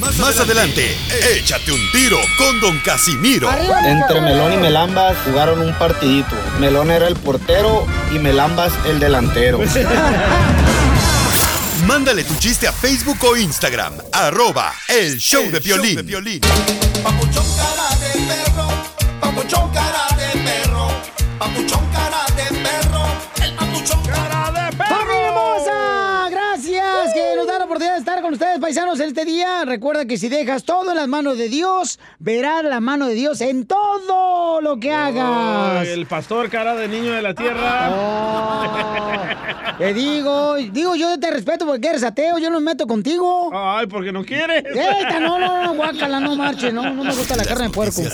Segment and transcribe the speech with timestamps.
[0.00, 0.96] Más adelante,
[1.34, 3.48] échate un tiro con Don Casimiro.
[3.84, 6.34] Entre Melón y Melambas jugaron un partidito.
[6.60, 9.60] Melón era el portero y Melambas el delantero.
[11.86, 16.40] Mándale tu chiste a Facebook o Instagram, arroba el show de violín.
[17.02, 18.68] Papuchón cara de perro,
[19.20, 20.88] papuchón cara de perro,
[21.38, 22.25] papuchón cara
[28.66, 29.64] paisanos, en este día.
[29.64, 33.40] Recuerda que si dejas todo en las manos de Dios, verás la mano de Dios
[33.40, 35.86] en todo lo que hagas.
[35.86, 37.92] El pastor cara de niño de la tierra.
[39.78, 43.50] Te digo, digo, yo te respeto porque eres ateo, yo no me meto contigo.
[43.52, 44.64] Ay, porque no quieres.
[44.64, 48.00] Eita, no, no, no, guácala, no marche, no, no me gusta la carne de puerco.
[48.00, 48.10] En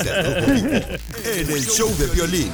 [1.51, 2.51] el show de violín.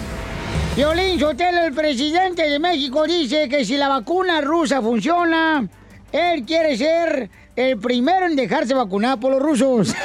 [0.77, 5.67] Violín Sotelo, el presidente de México, dice que si la vacuna rusa funciona,
[6.13, 9.93] él quiere ser el primero en dejarse vacunar por los rusos.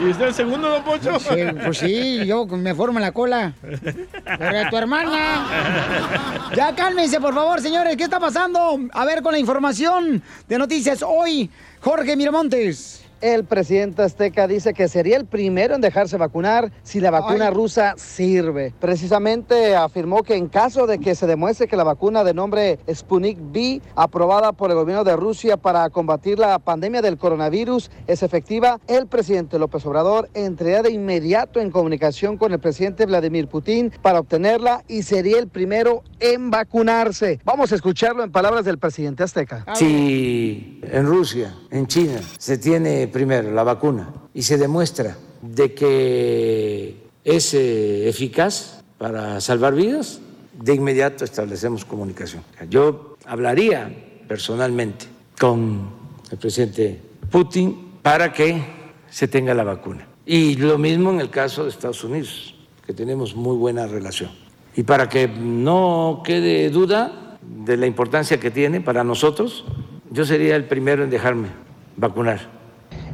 [0.00, 1.20] ¿Y usted el segundo, don Poncho?
[1.20, 3.52] Sí, pues sí, yo me formo en la cola.
[3.60, 5.46] Pero tu hermana.
[6.56, 7.96] Ya cálmense, por favor, señores.
[7.96, 8.80] ¿Qué está pasando?
[8.92, 11.48] A ver, con la información de noticias hoy,
[11.80, 13.04] Jorge Miramontes.
[13.20, 17.54] El presidente azteca dice que sería el primero en dejarse vacunar si la vacuna Ay.
[17.54, 18.72] rusa sirve.
[18.80, 23.38] Precisamente afirmó que en caso de que se demuestre que la vacuna de nombre Sputnik
[23.38, 28.80] V, aprobada por el gobierno de Rusia para combatir la pandemia del coronavirus, es efectiva,
[28.88, 34.20] el presidente López Obrador entraría de inmediato en comunicación con el presidente Vladimir Putin para
[34.20, 37.38] obtenerla y sería el primero en vacunarse.
[37.44, 39.66] Vamos a escucharlo en palabras del presidente azteca.
[39.74, 46.96] Si en Rusia, en China, se tiene primero la vacuna y se demuestra de que
[47.24, 50.20] es eh, eficaz para salvar vidas,
[50.52, 52.42] de inmediato establecemos comunicación.
[52.68, 53.90] Yo hablaría
[54.28, 55.06] personalmente
[55.38, 55.88] con
[56.30, 58.62] el presidente Putin para que
[59.08, 60.06] se tenga la vacuna.
[60.26, 62.54] Y lo mismo en el caso de Estados Unidos,
[62.86, 64.30] que tenemos muy buena relación.
[64.76, 69.64] Y para que no quede duda de la importancia que tiene para nosotros,
[70.10, 71.48] yo sería el primero en dejarme
[71.96, 72.59] vacunar.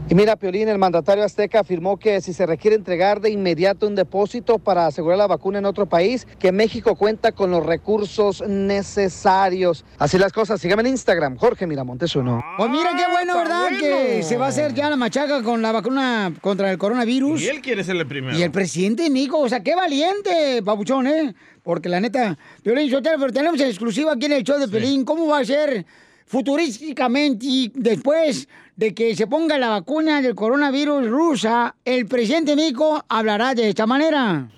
[0.08, 3.96] Y mira, Piolín, el mandatario azteca afirmó que si se requiere entregar de inmediato un
[3.96, 9.84] depósito para asegurar la vacuna en otro país, que México cuenta con los recursos necesarios.
[9.98, 12.40] Así las cosas, síganme en Instagram, Jorge Miramontes uno.
[12.56, 13.68] Pues mira qué bueno, ¿verdad?
[13.80, 17.42] Que se va a hacer ya la machaca con la vacuna contra el coronavirus.
[17.42, 18.38] Y él quiere ser el primero.
[18.38, 21.34] Y el presidente de México, o sea, qué valiente, papuchón, ¿eh?
[21.64, 25.04] Porque la neta, Piolín Sotelo, pero tenemos en exclusiva aquí en el show de Piolín,
[25.04, 25.84] ¿cómo va a ser
[26.26, 32.56] futurísticamente y después de que se ponga la vacuna del coronavirus rusa, el presidente de
[32.56, 34.48] México hablará de esta manera?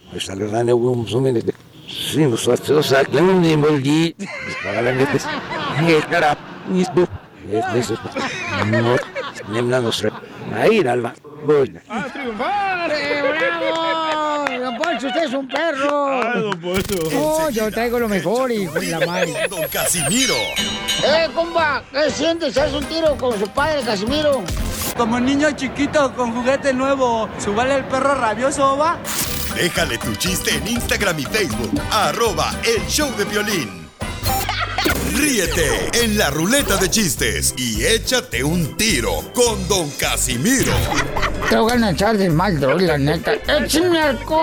[11.88, 12.90] ¡A triunfar!
[12.90, 14.17] ¡Eh, bravo!
[14.68, 16.22] Don Poncho, usted es un perro.
[16.22, 16.98] ¡Ah, don Poncho!
[17.16, 19.32] Oh, yo traigo lo mejor y con la madre.
[19.48, 20.34] Don Casimiro.
[21.02, 21.82] ¡Eh, compa!
[21.90, 22.54] ¿Qué sientes?
[22.58, 24.42] ¿Haz un tiro con su padre, Casimiro?
[24.94, 28.98] Como niño chiquito con juguete nuevo, ¿subale el perro rabioso, va?
[29.54, 33.88] Déjale tu chiste en Instagram y Facebook, arroba el show de violín.
[35.14, 40.72] Ríete en la ruleta de chistes y échate un tiro con Don Casimiro.
[41.48, 43.32] Te voy a echar de mal, droga, la neta.
[43.34, 44.38] ¡Échame alcohol!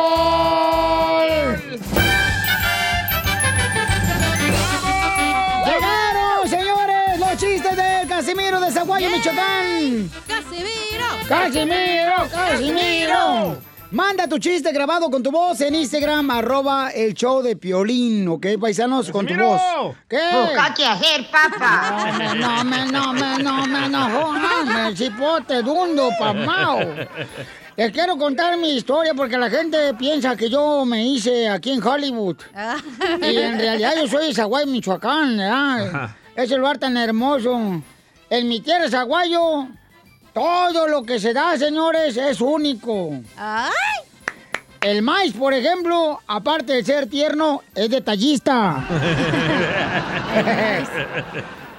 [5.66, 7.20] ¡Llegaron, señores!
[7.20, 10.09] ¡Los chistes de Casimiro de Zaguayo, Michoacán!
[10.28, 11.06] ¡Casimiro!
[11.28, 12.30] ¡Casimiro!
[12.31, 13.75] ¡Casimiro!
[13.95, 18.45] Manda tu chiste grabado con tu voz en Instagram, arroba el show de Piolín, ¿ok,
[18.59, 19.09] paisanos?
[19.09, 19.61] Con tu voz.
[20.09, 20.19] ¿Qué?
[20.33, 22.11] Busca qué hacer, papá.
[22.11, 26.79] No me, no me, no me, no me, no me, chipote dundo, pamao.
[27.78, 31.81] Les quiero contar mi historia porque la gente piensa que yo me hice aquí en
[31.81, 32.35] Hollywood.
[33.22, 36.09] Y en realidad yo soy de Zaguayo, Michoacán, ¿verdad?
[36.35, 37.81] Ese lugar tan hermoso.
[38.29, 39.69] En mi tierra, Zaguayo,
[40.35, 43.12] todo lo que se da, señores, es único.
[44.81, 48.83] El maíz, por ejemplo, aparte de ser tierno, es detallista.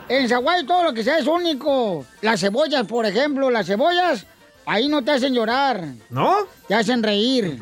[0.08, 2.06] En Zaguayo todo lo que sea es único.
[2.22, 4.25] Las cebollas, por ejemplo, las cebollas,
[4.64, 5.82] ahí no te hacen llorar.
[6.10, 6.36] ¿No?
[6.69, 7.58] Te hacen reír.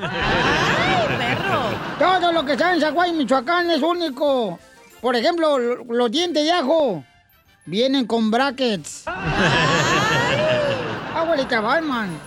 [1.98, 4.58] Todo lo que sea en Zaguayo, Michoacán es único.
[5.00, 7.02] Por ejemplo, lo- los dientes de ajo
[7.64, 9.04] vienen con brackets.
[11.48, 12.18] Batman.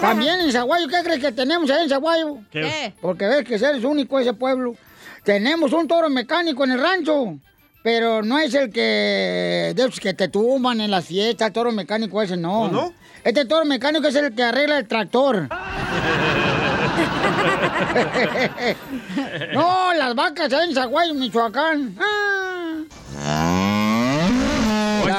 [0.00, 2.38] También en Zaguayo, ¿qué crees que tenemos ahí en Zaguayo?
[2.50, 2.92] ¿Qué?
[3.00, 4.74] Porque ves que eres único ese pueblo.
[5.22, 7.38] Tenemos un toro mecánico en el rancho.
[7.82, 12.34] Pero no es el que, de que te tumban en las fiestas, toro mecánico ese,
[12.34, 12.68] no.
[12.68, 12.94] no?
[13.22, 15.48] Este toro mecánico es el que arregla el tractor.
[19.52, 21.96] no, las vacas ahí en Zaguayo, Michoacán.
[22.00, 22.43] Ah.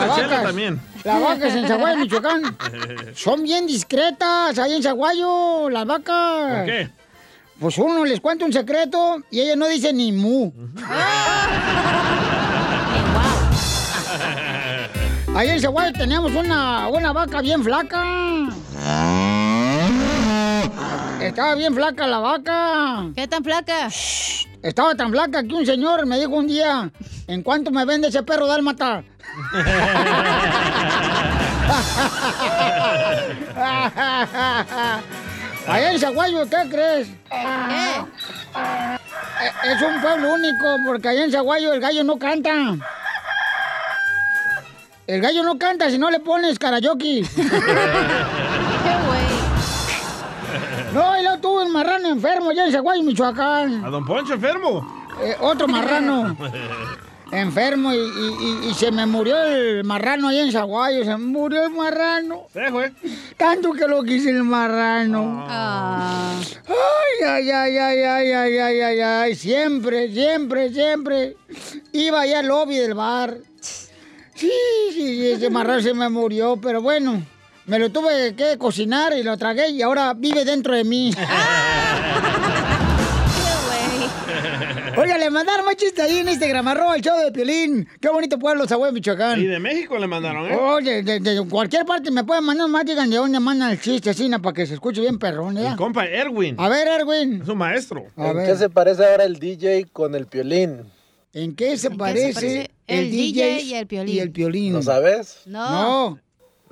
[0.02, 0.44] Esta chela vacas.
[0.44, 0.82] también.
[1.04, 2.58] Las vacas en Zaguayo, Michoacán.
[3.16, 6.58] Son bien discretas ahí en Zaguayo, las vacas.
[6.58, 6.90] ¿Por qué?
[7.60, 10.52] Pues uno les cuenta un secreto y ella no dice ni mu.
[15.36, 18.04] Ahí en Zaguayo teníamos una, una vaca bien flaca.
[21.22, 23.06] Estaba bien flaca la vaca.
[23.16, 23.90] ¿Qué tan flaca?
[24.62, 26.92] Estaba tan flaca que un señor me dijo un día,
[27.27, 29.04] ¿en cuánto me vende ese perro dálmata?
[35.68, 37.07] Allá en Zaguayo, ¿qué crees?
[37.31, 38.06] Eh,
[39.63, 42.51] Es un pueblo único, porque allá en Zaguayo el gallo no canta.
[45.07, 47.24] El gallo no canta si no le pones karaoke.
[50.94, 53.83] No, y luego tuvo un marrano enfermo allá en Zaguayo, Michoacán.
[53.83, 55.10] ¿A Don Poncho enfermo?
[55.22, 56.38] Eh, otro marrano
[57.40, 58.00] enfermo y, y-
[58.68, 61.04] y- y se me murió el marrano allá en Zaguayo.
[61.04, 62.48] Se me murió el marrano.
[63.38, 65.46] Tanto que lo quise el marrano.
[65.50, 69.36] Ay, ay, ay, ay, ay, ay, ay, ay, ay.
[69.36, 71.38] Siempre, siempre, siempre.
[71.94, 73.38] Iba allá al lobby del bar.
[74.34, 74.52] Sí,
[74.92, 77.22] sí, sí, ese marrano se me murió, pero bueno.
[77.68, 81.12] Me lo tuve que cocinar y lo tragué y ahora vive dentro de mí.
[85.25, 87.88] Le mandaron más chistes ahí en Instagram, arroba el show de Piolín.
[88.00, 89.39] Qué bonito pueblo, Zaguay, Michoacán.
[89.42, 90.56] Y de México le mandaron, ¿eh?
[90.56, 94.12] Oye, de, de cualquier parte me pueden mandar más, digan de dónde mandan el chiste,
[94.12, 95.72] así, para que se escuche bien perrón, ¿ya?
[95.72, 96.56] El compa Erwin.
[96.60, 97.42] A ver, Erwin.
[97.42, 98.06] Es un maestro.
[98.16, 98.45] A ¿En ver.
[98.45, 100.83] qué se parece ahora el DJ con el piolín?
[101.33, 104.16] ¿En qué se qué parece, se parece el DJ y el Piolín?
[104.16, 104.74] Y el Piolín.
[104.74, 105.42] ¿Lo sabes?
[105.48, 106.19] No.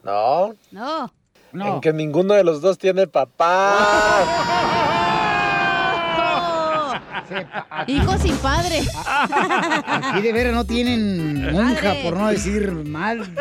[0.04, 0.56] No.
[0.72, 1.12] No.
[1.54, 5.00] En que ninguno de los dos tiene papá.
[7.88, 8.82] Hijo sin padre.
[9.06, 12.02] Aquí de veras no tienen monja, Madre.
[12.04, 13.34] por no decir mal.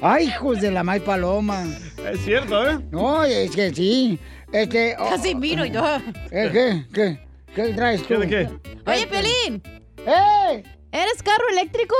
[0.00, 1.64] Ay, hijos de la mal paloma.
[2.10, 2.78] Es cierto, ¿eh?
[2.90, 4.18] No, es que sí.
[4.52, 4.96] Este.
[4.98, 5.84] oh, Casi miro yo.
[6.30, 6.84] ¿eh, ¿Qué?
[6.92, 7.20] ¿Qué?
[7.54, 8.08] ¿Qué traes tú?
[8.08, 8.48] ¿Qué de qué?
[8.90, 9.62] Oye, Pelín.
[10.06, 10.62] ¡Eh!
[10.90, 11.94] ¿Eres carro eléctrico?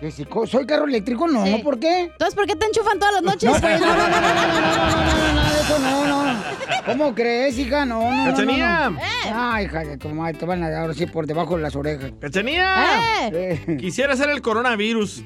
[0.00, 1.28] ¿Que si co- soy carro eléctrico?
[1.28, 1.60] No, Sí.
[1.62, 2.04] ¿por qué?
[2.04, 3.52] Entonces, ¿por qué te enchufan todas las noches?
[3.52, 6.40] No, pues, no, no, no, no, no, no, no, no, no, no, eso no, no.
[6.86, 7.84] ¿Cómo crees, hija?
[7.84, 8.30] No, no.
[8.30, 8.88] ¡Cachanía!
[8.90, 8.98] no.
[9.34, 11.76] Ay, hija de tu madre, te van a dar ahora sí por debajo de las
[11.76, 12.12] orejas.
[12.18, 13.28] ¡Cachanía!
[13.30, 13.76] ¡Eh!
[13.78, 15.22] Quisiera hacer el coronavirus.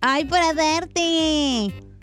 [0.00, 1.00] Ay, para verte.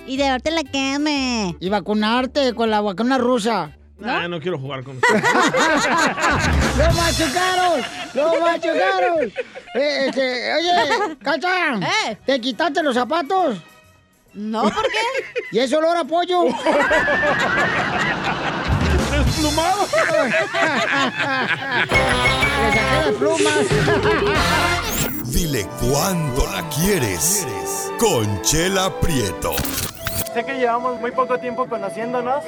[0.07, 1.55] Y de darte la cama.
[1.59, 3.75] Y vacunarte con la vacuna rusa.
[4.03, 5.23] Ah, no quiero jugar con usted.
[6.77, 7.81] ¡Lo machucaron!
[8.13, 9.31] ¡Lo machucaron!
[9.75, 11.75] Eh, este, oye, Cacha,
[12.09, 12.17] ¿Eh?
[12.25, 13.57] ¿te quitaste los zapatos?
[14.33, 15.23] No, ¿por qué?
[15.53, 16.43] ¿Y eso olor a pollo?
[19.11, 19.87] ¡Desplumado!
[22.61, 23.53] Le saqué las plumas.
[25.31, 27.47] Dile cuándo la quieres.
[27.97, 29.53] Conchela Prieto.
[30.33, 32.43] Sé que llevamos muy poco tiempo conociéndonos.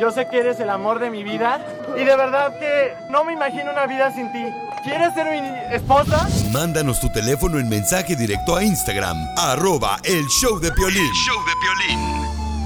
[0.00, 1.60] Yo sé que eres el amor de mi vida.
[1.94, 4.42] Y de verdad que no me imagino una vida sin ti.
[4.82, 6.26] ¿Quieres ser mi esposa?
[6.50, 11.04] Mándanos tu teléfono en mensaje directo a Instagram, arroba el show de Piolín.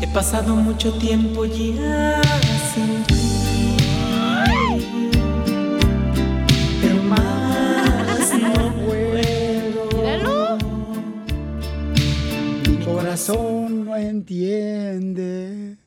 [0.01, 2.23] He pasado mucho tiempo ya
[2.73, 3.77] sin ti.
[6.81, 10.59] Pero más no puedo.
[12.69, 15.79] Mi corazón no entiende.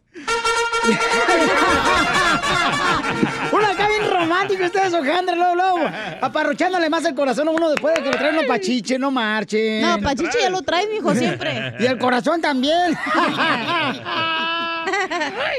[3.51, 5.80] Uno está bien romántico ustedes, Ojandra, luego, luego.
[6.22, 9.82] Aparrochándole más el corazón a uno después de que lo traen los pachiche, no marchen.
[9.82, 11.75] No, Pachiche ya lo trae, mijo, siempre.
[11.80, 12.98] Y el corazón también.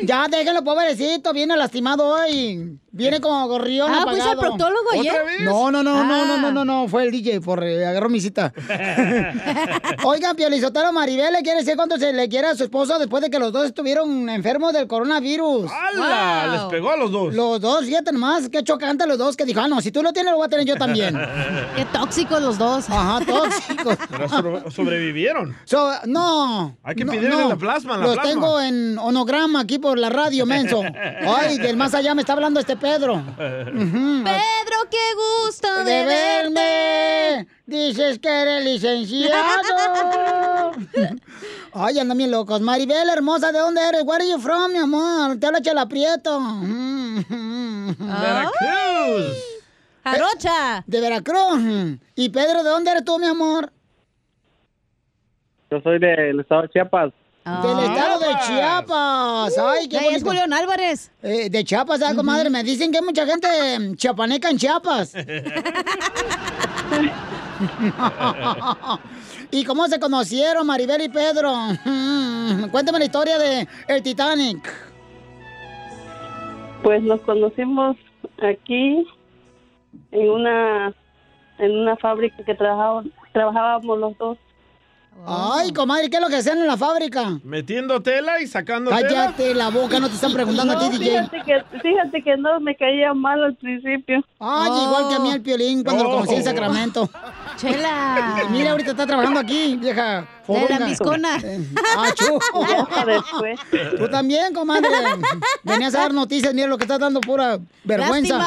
[0.03, 1.33] ya, déjenlo, pobrecito.
[1.33, 2.79] Viene lastimado hoy.
[2.91, 5.13] Viene como gorrión Ah, ¿fuiste al proctólogo ayer?
[5.13, 5.41] ¿Otra vez?
[5.43, 6.51] No, no, no, no, no, no, Ah.
[6.53, 6.89] no, no.
[6.89, 8.53] Fue el DJ, por, eh, agarró mi cita.
[10.05, 13.31] Oigan, Piolizotero Maribel le quiere decir cuánto se le quiere a su esposo después de
[13.31, 15.71] que los dos estuvieron enfermos del coronavirus.
[15.71, 16.45] ¡Hala!
[16.47, 16.53] Wow.
[16.53, 17.35] Les pegó a los dos.
[17.35, 20.13] Los dos, fíjate nomás, qué chocante los dos que dijo, ah, no, si tú lo
[20.13, 21.19] tienes, lo voy a tener yo también.
[21.77, 22.89] Qué tóxicos los dos.
[22.89, 23.97] Ajá, tóxicos.
[24.11, 25.55] Pero sobre- sobrevivieron.
[25.65, 26.77] So, no.
[26.83, 27.49] Hay que no, pedirle no.
[27.51, 28.31] la plasma, la Los plasma.
[28.33, 30.83] tengo en onograma aquí por la radio, menso.
[31.27, 33.23] Ay, del más allá me está hablando este Pedro.
[33.37, 37.47] Pedro, qué gusto de verme.
[37.67, 40.73] Dices que eres licenciado.
[41.75, 42.61] Ay, andan bien locos.
[42.61, 44.03] Maribel, hermosa, ¿de dónde eres?
[44.05, 45.39] Where are you from, mi amor?
[45.39, 46.41] Te habla Chela Prieto.
[47.99, 49.37] Veracruz.
[50.05, 50.85] Jarocha.
[50.87, 51.99] De Veracruz.
[52.15, 53.71] ¿Y Pedro, de dónde eres tú, mi amor?
[55.71, 57.13] Yo soy del estado de Chiapas.
[57.63, 59.59] Del estado de Chiapas.
[59.59, 60.23] Ay, qué Ahí es.
[60.23, 61.11] Julián Álvarez.
[61.23, 62.51] Eh, de Chiapas, ¿sabes, comadre?
[62.51, 65.15] Me dicen que hay mucha gente mm, chiapaneca en Chiapas.
[69.51, 71.53] ¿Y cómo se conocieron Maribel y Pedro?
[72.71, 74.69] Cuéntame la historia de el Titanic.
[76.83, 77.97] Pues nos conocimos
[78.43, 79.07] aquí
[80.13, 80.93] en una
[81.59, 84.39] en una fábrica que trabajaba- trabajábamos los dos.
[85.27, 87.39] Ay, comadre, ¿qué es lo que hacen en la fábrica?
[87.45, 89.09] Metiendo tela y sacando tela.
[89.09, 91.11] Cállate la boca, no te están preguntando a ti, No, DJ.
[91.11, 94.25] fíjate que, fíjate que no me caía mal al principio.
[94.39, 96.45] Ay, igual que a mí el piolín cuando lo conocí en Oh.
[96.45, 97.11] Sacramento.
[97.57, 98.47] Chela.
[98.51, 100.27] Mira, ahorita está trabajando aquí, vieja.
[100.47, 101.37] De la piscona.
[101.45, 102.07] Eh, Ah.
[103.99, 104.89] Tú también, comadre.
[105.63, 108.39] Venías a dar noticias, mira lo que estás dando pura vergüenza.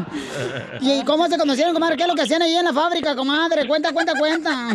[0.80, 1.96] ¿Y cómo se conocieron, comadre?
[1.96, 3.66] ¿Qué es lo que hacían ahí en la fábrica, comadre?
[3.66, 4.70] Cuenta, cuenta, cuenta.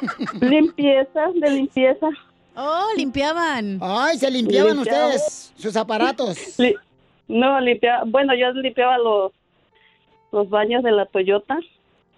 [0.40, 2.08] Limpieza, de limpieza.
[2.54, 3.78] Oh, limpiaban.
[3.80, 5.06] Ay, se limpiaban Limpiaba.
[5.08, 6.36] ustedes sus aparatos.
[6.58, 6.74] Li-
[7.28, 9.32] no, limpiaba, bueno, yo limpiaba los,
[10.32, 11.58] los baños de la Toyota.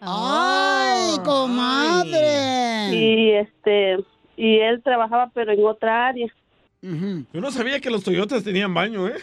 [0.00, 2.90] Ay, comadre.
[2.94, 3.99] Y este,
[4.37, 6.26] y él trabajaba pero en otra área.
[7.33, 9.14] Yo no sabía que los Toyotas tenían baño, ¿eh?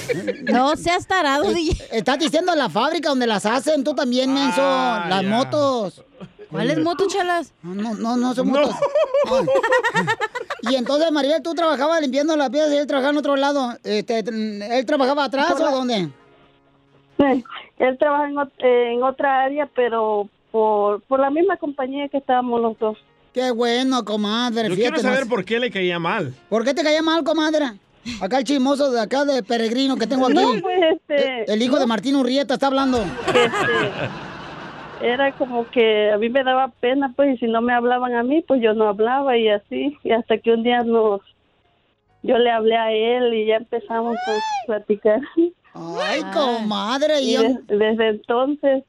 [0.44, 1.84] No seas tarado, Eh, DJ.
[1.98, 4.62] Estás diciendo la fábrica donde las hacen, tú también, menso.
[4.62, 6.04] Ah, las motos.
[6.50, 7.52] ¿Cuáles motos, chelas?
[7.62, 8.74] No, no, no son motos.
[9.26, 9.46] Ay.
[10.70, 13.72] Y entonces, Maribel, tú trabajabas limpiando las piezas y él trabajaba en otro lado.
[13.82, 16.08] Este, ¿Él trabajaba atrás o dónde?
[17.18, 17.44] Sí,
[17.78, 18.36] Él trabaja en,
[18.68, 22.96] en otra área, pero por, por la misma compañía que estábamos los dos.
[23.32, 24.68] Qué bueno, comadre.
[24.68, 25.28] Yo quiero saber más.
[25.28, 26.34] por qué le caía mal.
[26.48, 27.72] ¿Por qué te caía mal, comadre?
[28.20, 30.34] Acá el chismoso de acá de Peregrino que tengo aquí.
[30.34, 33.02] No, pues, este, El hijo de Martín Urrieta está hablando.
[35.00, 38.22] Era como que a mí me daba pena, pues, y si no me hablaban a
[38.22, 39.96] mí, pues yo no hablaba y así.
[40.04, 41.20] Y hasta que un día nos,
[42.22, 45.20] yo le hablé a él y ya empezamos a platicar.
[45.74, 47.20] Ay, comadre.
[47.20, 48.84] Y Y des- desde entonces,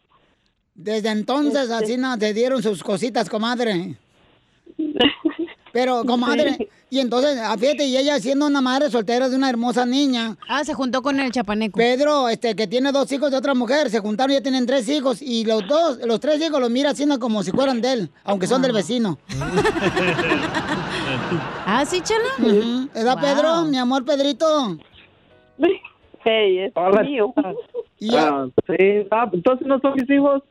[0.75, 1.73] desde entonces Este.
[1.73, 3.95] así no, te dieron sus cositas, comadre.
[5.71, 9.85] Pero, comadre, y entonces, ah, fíjate, y ella siendo una madre soltera de una hermosa
[9.85, 10.37] niña.
[10.47, 11.77] Ah, se juntó con el chapaneco.
[11.77, 14.87] Pedro, este, que tiene dos hijos de otra mujer, se juntaron y ya tienen tres
[14.89, 15.21] hijos.
[15.21, 18.47] Y los dos, los tres hijos los mira haciendo como si fueran de él, aunque
[18.47, 19.17] son del vecino.
[21.65, 22.29] ¿Ah, sí, chela?
[22.39, 22.89] Ujú.
[22.93, 23.63] ¿Edad, Pedro?
[23.65, 24.77] Mi amor, Pedrito.
[26.23, 27.01] hey, es Hola.
[27.03, 27.33] mío.
[27.37, 30.43] Ah, sí, ah, entonces no son mis hijos.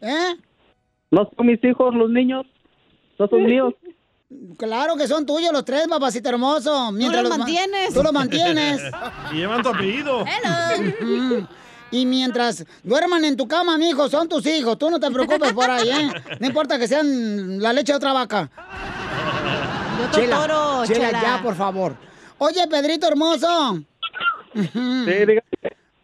[0.00, 0.34] ¿Eh?
[1.10, 2.46] No son mis hijos los niños.
[3.18, 3.74] No son míos.
[4.56, 6.90] Claro que son tuyos los tres, papacito hermoso.
[6.90, 7.92] Mientras los ma- mantienes.
[7.92, 8.80] Tú los mantienes.
[9.30, 10.24] Y llevan tu apellido.
[11.90, 14.78] Y mientras duerman en tu cama, mijo, son tus hijos.
[14.78, 16.10] Tú no te preocupes por ahí, ¿eh?
[16.40, 18.50] No importa que sean la leche de otra vaca.
[19.98, 21.22] De otro toro, Chela, Chela.
[21.22, 21.94] ya, por favor.
[22.38, 23.82] Oye, Pedrito hermoso.
[24.54, 25.42] Sí, dígame.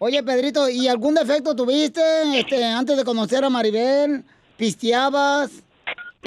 [0.01, 4.23] Oye, Pedrito, ¿y algún defecto tuviste este, antes de conocer a Maribel?
[4.59, 5.51] ¿Pisteabas?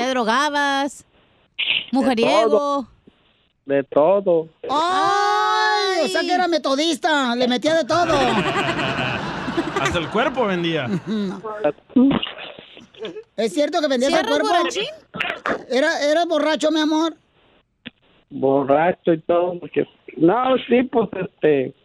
[0.01, 1.05] Te drogabas.
[1.91, 2.87] Mujeriego.
[3.65, 4.49] De todo.
[4.67, 6.05] ¡Ay!
[6.05, 8.13] O sea que era metodista, le metía de todo.
[9.79, 10.87] Hasta el cuerpo vendía.
[13.37, 14.47] ¿Es cierto que vendías ¿Sí el cuerpo?
[14.47, 14.87] borrachín?
[15.69, 17.13] ¿Era, ¿Eras borracho, mi amor?
[18.31, 19.59] Borracho y todo.
[19.59, 19.87] Porque...
[20.17, 21.75] No, sí, pues este.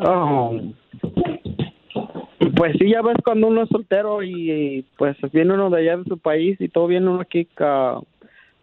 [0.00, 0.50] ah,
[2.56, 5.96] pues sí, ya ves cuando uno es soltero y, y, pues viene uno de allá
[5.96, 8.00] de su país y todo viene uno aquí a,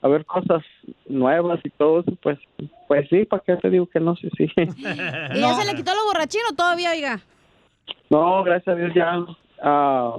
[0.01, 0.63] a ver cosas
[1.07, 2.39] nuevas y todo eso, pues
[2.87, 4.15] pues sí, ¿para qué te digo que no?
[4.15, 4.47] Sí, sí.
[4.57, 7.19] ¿Y ya se le quitó lo borrachín o todavía, oiga?
[8.09, 9.25] No, gracias a Dios ya.
[9.61, 10.17] ah,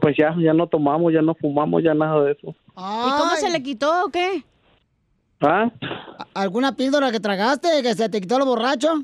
[0.00, 2.54] pues ya, ya no tomamos, ya no fumamos, ya nada de eso.
[2.70, 4.42] ¿Y cómo se le quitó o qué?
[5.40, 5.70] ¿Ah?
[6.34, 9.02] ¿Alguna píldora que tragaste que se te quitó lo borracho?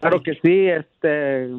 [0.00, 1.50] Claro que sí, este.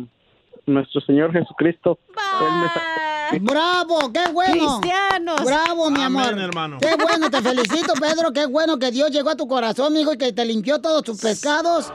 [0.65, 1.99] Nuestro Señor Jesucristo.
[2.41, 2.95] Él me sacó.
[3.41, 4.13] ¡Bravo!
[4.13, 4.79] ¡Qué bueno!
[4.79, 5.43] ¡Cristianos!
[5.43, 6.39] ¡Bravo, mi Amén, amor!
[6.39, 6.77] hermano.
[6.79, 7.29] ¡Qué bueno!
[7.29, 8.31] Te felicito, Pedro.
[8.31, 11.19] ¡Qué bueno que Dios llegó a tu corazón, hijo, y que te limpió todos tus
[11.21, 11.91] pescados!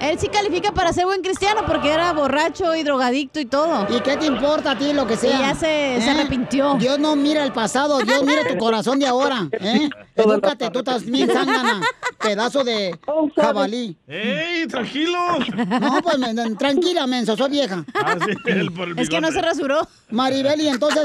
[0.00, 3.86] Él sí califica para ser buen cristiano porque era borracho y drogadicto y todo.
[3.94, 5.36] ¿Y qué te importa a ti lo que sea?
[5.36, 6.10] Y ya se, se ¿Eh?
[6.10, 6.74] arrepintió.
[6.78, 9.48] Dios no mira el pasado, Dios mira tu corazón de ahora.
[9.52, 9.88] ¿eh?
[10.16, 11.80] Edúcate, tú estás bien zángana,
[12.18, 12.98] pedazo de
[13.36, 13.96] jabalí.
[14.06, 15.38] ¡Ey, tranquilos!
[15.80, 17.84] No, pues men- tranquila, menso, soy vieja.
[17.94, 19.86] Ah, sí, el- por el Es que no se rasuró.
[20.10, 21.04] Maribel, y entonces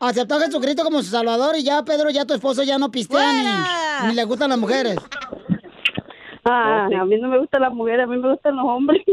[0.00, 4.02] aceptó a Jesucristo como su salvador y ya, Pedro, ya tu esposo ya no pistea
[4.08, 4.96] ni le gustan las mujeres.
[6.44, 9.02] Ah, a mí no me gustan las mujeres, a mí me gustan los hombres.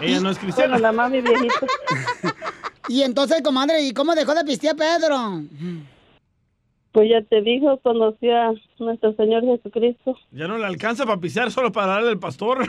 [0.00, 0.74] Ella no es cristiana.
[0.74, 1.66] Bueno, nada más mi viejito.
[2.88, 5.42] Y entonces, comadre, ¿y cómo dejó de pistear Pedro?
[6.90, 10.16] Pues ya te dijo, conoció a nuestro Señor Jesucristo.
[10.32, 12.66] Ya no le alcanza para pisar solo para darle al pastor.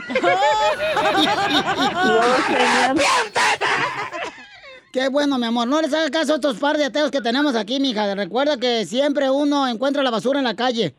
[4.92, 5.66] Qué bueno, mi amor.
[5.66, 8.14] No les haga caso a estos par de ateos que tenemos aquí, mija.
[8.14, 10.94] Recuerda que siempre uno encuentra la basura en la calle.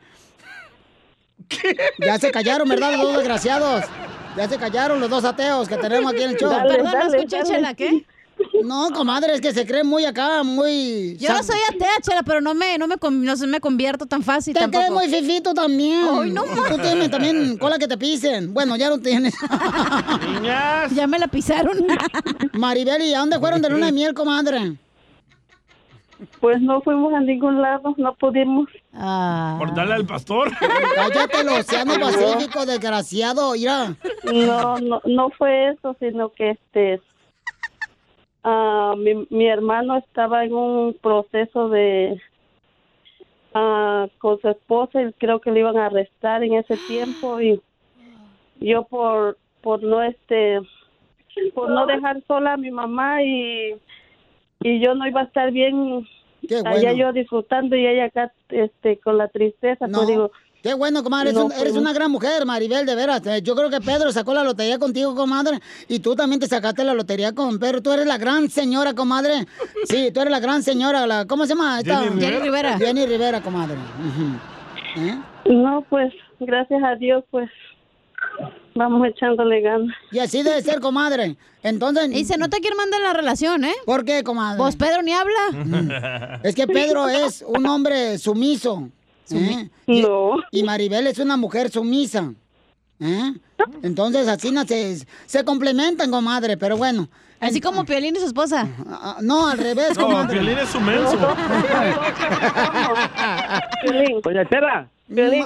[2.00, 2.92] Ya se callaron, ¿verdad?
[2.94, 3.84] Los dos desgraciados.
[4.36, 6.50] Ya se callaron los dos ateos que tenemos aquí en el show.
[6.50, 7.50] Dale, Perdón, no dale, escuché, dale.
[7.50, 8.06] Chela, ¿qué?
[8.64, 11.16] No, comadre, es que se creen muy acá, muy...
[11.20, 14.24] Yo no soy atea, chela, pero no me, no me, no se me convierto tan
[14.24, 14.86] fácil Te tampoco.
[14.86, 16.04] crees muy fifito también.
[16.12, 16.70] Ay, no más.
[16.70, 18.54] Tú tienes también cola que te pisen.
[18.54, 19.36] Bueno, ya no tienes.
[20.44, 21.86] Ya me la pisaron.
[22.54, 24.74] Maribel, ¿y a dónde fueron de luna de miel, comadre?
[26.40, 28.68] Pues no fuimos a ningún lado, no pudimos.
[28.92, 30.52] Por darle al pastor.
[30.96, 33.54] Cállate el océano Pacífico, desgraciado.
[33.54, 33.96] Mira.
[34.24, 37.02] No, no, no fue eso, sino que este,
[38.44, 42.22] ah, mi, mi hermano estaba en un proceso de
[43.54, 47.62] ah, con su esposa y creo que le iban a arrestar en ese tiempo y
[48.60, 50.60] yo por por no este
[51.54, 53.76] por no dejar sola a mi mamá y
[54.62, 56.08] y yo no iba a estar bien
[56.66, 56.94] allá bueno.
[56.94, 60.00] yo disfrutando y ella acá este con la tristeza No.
[60.00, 60.32] pues digo
[60.62, 61.32] Qué bueno, comadre.
[61.32, 61.82] Eres, No un- eres fuimos.
[61.82, 63.28] una gran mujer, Maribel, de veras.
[63.28, 65.60] Eh, Yo creo que Pedro sacó la lotería contigo, comadre.
[65.90, 67.82] Y tú también te sacaste la lotería con Pedro.
[67.82, 69.46] Tú eres la gran señora, comadre.
[69.84, 71.06] Sí, tú eres la gran señora.
[71.06, 71.82] La, ¿Cómo se llama?
[71.82, 71.98] esta?
[72.04, 72.30] Jenny Rivera.
[72.30, 72.78] Jenny Rivera.
[72.78, 73.76] Jenny Rivera, comadre.
[74.96, 75.18] ¿Eh?
[75.50, 77.50] No, pues, gracias a Dios, pues,
[78.76, 79.96] vamos echándole ganas.
[80.12, 81.38] Y así debe ser, comadre.
[81.62, 82.10] Entonces...
[82.12, 83.74] Y se nota que ir manda en la relación, ¿eh?
[83.86, 84.58] ¿Por qué, comadre?
[84.58, 86.40] Pues Pedro ni habla.
[86.44, 88.90] Es que Pedro es un hombre sumiso.
[89.32, 89.70] ¿eh?
[89.88, 90.04] Y,
[90.52, 92.34] y Maribel es una mujer sumisa.
[93.00, 93.34] ¿eh?
[93.82, 97.08] Entonces así no se, se complementan, comadre, pero bueno.
[97.40, 98.68] Así como Piolín y su esposa.
[98.88, 100.40] Ah, No, al revés, No, comadre.
[100.40, 101.18] Piolín es su menso.
[104.24, 104.90] Doña Tera.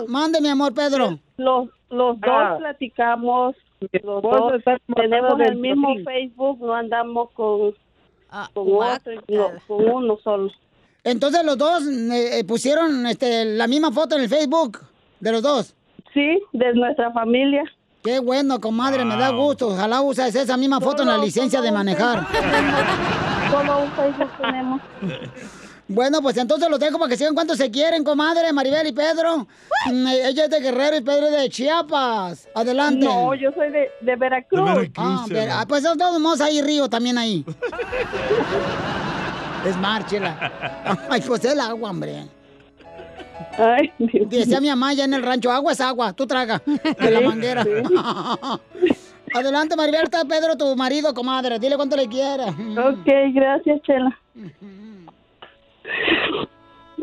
[0.08, 1.20] Mande, mi amor, Pedro.
[1.38, 2.56] Los, los dos Ah.
[2.58, 3.56] platicamos,
[4.04, 4.54] los dos
[4.96, 5.90] tenemos el mismo.
[6.04, 7.74] Facebook, no andamos con,
[8.54, 10.52] con otro, no, con uno solo.
[11.04, 14.80] Entonces los dos eh, eh, pusieron este, la misma foto en el Facebook
[15.20, 15.74] de los dos.
[16.14, 17.64] Sí, de nuestra familia.
[18.04, 19.70] Qué bueno, comadre, me da gusto.
[19.70, 22.26] Ojalá uses esa misma foto en la licencia de manejar.
[23.52, 24.82] Solo un Facebook tenemos.
[25.90, 29.48] Bueno, pues entonces los dejo para que sigan cuánto se quieren, comadre, Maribel y Pedro.
[29.92, 32.48] Mm, Ella es de Guerrero y Pedro es de Chiapas.
[32.54, 33.06] Adelante.
[33.06, 34.90] No, yo soy de, de Veracruz.
[34.98, 37.46] Ah, Ver- ah, pues de todos modos hay río también ahí.
[39.66, 40.52] es Marchela.
[41.10, 42.26] Ay, pues el agua, hombre.
[43.58, 43.92] Ay,
[44.28, 46.62] Decía mi mamá ya en el rancho, agua es agua, tú traga
[47.00, 47.64] de la manguera.
[49.34, 51.60] Adelante, Maribel, está Pedro, tu marido, comadre.
[51.60, 52.48] Dile cuánto le quieres.
[52.50, 54.18] Ok, gracias, Chela.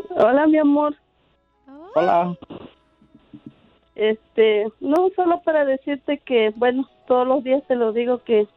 [0.09, 0.95] Hola, mi amor.
[1.95, 2.37] Hola.
[3.95, 8.47] Este, no, solo para decirte que, bueno, todos los días te lo digo que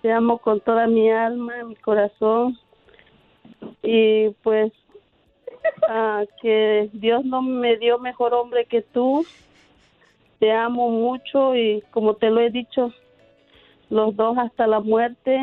[0.00, 2.58] te amo con toda mi alma, mi corazón.
[3.82, 4.72] Y pues,
[5.88, 9.24] ah, que Dios no me dio mejor hombre que tú.
[10.38, 12.92] Te amo mucho y como te lo he dicho,
[13.88, 15.40] los dos hasta la muerte,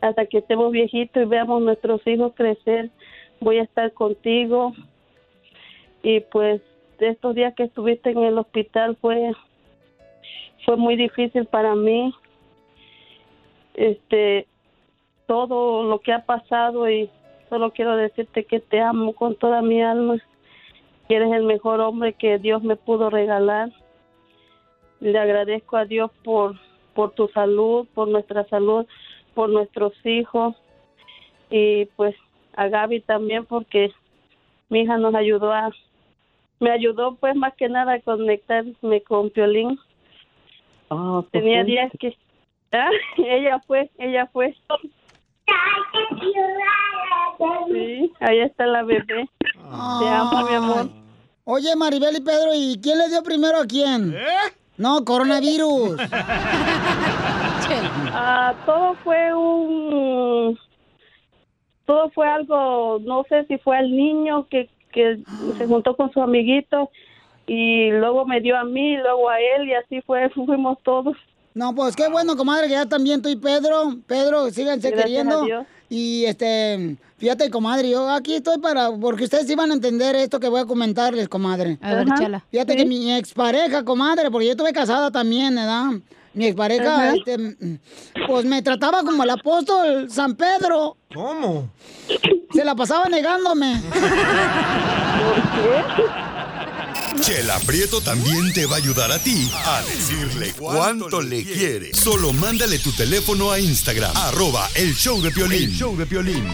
[0.00, 2.90] hasta que estemos viejitos y veamos nuestros hijos crecer,
[3.44, 4.74] voy a estar contigo.
[6.02, 6.60] Y pues
[6.98, 9.32] estos días que estuviste en el hospital fue
[10.64, 12.12] fue muy difícil para mí.
[13.74, 14.46] Este
[15.26, 17.10] todo lo que ha pasado y
[17.48, 20.16] solo quiero decirte que te amo con toda mi alma.
[21.08, 23.70] Que eres el mejor hombre que Dios me pudo regalar.
[25.00, 26.56] Le agradezco a Dios por
[26.94, 28.86] por tu salud, por nuestra salud,
[29.34, 30.54] por nuestros hijos
[31.50, 32.14] y pues
[32.56, 33.92] a Gaby también porque
[34.68, 35.70] mi hija nos ayudó a
[36.60, 39.78] me ayudó pues más que nada a conectarme con Piolín.
[41.32, 42.16] Tenía días que
[42.74, 44.54] Ah, ella fue, ella fue.
[47.68, 49.28] Sí, ahí está la bebé.
[49.38, 50.88] Te amo, mi amor.
[51.44, 54.16] Oye, Maribel y Pedro, ¿y quién le dio primero a quién?
[54.76, 55.96] No, coronavirus.
[58.16, 60.56] Ah, todo fue un
[61.86, 65.20] todo fue algo no sé si fue el niño que, que
[65.58, 66.90] se juntó con su amiguito
[67.46, 71.16] y luego me dio a mí luego a él y así fue fuimos todos
[71.54, 75.46] No, pues qué bueno, comadre, que ya también tú y Pedro, Pedro, síganse Gracias queriendo.
[75.90, 80.48] Y este, fíjate, comadre, yo aquí estoy para, porque ustedes iban a entender esto que
[80.48, 81.78] voy a comentarles, comadre.
[81.82, 82.14] A ver, Ajá.
[82.18, 82.44] chala.
[82.50, 82.78] Fíjate Sí.
[82.78, 85.90] que mi expareja, comadre, porque yo estuve casada también, ¿verdad?
[86.34, 87.14] Mi expareja, Ajá.
[87.14, 87.56] este,
[88.26, 90.96] pues me trataba como el apóstol San Pedro.
[91.14, 91.70] ¿Cómo?
[92.52, 93.80] Se la pasaba negándome.
[97.20, 101.94] Chela Prieto también te va a ayudar a ti a decirle cuánto le quiere.
[101.94, 105.70] Solo mándale tu teléfono a Instagram, arroba el show de Piolín.
[105.70, 106.44] El show de Piolín.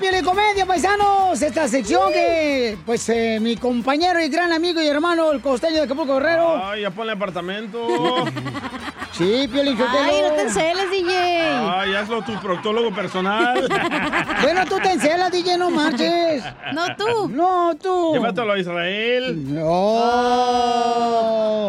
[0.00, 1.42] La Piolicomedia, paisanos.
[1.42, 5.82] Esta sección que, pues, eh, mi compañero y gran amigo y hermano, el costeño de
[5.82, 6.64] Acapulco Guerrero.
[6.64, 7.86] Ay, ya ponle apartamento.
[9.12, 9.76] Sí, Piolín.
[9.86, 11.14] Ay, no te enceles, DJ.
[11.14, 13.68] Ay, hazlo tu proctólogo personal.
[14.42, 16.42] Bueno, tú te encelas, DJ, no marches.
[16.72, 17.28] No, tú.
[17.28, 18.14] No, tú.
[18.14, 19.54] Llévatelo a Israel.
[19.54, 20.08] No.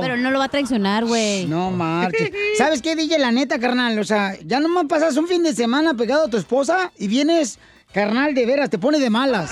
[0.01, 1.45] Pero no lo va a traicionar, güey.
[1.47, 2.31] No marches.
[2.57, 3.19] ¿Sabes qué, DJ?
[3.19, 3.99] La neta, carnal.
[3.99, 7.59] O sea, ya nomás pasas un fin de semana pegado a tu esposa y vienes,
[7.93, 9.51] carnal, de veras, te pone de malas.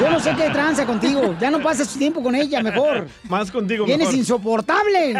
[0.00, 1.36] Yo no sé qué tranza contigo.
[1.40, 3.06] Ya no pasas tiempo con ella, mejor.
[3.24, 4.18] Más contigo, Vienes mejor.
[4.18, 5.14] insoportable.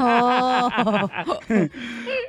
[0.00, 0.68] Oh.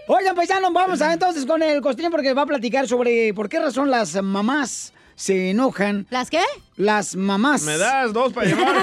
[0.07, 3.59] Oigan, paisanos, vamos a, entonces con el costeño porque va a platicar sobre por qué
[3.59, 6.05] razón las mamás se enojan.
[6.09, 6.41] ¿Las qué?
[6.75, 7.63] Las mamás.
[7.63, 8.75] ¿Me das dos para llevar?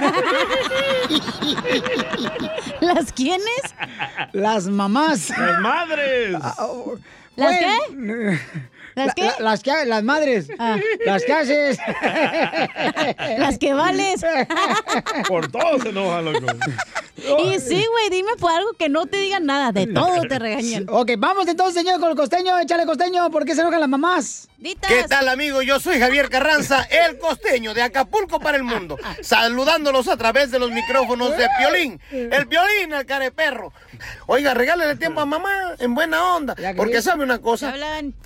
[2.80, 3.62] ¿Las quiénes?
[4.32, 5.30] Las mamás.
[5.30, 6.36] ¡Las madres!
[7.36, 8.38] ¿Las qué?
[8.94, 9.30] ¿Las qué?
[9.38, 10.48] las que las madres.
[11.04, 11.78] Las que haces.
[13.38, 14.24] Las que vales.
[15.28, 16.46] Por todo se enoja, loco.
[17.44, 19.72] Y sí, güey, dime por algo que no te digan nada.
[19.72, 20.86] De todo te regañan.
[20.88, 22.58] Ok, vamos entonces, señor, con el costeño.
[22.58, 23.30] Échale costeño.
[23.30, 24.48] ¿Por qué se enojan las mamás?
[24.86, 25.60] ¿Qué tal, amigo?
[25.62, 30.60] Yo soy Javier Carranza, el costeño de Acapulco para el mundo, saludándolos a través de
[30.60, 32.00] los micrófonos de Piolín.
[32.10, 33.72] El Piolín, el careperro.
[34.26, 37.74] Oiga, regálale tiempo a mamá en buena onda, porque sabe una cosa,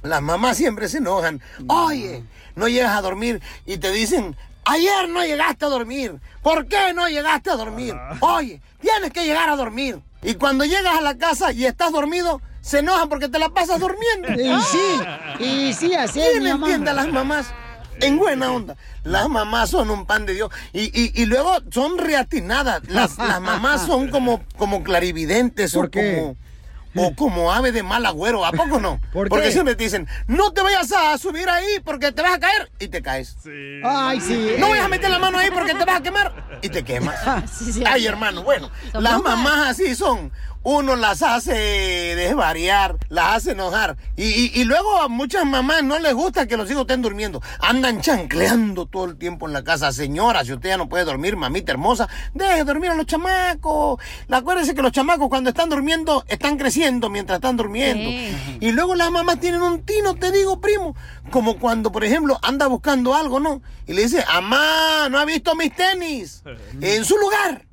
[0.02, 1.40] las mamás siempre se enojan.
[1.68, 2.22] Oye,
[2.54, 6.20] no llegas a dormir y te dicen, ayer no llegaste a dormir.
[6.42, 7.94] ¿Por qué no llegaste a dormir?
[8.20, 10.00] Oye, tienes que llegar a dormir.
[10.22, 13.80] Y cuando llegas a la casa y estás dormido, se enojan porque te la pasas
[13.80, 14.28] durmiendo.
[14.32, 16.66] Y sí, y sí, así es, ¿Quién mi mamá.
[16.66, 17.46] entiende a las mamás?
[18.00, 18.76] En buena onda.
[19.04, 20.50] Las mamás son un pan de Dios.
[20.72, 22.82] Y, y, y luego son reatinadas.
[22.88, 26.36] Las, las mamás son como, como clarividentes o como.
[26.96, 29.00] O como ave de mal agüero, ¿a poco no?
[29.12, 29.52] ¿Por porque qué?
[29.52, 32.88] siempre te dicen, no te vayas a subir ahí porque te vas a caer y
[32.88, 33.36] te caes.
[33.84, 34.54] Ay, sí.
[34.58, 37.16] No vayas a meter la mano ahí porque te vas a quemar y te quemas.
[37.86, 40.32] Ay, hermano, bueno, las mamás así son.
[40.68, 41.52] Uno las hace
[42.16, 43.96] desvariar, las hace enojar.
[44.16, 47.40] Y, y- y luego a muchas mamás no les gusta que los hijos estén durmiendo.
[47.60, 49.92] Andan chancleando todo el tiempo en la casa.
[49.92, 54.00] Señora, si usted ya no puede dormir, mamita hermosa, deje dormir a los chamacos.
[54.28, 58.10] Acuérdense que los chamacos cuando están durmiendo están creciendo mientras están durmiendo.
[58.60, 60.96] Y luego las mamás tienen un tino, te digo, primo.
[61.30, 63.62] Como cuando, por ejemplo, anda buscando algo, ¿no?
[63.86, 66.42] Y le dice, amá, no ha visto mis tenis.
[66.80, 67.64] En su lugar.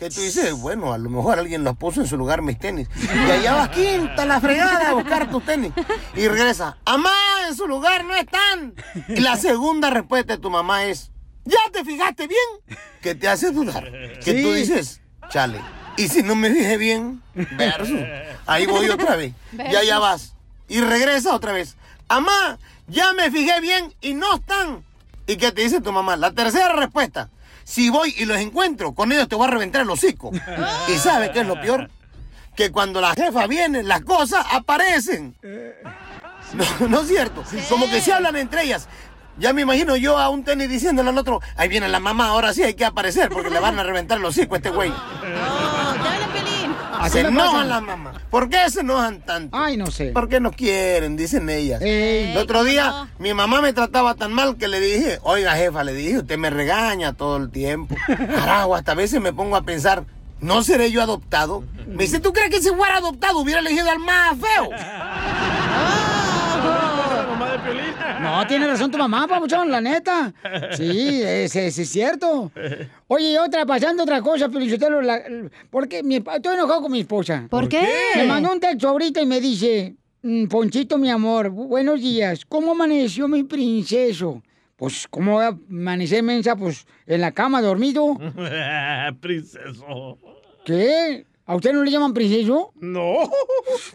[0.00, 2.88] Que tú dices, bueno, a lo mejor alguien los puso en su lugar mis tenis.
[3.14, 5.74] Y allá vas quinta la fregada a buscar tus tenis.
[6.16, 7.12] Y regresa, amá,
[7.46, 8.74] en su lugar no están.
[9.08, 11.10] Y la segunda respuesta de tu mamá es,
[11.44, 12.78] ¿ya te fijaste bien?
[13.02, 13.92] Que te hace dudar.
[14.24, 15.60] Que tú dices, chale.
[15.98, 17.94] Y si no me fijé bien, verso.
[18.46, 19.34] Ahí voy otra vez.
[19.52, 20.34] Y allá vas.
[20.66, 21.76] Y regresa otra vez.
[22.08, 24.82] Amá, ya me fijé bien y no están.
[25.26, 26.16] ¿Y qué te dice tu mamá?
[26.16, 27.28] La tercera respuesta.
[27.70, 30.32] Si voy y los encuentro, con ellos te voy a reventar el hocico.
[30.88, 31.88] ¿Y sabes qué es lo peor?
[32.56, 35.36] Que cuando la jefa viene, las cosas aparecen.
[36.52, 37.44] No, no es cierto.
[37.68, 38.88] Como que se hablan entre ellas.
[39.38, 42.52] Ya me imagino yo a un tenis diciéndole al otro, ahí viene la mamá, ahora
[42.52, 44.92] sí hay que aparecer porque le van a reventar el hocico a este güey.
[47.00, 48.16] Así se enojan las mamás.
[48.30, 49.56] ¿Por qué se enojan tanto?
[49.56, 50.10] Ay, no sé.
[50.12, 51.80] Porque no quieren, dicen ellas.
[51.82, 55.94] el otro día, mi mamá me trataba tan mal que le dije, oiga jefa, le
[55.94, 57.96] dije, usted me regaña todo el tiempo.
[58.06, 60.04] Carajo, hasta a veces me pongo a pensar,
[60.40, 61.64] ¿no seré yo adoptado?
[61.86, 64.70] Me dice, ¿tú crees que si fuera adoptado hubiera elegido al más feo?
[68.20, 70.32] No, tiene razón tu mamá, papuchón, la neta.
[70.72, 72.50] Sí, ese ese es cierto.
[73.08, 75.20] Oye, y otra, pasando otra cosa, Felicitelo, la,
[75.70, 77.46] porque mi, estoy enojado con mi esposa.
[77.50, 77.86] ¿Por qué?
[78.16, 82.44] Me mandó un texto ahorita y me dice, "Mm, Ponchito, mi amor, bu- buenos días.
[82.46, 84.42] ¿Cómo amaneció mi princeso?
[84.76, 86.56] Pues, ¿cómo voy a amanecer, mensa?
[86.56, 88.16] Pues, en la cama, dormido.
[89.20, 90.18] Princeso.
[90.64, 91.26] ¿Qué?
[91.50, 92.70] ¿A usted no le llaman princeso?
[92.76, 93.28] No.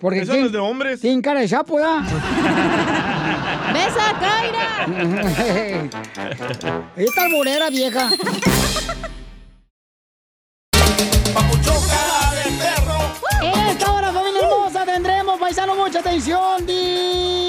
[0.01, 0.99] Porque Eso no es de hombres.
[0.99, 2.01] Tienen cara de sapo, ¿da?
[3.73, 4.85] ¡Besa, Kaira!
[6.97, 8.09] Esta alborera vieja.
[13.69, 16.65] Esta hora, familia hermosa, tendremos, paisano, mucha atención.
[16.65, 17.44] ¡Di!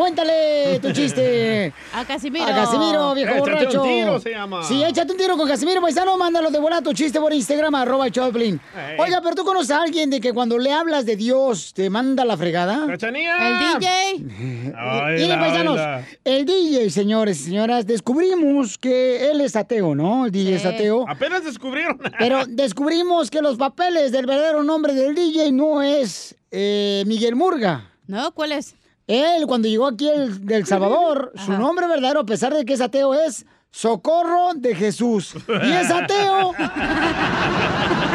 [0.00, 1.74] Cuéntale tu chiste.
[1.92, 2.46] A Casimiro.
[2.46, 3.82] A Casimiro, viejo Échate un borracho.
[3.82, 4.62] tiro, se llama.
[4.62, 6.16] Sí, échate un tiro con Casimiro Paisano.
[6.16, 8.58] Mándalo de volada tu chiste por Instagram, arroba el Choplin.
[8.74, 8.96] Ey.
[8.98, 12.24] Oiga, pero tú conoces a alguien de que cuando le hablas de Dios te manda
[12.24, 12.86] la fregada.
[12.86, 13.50] ¡Cachanía!
[13.50, 14.72] El DJ.
[15.18, 15.78] Miren, paisanos,
[16.24, 20.24] el DJ, señores y señoras, descubrimos que él es ateo, ¿no?
[20.24, 21.04] El DJ es ateo.
[21.10, 22.00] Apenas descubrieron.
[22.18, 27.90] Pero descubrimos que los papeles del verdadero nombre del DJ no es eh, Miguel Murga.
[28.06, 28.74] No, ¿cuál es?
[29.10, 32.80] Él, cuando llegó aquí el, del Salvador, su nombre verdadero, a pesar de que es
[32.80, 35.34] ateo, es Socorro de Jesús.
[35.48, 36.52] Y es ateo.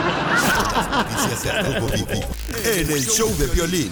[0.92, 2.24] Noticias de Vivi
[2.64, 3.92] en el show de violín.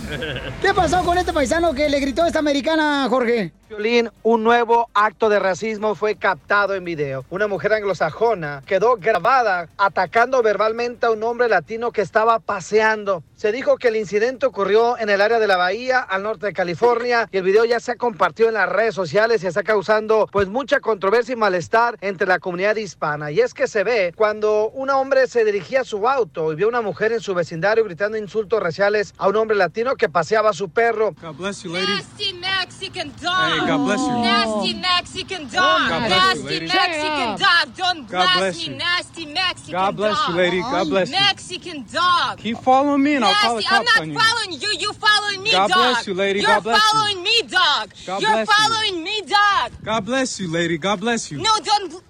[0.61, 3.51] ¿Qué pasó con este paisano que le gritó a esta americana, Jorge?
[3.69, 7.25] Violín, un nuevo acto de racismo fue captado en video.
[7.29, 13.23] Una mujer anglosajona quedó grabada atacando verbalmente a un hombre latino que estaba paseando.
[13.35, 16.53] Se dijo que el incidente ocurrió en el área de la bahía al norte de
[16.53, 20.29] California y el video ya se ha compartido en las redes sociales y está causando
[20.31, 23.31] pues mucha controversia y malestar entre la comunidad hispana.
[23.31, 26.67] Y es que se ve cuando un hombre se dirigía a su auto y vio
[26.67, 30.51] a una mujer en su vecindario gritando insultos raciales a un hombre latino que paseaba
[30.51, 31.15] a su perro.
[31.21, 31.87] God bless you, lady.
[31.87, 33.51] Nasty Mexican dog.
[33.51, 34.13] Hey, God bless you.
[34.21, 35.89] Nasty Mexican dog.
[35.89, 36.73] God bless you, nasty.
[36.73, 37.75] Mexican dog.
[37.75, 40.29] Don't God blast bless me, nasty Mexican God bless dog.
[40.29, 40.61] you, lady.
[40.61, 41.15] God bless you.
[41.19, 42.37] Mexican dog.
[42.37, 43.75] Keep following me and I'll call the Nasty.
[43.75, 44.19] I'm cops not on you.
[44.19, 44.69] following you.
[44.79, 45.77] You following me, God dog.
[45.77, 46.39] bless you, lady.
[46.39, 46.89] You're God bless you.
[46.99, 47.89] following me, dog.
[48.05, 48.53] God You're bless you.
[48.53, 49.71] following me, dog.
[49.83, 50.77] God bless you, lady.
[50.77, 51.37] God bless you.
[51.39, 52.03] No, don't.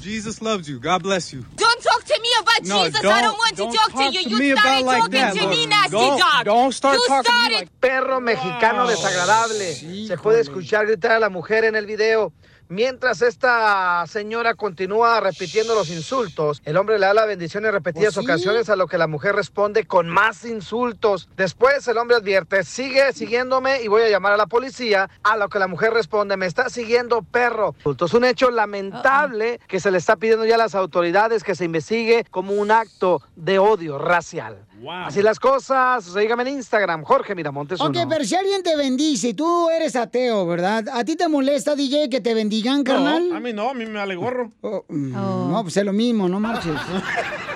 [0.00, 0.78] Jesus loves you.
[0.80, 1.44] God bless you.
[1.56, 3.00] Don't talk to me about No, Jesus.
[3.04, 4.28] I don't- want don't to talk, talk to you.
[4.30, 6.44] You me started like talking that, to me, nasty Don't- dog.
[6.44, 10.06] don't start you talking to me started like- perro mexicano desagradable.
[10.08, 12.32] Se puede escuchar gritar a la mujer en el video.
[12.68, 18.14] Mientras esta señora continúa repitiendo los insultos, el hombre le da la bendición en repetidas
[18.14, 18.30] Pues sí.
[18.32, 21.28] ocasiones a lo que la mujer responde con más insultos.
[21.36, 25.48] Después el hombre advierte, sigue siguiéndome y voy a llamar a la policía, a lo
[25.48, 27.74] que la mujer responde, me está siguiendo perro.
[28.04, 31.64] Es un hecho lamentable que se le está pidiendo ya a las autoridades que se
[31.64, 34.64] investigue como un acto de odio racial.
[34.90, 37.80] Así las cosas, síganme en Instagram, Jorge Miramontes.
[37.80, 38.08] Ok, uno.
[38.08, 40.84] pero si alguien te bendice, tú eres ateo, ¿verdad?
[40.92, 43.28] ¿A ti te molesta, DJ, que te bendigan, carnal?
[43.28, 44.52] No, a mí no, a mí me vale gorro.
[44.88, 46.72] Mm, No, pues es lo mismo, no marches.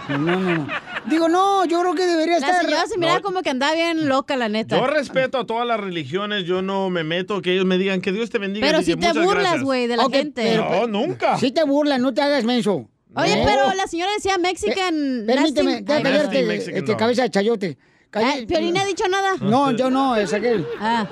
[0.08, 0.66] No, no, no.
[1.04, 2.64] Digo, no, yo creo que debería La estar...
[2.64, 3.20] señora se mira No.
[3.22, 4.78] como que andaba bien loca, la neta.
[4.78, 8.10] Yo respeto a todas las religiones, yo no me meto que ellos me digan que
[8.10, 8.66] Dios te bendiga.
[8.66, 9.64] Pero dije, si te "Muchas burlas, gracias".
[9.64, 10.56] güey, de la gente.
[10.56, 11.36] No, pero- nunca.
[11.36, 12.88] Si te burlan, no te hagas menso.
[13.14, 13.44] Oye, No.
[13.44, 15.24] pero la señora decía Mexican.
[15.26, 17.78] Permíteme, nasty- déjame verte, este, cabeza de chayote.
[18.46, 19.34] Piolín no ha dicho nada.
[19.40, 20.66] No, yo no, es aquel.
[20.80, 21.06] Ah,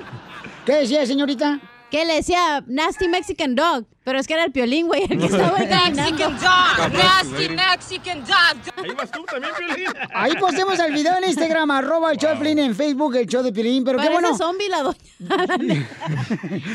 [0.65, 1.59] ¿Qué decía, señorita?
[1.89, 3.85] Que le decía Nasty Mexican Dog.
[4.07, 5.57] Pero es que era el piolín, güey, el que estaba.
[5.89, 6.93] Mexican dog.
[6.93, 8.73] Nasty Mexican dog.
[8.77, 9.87] Ahí vas tú también, Piolín.
[10.13, 13.43] Ahí postemos el video en Instagram, arroba el show de Piolín, en Facebook, el show
[13.43, 14.37] de Piolín, pero qué bueno.
[14.37, 14.97] zombie la doña.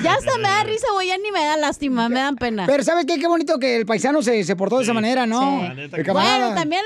[0.03, 2.66] ya hasta me da risa, güey, ya ni me da lástima, me dan pena.
[2.66, 3.18] Pero ¿sabes qué?
[3.18, 5.62] Qué bonito que el paisano se, se portó de esa manera, ¿no?
[5.75, 5.88] Sí.
[5.90, 6.38] El camarada.
[6.48, 6.83] Bueno, también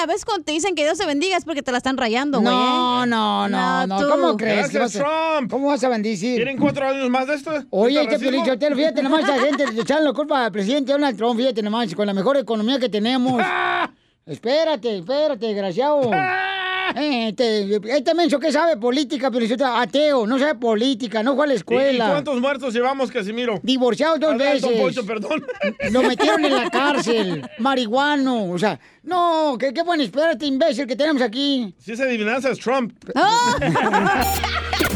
[0.00, 2.40] a veces cuando te dicen que Dios te bendiga es porque te la están rayando,
[2.40, 2.54] güey.
[2.54, 3.06] No, ¿eh?
[3.06, 3.98] no, no, no.
[3.98, 4.08] tú.
[4.08, 4.70] ¿Cómo crees?
[4.70, 5.50] Gracias, Trump.
[5.50, 6.36] ¿Cómo vas a bendecir?
[6.36, 7.50] ¿Quieren cuatro años más de esto?
[7.70, 11.16] Oye, ¿De este Sotelo, fíjate nomás, esa gente le echan la culpa al presidente Donald
[11.16, 13.42] Trump, fíjate nomás, con la mejor economía que tenemos.
[14.26, 16.10] espérate, espérate, desgraciado.
[16.96, 19.44] Eh, Este, este menso que sabe política, pero
[19.76, 22.08] ateo, no sabe política, no fue a la ¿Y- ¿Y escuela.
[22.10, 23.60] cuántos muertos llevamos, Casimiro?
[23.62, 24.70] Divorciado dos veces.
[24.80, 25.44] Poncho, perdón.
[25.90, 30.96] Lo metieron en la cárcel, marihuano, o sea, no, que qué bueno, espérate, imbécil, que
[30.96, 31.74] tenemos aquí.
[31.78, 32.92] Si esa adivinanza es Trump.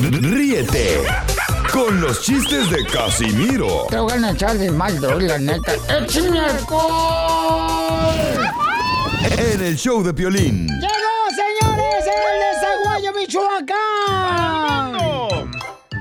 [0.01, 1.01] Ríete
[1.73, 5.73] con los chistes de Casimiro Te voy a echar de mal, la neta.
[6.01, 8.13] ¡Échame alcohol!
[9.39, 10.67] en el show de Piolín.
[10.67, 11.12] ¡Llegó,
[13.33, 14.93] Michoacán!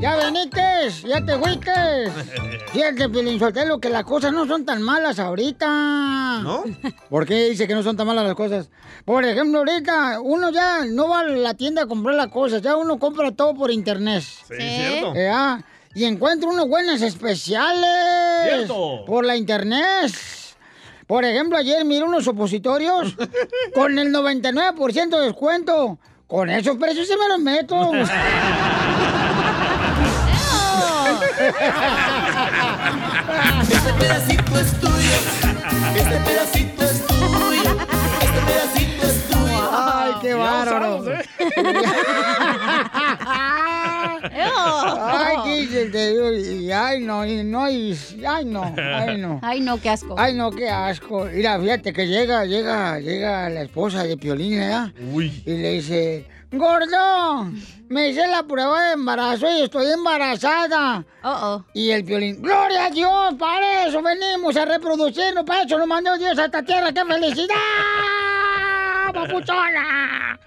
[0.01, 0.61] ¿Ya veniste?
[1.07, 1.71] ¿Ya te fuiste?
[2.73, 6.39] Fíjate, Pilín Sotelo, que las cosas no son tan malas ahorita.
[6.43, 6.65] ¿No?
[7.09, 8.69] ¿Por qué dice que no son tan malas las cosas?
[9.05, 12.75] Por ejemplo, ahorita uno ya no va a la tienda a comprar las cosas, ya
[12.75, 14.23] uno compra todo por internet.
[14.23, 15.15] Sí, cierto.
[15.15, 15.61] Eh, ah,
[15.95, 18.43] y encuentra unos buenos especiales.
[18.43, 19.05] Cierto.
[19.05, 20.11] Por la internet.
[21.07, 23.15] Por ejemplo, ayer miré unos opositorios
[23.73, 25.97] con el 99% de descuento.
[26.31, 27.91] Con esos precios se me los meto.
[33.61, 35.17] Este pedacito es tuyo.
[35.95, 36.30] Este pedacito
[45.91, 49.39] qué te digo, y ay, no, y no, y ay, no, ay, no.
[49.43, 50.15] Ay, no, qué asco.
[50.17, 51.25] Ay, no, qué asco.
[51.25, 54.91] Mira, fíjate que llega, llega, llega la esposa de Piolín, ¿verdad?
[55.11, 55.43] Uy.
[55.45, 57.51] Y le dice, gordo,
[57.89, 61.05] me hice la prueba de embarazo y estoy embarazada.
[61.73, 66.17] Y el Piolín, gloria a Dios, para eso venimos a reproducirnos, para eso nos mandó
[66.17, 67.55] Dios a esta tierra, qué felicidad,
[69.13, 70.39] papuchona.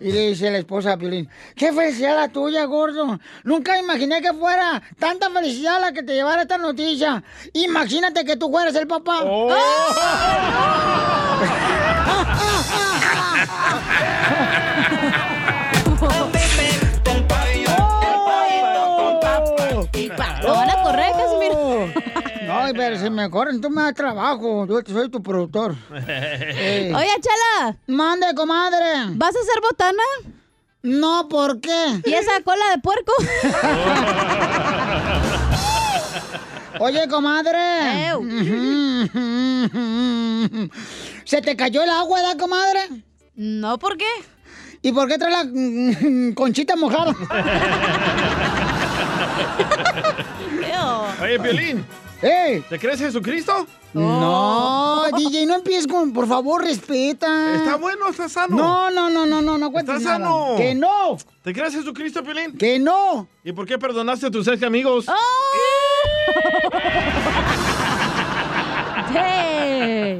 [0.00, 3.18] Y le dice la esposa a Piolín, qué felicidad la tuya, gordo.
[3.44, 7.22] Nunca imaginé que fuera tanta felicidad la que te llevara esta noticia.
[7.52, 9.24] Imagínate que tú fueras el papá.
[9.24, 9.48] Lo
[22.68, 24.66] No, pero si me corren, tú me das trabajo.
[24.66, 25.74] Yo soy tu productor.
[26.60, 26.92] Eh.
[26.94, 27.76] Oye, Chala.
[27.86, 29.06] Mande, comadre.
[29.10, 30.02] ¿Vas a hacer botana?
[30.82, 32.00] No, ¿por qué?
[32.04, 33.12] ¿Y esa cola de puerco?
[36.80, 37.58] Oye, comadre.
[41.24, 42.80] ¿Se te cayó el agua, ¿verdad, comadre?
[43.34, 44.06] No, ¿por qué?
[44.82, 47.12] ¿Y por qué trae la mm, conchita mojada?
[51.20, 51.84] Oye, Piolín.
[52.22, 52.60] ¡Ey!
[52.68, 53.66] ¿Te crees Jesucristo?
[53.94, 57.54] No, DJ, no empieces con, por favor, respeta.
[57.54, 58.56] Está bueno, está sano.
[58.56, 60.30] No, no, no, no, no, no cuentes Está nada.
[60.30, 60.54] sano.
[60.56, 62.58] Que no, ¿Te crees Jesucristo, Piolín?
[62.58, 63.28] que no.
[63.44, 65.06] ¿Y por qué perdonaste a tus ex amigos?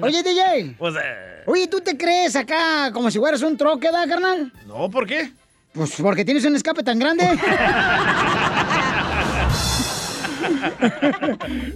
[0.00, 0.74] Oye, DJ.
[0.78, 4.52] Pues, eh, Oye, ¿tú te crees acá como si fueras un troque, da, carnal?
[4.66, 5.32] no, ¿por qué?
[5.72, 7.24] Pues porque tienes un escape tan grande.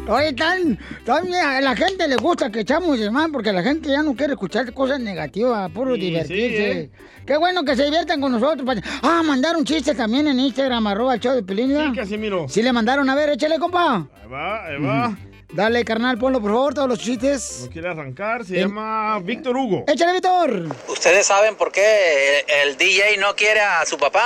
[0.09, 3.89] Oye, tan, tan- a la gente le gusta que echamos de más porque la gente
[3.89, 6.57] ya no quiere escuchar cosas negativas, puro Sí, divertirse.
[6.57, 6.91] sí, ¿eh?
[7.27, 8.67] Qué bueno que se diviertan con nosotros.
[8.67, 11.77] pa- Ah, mandaron chistes también en Instagram, arroba el show de Pelín.
[11.77, 12.47] Sí, Casimiro.
[12.49, 14.09] Sí le mandaron, a ver, échale, compa.
[14.23, 15.17] Ahí va, ahí va.
[15.53, 17.65] Dale, carnal, ponlo por favor, todos los chistes.
[17.67, 19.85] No quiere arrancar, se llama Víctor Hugo.
[19.87, 20.69] Échale, Víctor.
[20.89, 24.25] ¿Ustedes saben por qué el, el DJ no quiere a su papá?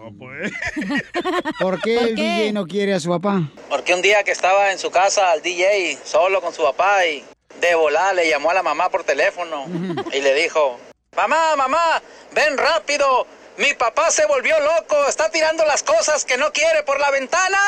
[0.00, 0.50] No, pues.
[1.60, 3.42] ¿Por qué el DJ no quiere a su papá?
[3.68, 7.22] Porque un día que estaba en su casa el DJ solo con su papá y
[7.60, 9.66] de volada le llamó a la mamá por teléfono
[10.10, 10.80] y le dijo,
[11.14, 12.00] mamá, mamá,
[12.32, 13.26] ven rápido,
[13.58, 17.58] mi papá se volvió loco, está tirando las cosas que no quiere por la ventana.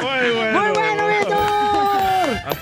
[0.00, 0.61] Muy bueno.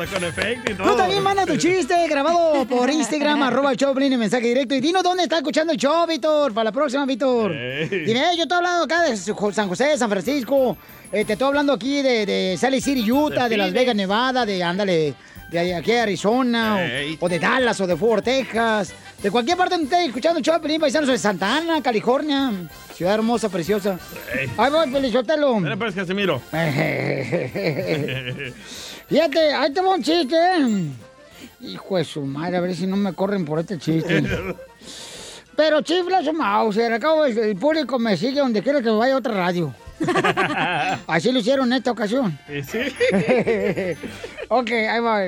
[0.00, 0.90] Hasta con efecto y todo.
[0.90, 4.74] Tú también manda tu chiste grabado por Instagram, arroba el show, en mensaje directo.
[4.74, 7.50] Y dinos dónde está escuchando el show, Víctor, para la próxima, Víctor.
[7.52, 10.76] Dime, "Eh, yo estoy hablando acá de San José, San Francisco.
[11.12, 13.72] Eh, te estoy hablando aquí de, de Sally City, Utah, de, De Las.
[13.72, 15.14] Vegas, Nevada, de, ándale,
[15.50, 16.78] de aquí a Arizona,
[17.18, 18.94] o- de Dallas, o de Fort Texas.
[19.20, 22.52] De cualquier parte donde estés escuchando el show, Piolín, paisanos de Santa Ana, California.
[22.94, 23.98] Ciudad hermosa, preciosa.
[24.38, 24.48] Ey.
[24.56, 25.58] Ahí voy, Pelizotelo.
[25.60, 26.40] Mira, pues, Casimiro.
[29.10, 30.34] Fíjate, ahí te va un chiste.
[30.36, 30.86] ¿eh?
[31.60, 34.22] Hijo de su madre, a ver si no me corren por este chiste.
[35.56, 39.18] Pero chifla su Mauser, acabo el, el público me sigue donde quiera que vaya a
[39.18, 39.74] otra radio.
[41.06, 42.38] Así lo hicieron en esta ocasión.
[42.46, 42.78] Sí, sí.
[44.48, 45.24] ok, ahí va.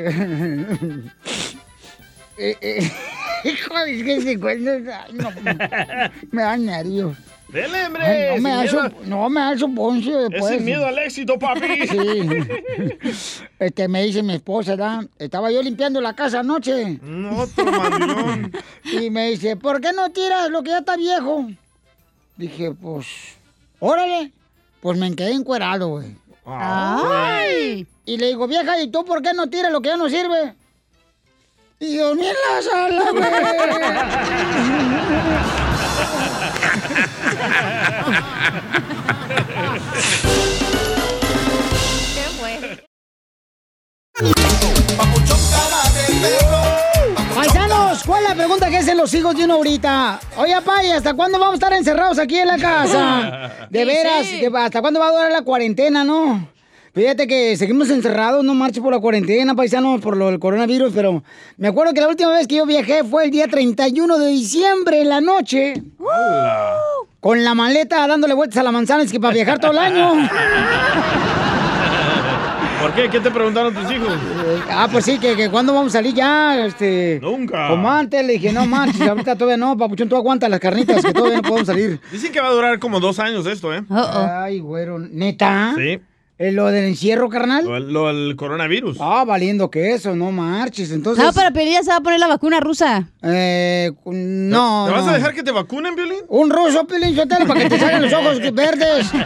[2.38, 2.90] Eh, eh,
[3.44, 5.06] Hijo, es que se cuenta.
[5.12, 5.30] no,
[6.30, 7.16] me da nervios.
[7.52, 8.02] Dele, hombre.
[8.02, 10.54] Ay, no, me da su, no me da su poncio Es después.
[10.56, 11.60] sin miedo al éxito, papi.
[11.88, 13.38] Sí.
[13.58, 15.04] Este, me dice mi esposa, ¿verdad?
[15.18, 16.98] Estaba yo limpiando la casa anoche.
[17.02, 18.52] No, otro mandilón.
[18.84, 21.46] Y me dice, ¿por qué no tiras lo que ya está viejo?
[22.36, 23.06] Dije, pues,
[23.78, 24.32] órale.
[24.80, 26.16] Pues me quedé encuerado, güey.
[26.46, 27.86] Ay.
[28.06, 30.54] Y le digo, vieja, ¿y tú por qué no tiras lo que ya no sirve?
[31.78, 33.04] Y dormí en la sala,
[42.14, 42.82] ¿Qué fue?
[47.34, 50.20] Paisanos, ¿cuál es la pregunta que hacen los hijos de uno ahorita?
[50.36, 53.50] Oye, papá, ¿y hasta cuándo vamos a estar encerrados aquí en la casa?
[53.70, 54.40] De Sí, veras, sí.
[54.40, 56.48] que ¿hasta cuándo va a durar la cuarentena, no?
[56.94, 61.22] Fíjate que seguimos encerrados, no marcho por la cuarentena, paisanos, por lo del coronavirus, pero
[61.56, 65.00] me acuerdo que la última vez que yo viajé fue el día 31 de diciembre
[65.00, 65.72] en la noche.
[67.22, 70.28] Con la maleta dándole vueltas a la manzana, es que para viajar todo el año.
[72.80, 73.08] ¿Por qué?
[73.08, 74.12] ¿Qué te preguntaron tus hijos?
[74.68, 77.20] Ah, pues sí, que, que cuándo vamos a salir ya, este...
[77.22, 77.68] Nunca.
[77.68, 81.12] Como antes, le dije, no manches, ahorita todavía no, papuchón, tú aguanta las carnitas, que
[81.12, 82.00] todavía no podemos salir.
[82.10, 83.84] Dicen que va a durar como dos años esto, ¿eh?
[83.88, 85.74] Ay, güero, ¿neta?
[85.76, 86.00] Sí.
[86.42, 87.64] Eh, lo del encierro, carnal.
[87.64, 88.96] Lo, lo- el coronavirus.
[89.00, 90.90] Ah, valiendo que eso, no marches.
[90.90, 91.24] Entonces.
[91.24, 93.06] No, Piolín ya se va a poner la vacuna rusa.
[93.22, 94.86] Eh, no.
[94.86, 95.10] ¿Te vas no.
[95.10, 96.18] a dejar que te vacunen, Violín?
[96.28, 99.06] Un ruso, Pelín Sotelo, para que te salgan los ojos verdes.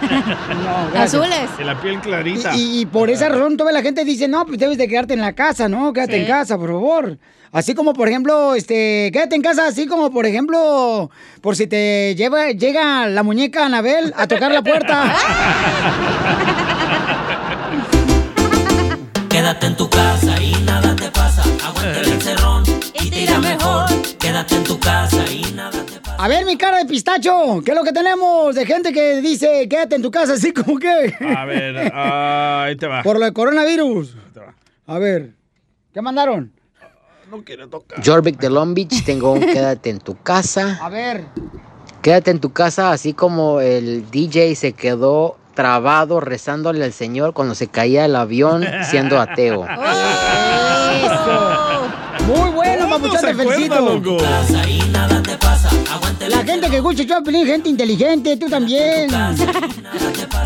[0.67, 1.15] No, gracias.
[1.15, 1.51] Azules.
[1.61, 2.55] Y la piel clarita.
[2.57, 5.21] Y, y por esa razón toda la gente dice, no, pues debes de quedarte en
[5.21, 5.93] la casa, ¿no?
[5.93, 6.21] Quédate Sí.
[6.21, 7.19] en casa, por favor.
[7.53, 11.11] Así como, por ejemplo, este, quédate en casa, así como, por ejemplo,
[11.41, 15.15] por si te lleva, llega la muñeca Anabel a tocar la puerta.
[19.47, 21.45] Quédate en tu casa y nada te pasa.
[21.65, 22.65] Aguanta el encerrón
[23.01, 23.87] y te irá mejor.
[24.19, 26.17] Quédate en tu casa y nada te pasa.
[26.19, 29.69] A ver, mi cara de pistacho, ¿qué es lo que tenemos de gente que dice,
[29.69, 31.15] quédate en tu casa, así como que...
[31.21, 33.05] A ver, ah, ahí te va.
[33.05, 34.17] Por lo de coronavirus.
[34.89, 35.31] A ver,
[35.95, 36.51] ¿qué mandaron?
[37.31, 38.05] No quiere tocar.
[38.05, 40.77] Jorvik de Long Beach, tengo un quédate en tu casa.
[40.83, 41.25] A ver.
[42.03, 47.57] Quédate en tu casa, así como el DJ se quedó trabado rezándole al Señor cuando
[47.57, 49.67] se caía el avión siendo ateo.
[52.27, 54.01] Muy bueno, papuchón, te felicito.
[56.29, 59.09] La gente que escucha Choplin, gente inteligente, tú también.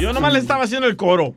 [0.01, 1.35] Yo nomás le estaba haciendo el coro.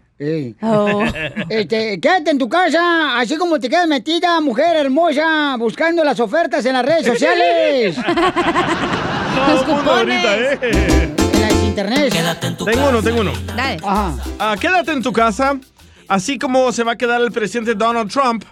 [0.61, 1.03] Oh.
[1.49, 6.65] Este, quédate en tu casa, así como te quedas metida, mujer hermosa, buscando las ofertas
[6.65, 7.97] en las redes sociales.
[9.49, 10.25] Los cupones.
[10.25, 11.22] ahorita, eh.
[11.75, 12.57] En las internet.
[12.65, 13.31] Tengo uno, tengo uno.
[13.55, 13.79] Dale.
[13.83, 14.15] Ajá.
[14.39, 15.59] Ah, quédate en tu casa,
[16.07, 18.43] así como se va a quedar el presidente Donald Trump,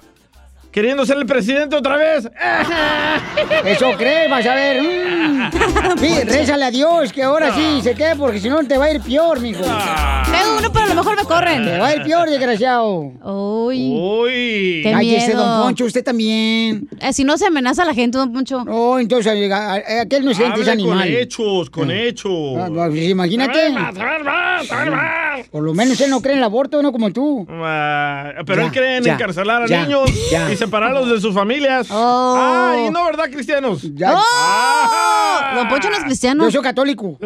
[0.72, 2.30] queriendo ser el presidente otra vez.
[3.65, 4.82] Eso crees, vas a ver.
[4.82, 5.97] Mm.
[5.99, 8.91] Sí, rézale a Dios que ahora sí se quede, porque si no te va a
[8.93, 9.61] ir peor, mijo.
[9.63, 11.63] Tengo uno, pero a lo mejor me corren.
[11.65, 13.11] Te va a ir peor, desgraciado.
[13.24, 13.91] Uy.
[13.99, 14.82] Uy.
[14.84, 15.45] Qué Cállese, miedo.
[15.45, 16.88] don Poncho, usted también.
[16.99, 18.63] Eh, si no se amenaza a la gente, don Poncho.
[18.67, 21.09] Oh, entonces, eh, aquel no es gente, es Hable con animal.
[21.15, 22.57] hechos, con hechos.
[22.57, 23.59] Ah, pues, imagínate.
[23.59, 25.47] A ver más, a ver más, a ver más.
[25.49, 27.45] Por lo menos él no cree en el aborto, no como tú.
[27.49, 30.51] Ah, pero Ya, él cree en ya, encarcelar a ya, niños ya.
[30.51, 31.88] y separarlos de sus familias.
[31.89, 32.36] Oh.
[32.38, 33.82] Ay, no, ¿verdad, cristianos?
[33.95, 34.14] Ya.
[34.16, 35.53] Ah.
[35.55, 36.43] Don Poncho no es cristiano.
[36.45, 37.18] Yo soy católico.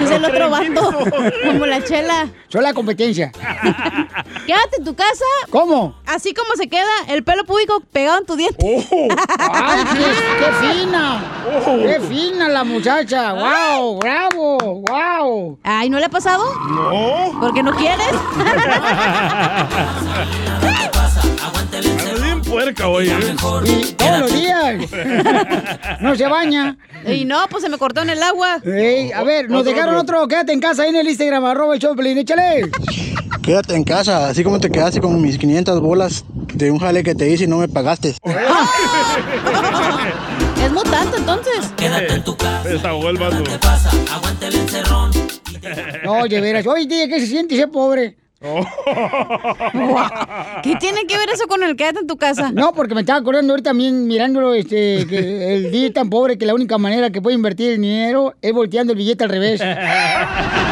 [0.00, 0.92] Es el otro vato.
[1.44, 2.28] Como la chela.
[2.48, 3.32] Soy la competencia.
[4.46, 5.24] Quédate en tu casa.
[5.50, 5.96] ¿Cómo?
[6.06, 8.86] Así como se queda el pelo público pegado en tu diente.
[8.92, 9.08] Oh.
[9.38, 10.04] ¡Ay, qué,
[10.38, 11.20] qué fina!
[11.82, 13.32] ¡Qué fina la muchacha!
[13.32, 13.98] ¡Wow!
[13.98, 14.82] ¡Bravo!
[14.88, 15.58] ¡Wow!
[15.64, 16.44] Ay, ¿no le ha pasado?
[16.68, 17.38] No.
[17.40, 18.08] ¿Porque no quieres?
[21.54, 23.18] Ando bien puerca hoy, ¿eh?
[23.64, 24.76] Y todos los días.
[26.00, 26.76] No se baña.
[27.06, 28.58] Y no, pues se me cortó en el agua.
[28.64, 30.26] Ey, a ver, nos Otro, dejaron otro.
[30.28, 32.16] Quédate en casa ahí en el Instagram, arroba el Choplin.
[32.18, 32.70] Échale.
[33.42, 36.24] Quédate en casa, así como te quedaste con mis 500 bolas
[36.54, 38.14] de un jale que te hice y no me pagaste.
[40.62, 41.72] Es mutante entonces.
[41.76, 42.68] Quédate en tu casa.
[42.68, 43.42] Desahogó el vato.
[44.12, 45.10] Aguanta el encerrón.
[46.04, 46.66] No, de veras.
[46.66, 48.16] Oye, tía, ¿qué se siente ser pobre?
[50.62, 52.50] ¿Qué tiene que ver eso con el quédate en tu casa?
[52.50, 56.38] No, porque me estaba acordando ahorita también mirándolo, este, que el día es tan pobre
[56.38, 59.60] que la única manera que puede invertir el dinero es volteando el billete al revés.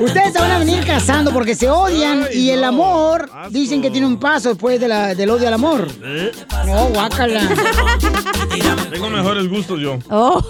[0.00, 3.50] Ustedes se van a venir casando porque se odian Ay, y el amor Asco.
[3.50, 5.86] dicen que tiene un paso después de la, del odio al amor.
[6.02, 6.32] ¿Eh?
[6.66, 7.42] No, guácala.
[8.90, 9.98] Tengo mejores gustos yo.
[10.10, 10.40] Oh.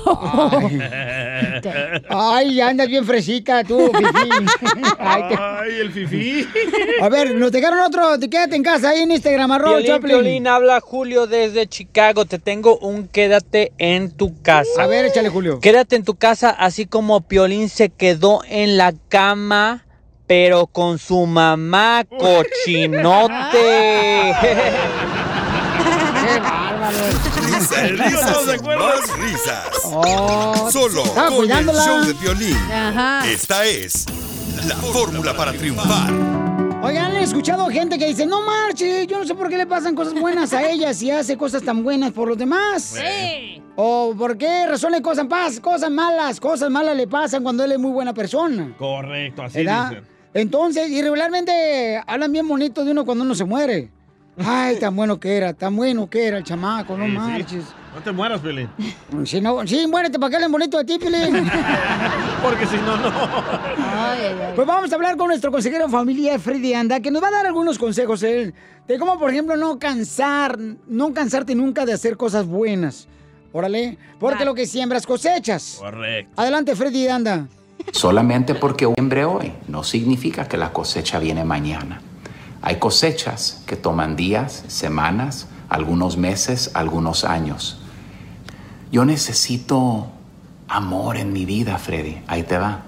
[2.08, 4.46] Ay, ya andas bien fresita tú, Fifi.
[4.98, 6.46] Ay, te- Ay, el fifí.
[7.02, 10.16] A ver, nos dejaron otro, te quédate en casa ahí en Instagram, arroba Piolín, Choplin.
[10.16, 12.24] Piolín, habla Julio desde Chicago.
[12.24, 14.82] Te tengo un quédate en tu casa.
[14.82, 15.60] A ver, échale, Julio.
[15.60, 19.39] Quédate en tu casa, así como Piolín se quedó en la cama,
[20.26, 23.32] pero con su mamá cochinote.
[26.20, 26.98] Qué bárbaro.
[27.46, 29.66] Risas, risas y más risas.
[29.84, 32.56] Oh, Solo con el show de violín.
[32.56, 33.26] Ajá.
[33.28, 34.06] Esta es
[34.66, 36.69] la fórmula para triunfar.
[36.82, 39.94] Oigan, ¿han escuchado gente que dice, no marche, yo no sé por qué le pasan
[39.94, 42.82] cosas buenas a ella si hace cosas tan buenas por los demás?
[42.98, 43.62] Sí.
[43.76, 47.72] ¿O por qué razón le cosas, pas- cosas malas, cosas malas le pasan cuando él
[47.72, 48.74] es muy buena persona?
[48.78, 49.90] Correcto, así ¿Verdad?
[49.90, 50.04] dicen.
[50.32, 53.90] Entonces, y regularmente hablan bien bonito de uno cuando uno se muere.
[54.38, 57.04] Ay, tan bueno que era, tan bueno que era el chamaco, no
[57.36, 57.58] Sí, sí.
[57.94, 58.68] No te mueras, Pelín.
[59.24, 61.50] Si no, sí, muérete para que hablen bonito de ti, Pilín.
[62.42, 63.08] Porque si no, no.
[63.08, 64.52] Ay, ay, ay.
[64.54, 67.46] Pues vamos a hablar con nuestro consejero familiar, Freddy Anda, que nos va a dar
[67.46, 68.54] algunos consejos él,
[68.86, 73.08] de cómo, por ejemplo, no cansar, no cansarte nunca de hacer cosas buenas.
[73.52, 75.78] Órale, porque lo que siembras cosechas.
[75.80, 76.40] Correcto.
[76.40, 77.48] Adelante, Freddy Anda.
[77.92, 82.00] Solamente porque siembre hoy no significa que la cosecha viene mañana.
[82.62, 87.78] Hay cosechas que toman días, semanas, algunos meses, algunos años.
[88.92, 90.08] Yo necesito
[90.68, 92.20] amor en mi vida, Freddy.
[92.26, 92.82] Ahí te va.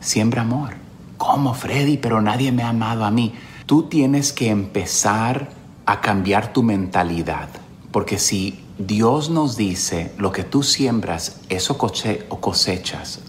[0.00, 0.74] Siembra amor.
[1.16, 1.96] ¿Cómo, Freddy?
[1.96, 3.34] Pero nadie me ha amado a mí.
[3.66, 5.48] Tú tienes que empezar
[5.86, 7.48] a cambiar tu mentalidad.
[7.90, 13.20] Porque si Dios nos dice lo que tú siembras, eso coche o cosechas.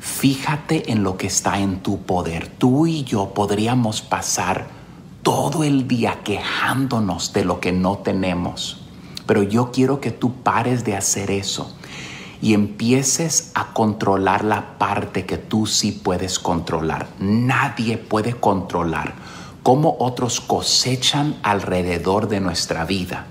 [0.00, 2.48] Fíjate en lo que está en tu poder.
[2.48, 4.77] Tú y yo podríamos pasar
[5.22, 8.80] todo el día quejándonos de lo que no tenemos.
[9.26, 11.74] Pero yo quiero que tú pares de hacer eso
[12.40, 17.08] y empieces a controlar la parte que tú sí puedes controlar.
[17.18, 19.14] Nadie puede controlar
[19.62, 23.26] cómo otros cosechan alrededor de nuestra vida.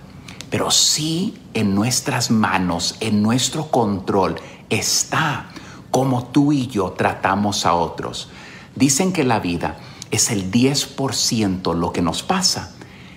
[0.50, 4.36] Pero sí en nuestras manos, en nuestro control,
[4.70, 5.50] está
[5.92, 8.30] cómo tú y yo tratamos a otros.
[8.76, 9.78] Dicen que la vida
[10.12, 12.74] es el 10% lo que nos pasa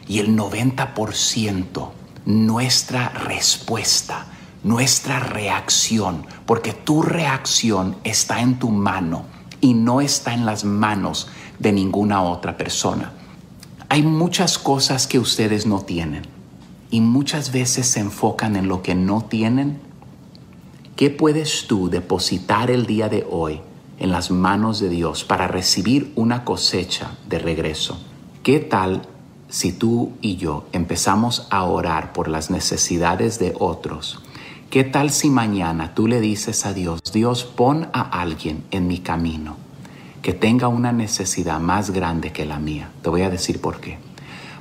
[0.08, 1.90] y el 90%
[2.26, 4.26] nuestra respuesta,
[4.62, 9.24] nuestra reacción, porque tu reacción está en tu mano
[9.60, 11.28] y no está en las manos
[11.58, 13.12] de ninguna otra persona.
[13.88, 16.22] Hay muchas cosas que ustedes no tienen
[16.90, 19.80] y muchas veces se enfocan en lo que no tienen.
[20.96, 23.60] ¿Qué puedes tú depositar el día de hoy
[24.00, 28.00] en las manos de Dios para recibir una cosecha de regreso?
[28.42, 29.02] ¿Qué tal
[29.48, 34.20] si tú y yo empezamos a orar por las necesidades de otros?
[34.70, 38.98] ¿Qué tal si mañana tú le dices a Dios, Dios, pon a alguien en mi
[38.98, 39.56] camino
[40.22, 42.90] que tenga una necesidad más grande que la mía?
[43.02, 43.98] Te voy a decir por qué.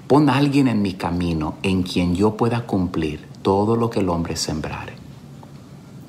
[0.08, 4.10] Pon a alguien en mi camino en quien yo pueda cumplir todo lo que el
[4.10, 4.99] hombre sembrare.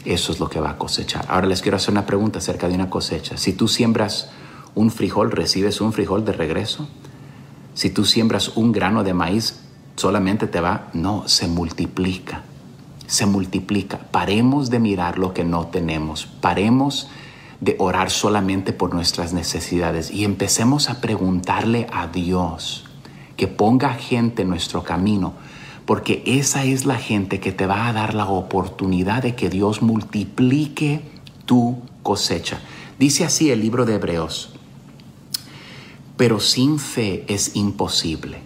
[0.05, 1.26] Eso es lo que va a cosechar.
[1.28, 3.36] Ahora les quiero hacer una pregunta acerca de una cosecha.
[3.36, 4.30] Si tú siembras
[4.74, 6.88] un frijol, recibes un frijol de regreso.
[7.74, 9.61] Si tú siembras un grano de maíz,
[9.96, 12.42] solamente te va, no, se multiplica.
[13.07, 13.98] Se multiplica.
[14.11, 16.26] Paremos de mirar lo que no tenemos.
[16.26, 17.09] Paremos
[17.61, 22.84] de orar solamente por nuestras necesidades y empecemos a preguntarle a Dios
[23.36, 25.34] que ponga gente en nuestro camino,
[25.86, 29.82] porque esa es la gente que te va a dar la oportunidad de que Dios
[29.82, 31.02] multiplique
[31.46, 32.60] tu cosecha.
[32.98, 34.50] Dice así el libro de Hebreos,
[36.16, 38.38] pero sin fe es imposible.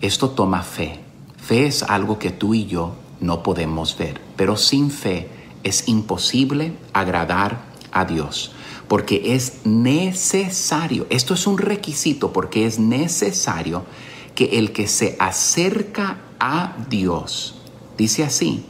[0.00, 1.00] Esto toma fe.
[1.36, 5.28] Fe es algo que tú y yo no podemos ver, pero sin fe
[5.62, 7.62] es imposible agradar
[7.92, 8.52] a Dios,
[8.88, 13.84] porque es necesario, esto es un requisito, porque es necesario
[14.34, 17.54] que el que se acerca a Dios,
[17.96, 18.64] dice así,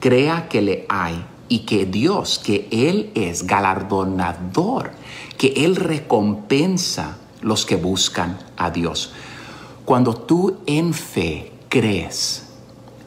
[0.00, 4.92] crea que le hay y que Dios, que Él es galardonador,
[5.38, 9.12] que Él recompensa los que buscan a Dios.
[9.84, 12.48] Cuando tú en fe crees,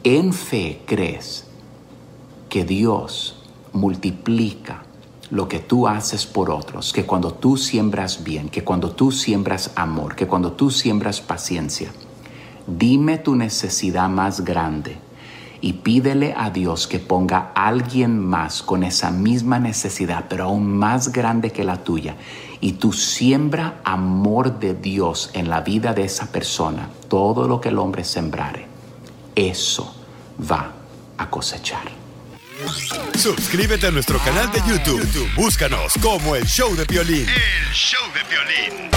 [0.04, 1.46] en fe crees
[2.50, 3.44] que Dios
[3.74, 4.85] multiplica
[5.32, 9.72] lo que tú haces por otros, que cuando tú siembras bien, que cuando tú siembras
[9.76, 11.92] amor, que cuando tú siembras paciencia,
[12.68, 14.98] dime tu necesidad más grande
[15.62, 20.78] y pídele a Dios que ponga a alguien más con esa misma necesidad, pero aún
[20.78, 22.18] más grande que la tuya.
[22.62, 27.70] Y tú siembra amor de Dios en la vida de esa persona, todo lo que
[27.70, 28.68] el hombre sembrare,
[29.36, 29.96] eso
[30.40, 30.72] va
[31.18, 32.05] a cosechar.
[33.18, 35.02] Suscríbete a nuestro canal de YouTube.
[35.02, 37.28] YouTube, Búscanos como el show de violín.
[37.28, 38.90] El show de violín.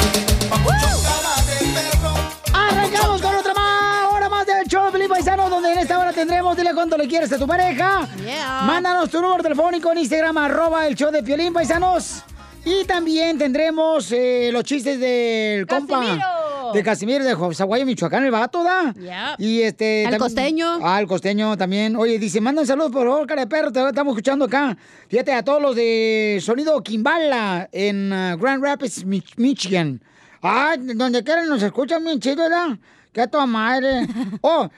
[2.52, 6.12] Arrancamos con otra más hora más del show de Felipe Paisano, donde en esta hora
[6.12, 8.08] tendremos, dile cuánto le quieres a tu pareja.
[8.24, 8.62] Yeah.
[8.62, 12.22] Mándanos tu número telefónico en Instagram, arroba el show de Piolín, paisanos.
[12.64, 16.37] Y también tendremos eh, los chistes del compa.
[16.72, 18.92] De Casimiro, de Zaguayo, Michoacán, el vato, ¿da?
[18.94, 19.40] Yep.
[19.40, 20.06] Y este...
[20.06, 20.78] Al costeño.
[20.82, 21.94] Ah, el costeño también.
[21.96, 24.76] Oye, dice, manda un saludo, por favor, cara de perro, te estamos escuchando acá.
[25.08, 30.02] Fíjate, a todos los de Sonido Kimbala en ah, Grand Rapids, Mich- Michigan.
[30.42, 32.78] Ah, donde quieran nos escuchan bien chido, ¿verdad?
[33.12, 34.06] Que a tu madre.
[34.40, 34.68] Oh,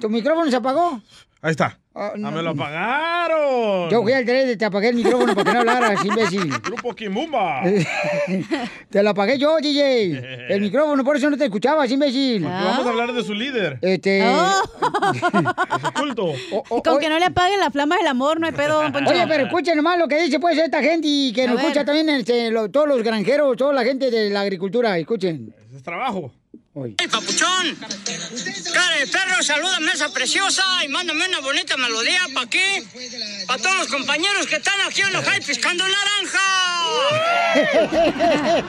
[0.00, 1.00] ¿tu micrófono se apagó?
[1.42, 1.79] Ahí está.
[1.92, 2.30] Ah, ¡Ah, no.
[2.30, 3.90] me lo apagaron!
[3.90, 6.48] Yo fui al tele y te apagué el micrófono para que no hablaras, imbécil.
[6.60, 7.62] Grupo Kimbumba.
[8.90, 10.46] te lo apagué yo, DJ.
[10.54, 12.42] El micrófono, por eso no te escuchabas, imbécil.
[12.44, 13.78] Porque vamos a hablar de su líder.
[13.82, 14.22] Este.
[14.24, 14.62] Oh.
[15.76, 16.32] Es oculto.
[16.68, 19.10] oh, Con que no le apaguen la flama del amor, no hay pedo, don Poncho.
[19.10, 21.64] Oye, pero escuchen nomás lo que dice pues esta gente y que A nos ver.
[21.66, 24.96] escucha también este, lo- todos los granjeros, toda la gente de la agricultura.
[24.96, 25.52] Escuchen.
[25.68, 26.30] Ese es trabajo.
[26.72, 26.94] Hoy.
[27.00, 27.76] ¡Hey, papuchón!
[28.72, 32.84] Cara de perro, salúdame a esa preciosa y mándame una bonita melodía para qué?
[33.48, 36.38] Para todos los compañeros que están aquí en los high piscando naranja.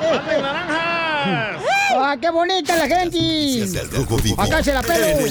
[0.01, 1.61] ¡Manden naranjas!
[1.93, 3.67] ¡Ah, qué bonita la gente!
[4.35, 5.05] Acá se la pelo.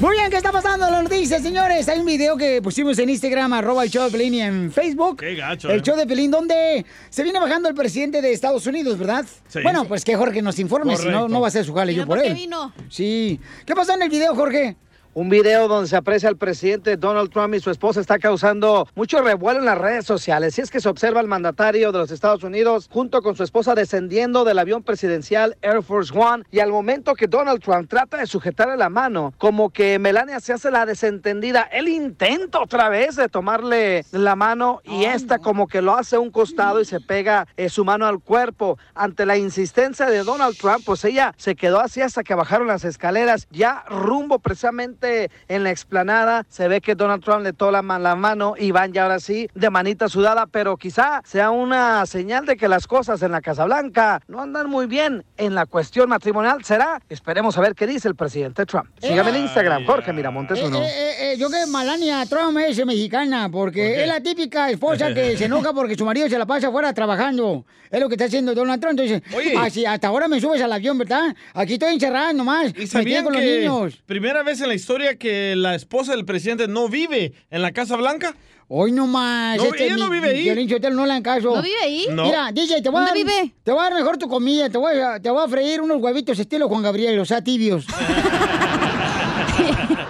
[0.00, 0.04] En.
[0.04, 0.90] Muy bien, ¿qué está pasando?
[0.90, 1.88] Lo dice, señores.
[1.88, 5.18] Hay un video que pusimos en Instagram, arroba el show de Pelín y en Facebook.
[5.18, 5.82] Qué gacho, El eh.
[5.82, 9.24] show de Pelín, donde se viene bajando el presidente de Estados Unidos, ¿verdad?
[9.48, 9.60] Sí.
[9.62, 12.06] Bueno, pues que Jorge nos informe, si no, no va a ser su jale yo
[12.06, 12.34] por él.
[12.34, 12.72] vino.
[12.88, 13.40] Sí.
[13.64, 14.76] ¿Qué pasó en el video, Jorge?
[15.16, 19.22] Un video donde se aprecia al presidente Donald Trump y su esposa está causando mucho
[19.22, 20.56] revuelo en las redes sociales.
[20.56, 23.76] Si es que se observa al mandatario de los Estados Unidos junto con su esposa
[23.76, 28.26] descendiendo del avión presidencial Air Force One y al momento que Donald Trump trata de
[28.26, 33.28] sujetarle la mano, como que Melania se hace la desentendida, él intenta otra vez de
[33.28, 37.46] tomarle la mano y esta como que lo hace a un costado y se pega
[37.56, 38.78] eh, su mano al cuerpo.
[38.96, 42.84] Ante la insistencia de Donald Trump, pues ella se quedó así hasta que bajaron las
[42.84, 46.44] escaleras, ya rumbo precisamente en la explanada.
[46.48, 49.48] Se ve que Donald Trump le toma la, la mano y van ya ahora sí
[49.54, 53.64] de manita sudada, pero quizá sea una señal de que las cosas en la Casa
[53.64, 56.64] Blanca no andan muy bien en la cuestión matrimonial.
[56.64, 57.00] ¿Será?
[57.08, 58.88] Esperemos a ver qué dice el presidente Trump.
[59.00, 60.82] Sígame en Instagram, Jorge Miramontes Eh, uno.
[60.82, 65.36] eh, eh, eh, yo que Malania Trump es mexicana, porque es la típica esposa que
[65.36, 67.64] se enoja porque su marido se la pasa afuera trabajando.
[67.90, 68.98] Es lo que está haciendo Donald Trump.
[68.98, 69.54] Entonces, Oye.
[69.56, 71.34] así, hasta ahora me subes al avión, ¿verdad?
[71.52, 72.72] Aquí estoy encerrada nomás.
[72.76, 74.02] ¿Y sabían con los que niños.
[74.06, 77.96] primera vez en la historia que la esposa del presidente no vive en la Casa
[77.96, 78.34] Blanca?
[78.68, 79.58] Hoy nomás.
[79.58, 80.44] No, ella no vive ahí.
[80.44, 81.54] Violín no caso.
[81.54, 82.06] ¿No vive ahí?
[82.10, 82.24] No.
[82.24, 83.54] Mira, DJ, te voy a ¿Dónde dar, vive?
[83.62, 84.70] Te voy a dar mejor tu comida.
[84.70, 87.84] Te voy a, te voy a freír unos huevitos estilo Juan Gabriel, o sea, tibios.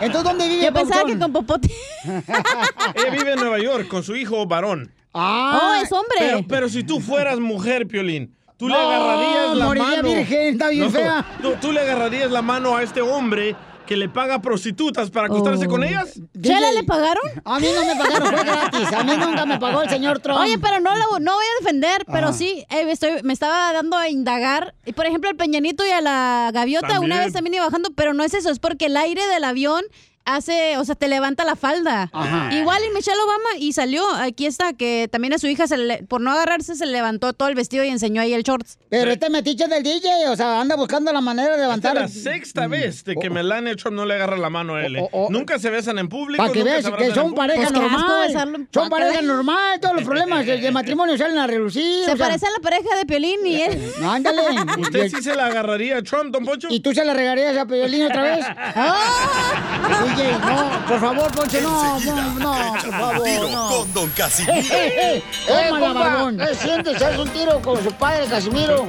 [0.00, 1.68] Entonces, ¿dónde vive Yo pensaba que con popote.
[2.04, 4.92] Ella vive en Nueva York con su hijo varón.
[5.12, 6.16] Ah, Oh, es hombre.
[6.18, 10.08] Pero, pero si tú fueras mujer, Piolín, tú le No, agarrarías la mano.
[10.08, 11.24] virgen, está bien fea.
[11.40, 13.54] Tú, tú le agarrarías la mano a este hombre
[13.86, 15.68] que le paga prostitutas para acostarse Oh.
[15.70, 16.18] con ellas.
[16.40, 17.22] ¿Chela le pagaron?
[17.44, 18.92] A mí no me pagaron, fue gratis.
[18.92, 20.40] A mí nunca me pagó el señor Trump.
[20.40, 22.32] Oye, pero no lo no voy a defender, pero Ah.
[22.32, 24.74] sí, eh, estoy, me estaba dando a indagar.
[24.86, 27.12] Y por ejemplo, el Peñanito y a la gaviota También.
[27.12, 29.82] una vez también iba bajando, pero no es eso, es porque el aire del avión
[30.24, 32.08] hace, o sea, te levanta la falda.
[32.12, 32.54] Ajá.
[32.54, 36.02] Igual y Michelle Obama y salió, aquí está, que también a su hija, se le-
[36.04, 38.78] por no agarrarse, se levantó todo el vestido y enseñó ahí el shorts.
[38.88, 41.96] Pero este metiche del DJ, o sea, anda buscando la manera de Esta levantar.
[41.98, 44.96] es la sexta vez de que Melania Trump no le agarra la mano a él.
[44.98, 45.30] Oh, oh, oh.
[45.30, 46.42] Nunca se besan en público.
[46.42, 48.66] Para que veas que son pareja Pues normal.
[48.72, 49.80] Son pareja normal.
[49.80, 52.04] Todos los problemas de, de matrimonio salen a relucir.
[52.04, 53.92] Se o sea, parece a la pareja de Piolín y él.
[54.00, 54.42] No, ándale.
[54.78, 56.68] ¿Usted sí se la agarraría a Trump, don Poncho?
[56.70, 58.46] ¿Y tú se la regarías a Piolín otra vez?
[60.16, 63.68] DJ, no, por favor, Poncho, no, no, no, por un favor, tiro no.
[63.68, 64.54] con Don ¡Eh, Casimiro.
[64.74, 65.22] eh, eh!
[65.46, 66.38] ¡Tómala, barbón!
[66.38, 67.02] ¿Qué sientes?
[67.02, 68.86] ¿Haz un tiro con su padre, Casimiro?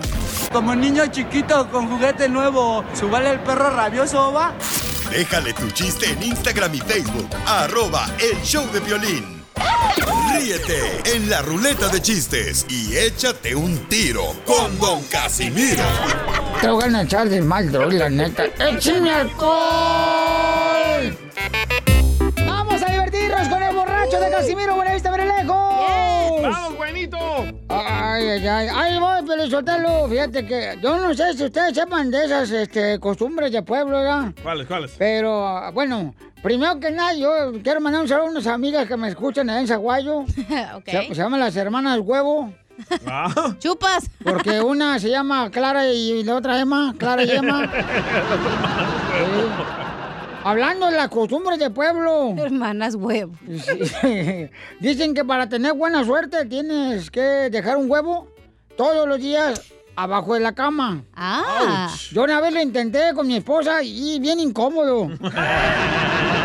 [0.51, 4.53] Como niño chiquito con juguete nuevo, ¿subale el perro rabioso, va?
[5.11, 7.29] Déjale tu chiste en Instagram y Facebook.
[7.45, 9.34] Arroba el show de violín.
[10.33, 15.83] Ríete en la ruleta de chistes y échate un tiro con Don Casimiro.
[16.61, 18.45] Te voy a echar de mal, droga, la neta.
[18.59, 19.55] ¡Échame alcohol!
[22.45, 26.41] ¡Vamos a divertirnos con el borracho de Casimiro Buenavista Berelejo!
[26.41, 27.17] ¡Vamos, buenito!
[27.69, 28.67] Ay, ay, ay.
[28.73, 30.07] Ahí voy, Pelizotelo.
[30.07, 34.33] Fíjate que yo no sé si ustedes sepan de esas este, costumbres de pueblo, ¿ya?
[34.43, 34.91] ¿Cuáles, cuáles?
[34.97, 36.13] Pero, ah, bueno,
[36.43, 37.29] primero que nada, yo
[37.63, 40.19] quiero mandar un saludo a unas amigas que me escuchan en Zaguayo.
[40.75, 40.85] ok.
[40.85, 42.53] Se, se llaman las hermanas Huevo.
[43.07, 43.55] Ah.
[43.59, 44.09] Chupas.
[44.23, 46.93] Porque una se llama Clara y la otra Emma.
[46.97, 47.71] Clara y Emma.
[49.15, 49.84] Sí.
[50.45, 52.35] Hablando de las costumbres de pueblo.
[52.37, 53.33] Hermanas huevo.
[53.47, 54.47] Sí.
[54.79, 58.27] Dicen que para tener buena suerte tienes que dejar un huevo
[58.77, 61.03] todos los días abajo de la cama.
[61.15, 61.91] Ah.
[62.11, 65.09] Yo una vez lo intenté con mi esposa y bien incómodo.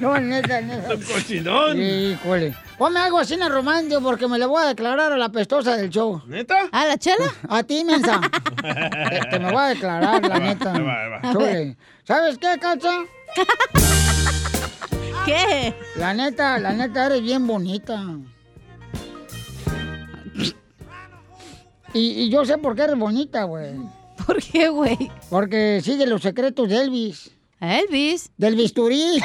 [0.00, 0.88] no, neta, neta.
[0.88, 1.80] Cochinón.
[1.80, 2.54] Híjole.
[2.78, 5.76] Ponme algo así en el romántico porque me le voy a declarar a la pestosa
[5.76, 6.22] del show.
[6.26, 6.56] ¿Neta?
[6.72, 7.32] ¿A la chela?
[7.48, 8.20] A ti, mensa.
[8.62, 10.72] te, te me voy a declarar, la neta.
[10.80, 11.32] va.
[11.32, 11.76] Chule.
[12.04, 12.90] ¿Sabes qué, Cacha?
[15.24, 15.74] ¿Qué?
[15.96, 18.02] La neta, la neta, eres bien bonita.
[21.92, 23.76] Y, y yo sé por qué eres bonita, güey.
[24.26, 25.10] ¿Por qué, güey?
[25.30, 27.30] Porque sigue los secretos de Elvis.
[27.64, 28.30] Elvis.
[28.36, 29.22] Del bisturí.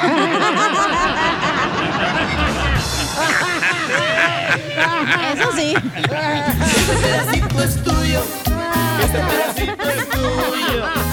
[5.34, 5.74] Eso sí.
[5.74, 8.20] Este pedacito es tuyo.
[9.02, 11.09] Este pedacito es tuyo.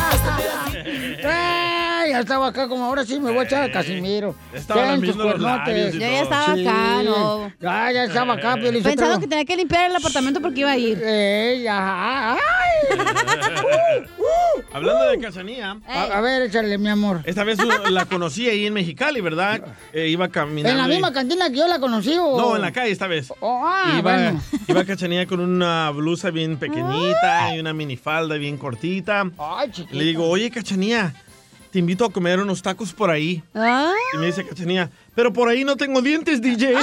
[2.18, 4.34] Ya estaba acá como ahora sí me voy a echar a Casimiro.
[4.52, 5.94] Estaba Ten lambiendo tus cuernotes.
[5.94, 7.54] Yo ya estaba acá, no.
[7.62, 10.78] Ya, ya estaba acá, Piolín Pensando que tenía que limpiar el apartamento porque iba a
[10.78, 11.00] ir.
[11.04, 12.98] Ey, ajá, ay.
[14.74, 15.78] Hablando de Cachanía.
[15.88, 17.22] A, a ver, échale, mi amor.
[17.24, 19.62] Esta vez uh, la conocí ahí en Mexicali, ¿verdad?
[19.94, 20.70] Eh, iba caminando.
[20.70, 22.38] ¿En la y- misma cantina que yo la conocí o...?
[22.38, 23.32] No, en la calle esta vez.
[23.40, 24.42] Oh, ah, iba, bueno.
[24.68, 29.30] iba Cachanía con una blusa bien pequeñita y una minifalda bien cortita.
[29.38, 29.96] Ay, chiquita.
[29.96, 31.14] Le digo, oye, Cachanía,
[31.78, 33.44] te invito a comer unos tacos por ahí.
[33.54, 33.94] Ah.
[34.12, 36.74] Y me dice Cachanía, pero por ahí no tengo dientes, DJ.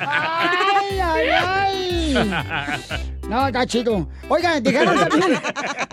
[0.00, 1.61] ¡Ay, ay, ay!
[3.28, 4.08] No, está chido.
[4.28, 5.40] Oigan, dejaron también,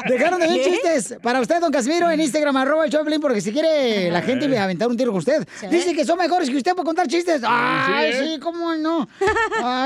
[0.10, 0.72] dejaron también ¿Qué?
[0.72, 4.58] chistes para usted, don Casimiro, en Instagram, arroba el Choplin, porque si quiere la gente
[4.58, 5.48] aventar un tiro con usted.
[5.70, 7.42] Dice que son mejores que usted para contar chistes.
[7.46, 8.32] Ay, Sí, ¿eh?
[8.34, 9.08] sí, cómo no.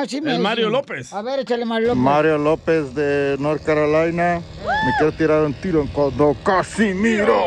[0.08, 0.72] Sí, me El Mario sí.
[0.72, 1.14] López.
[1.14, 2.02] A ver, échale Mario López.
[2.02, 4.42] Mario López de North Carolina.
[4.86, 7.38] Me quiero tirar un tiro con Don Casimiro.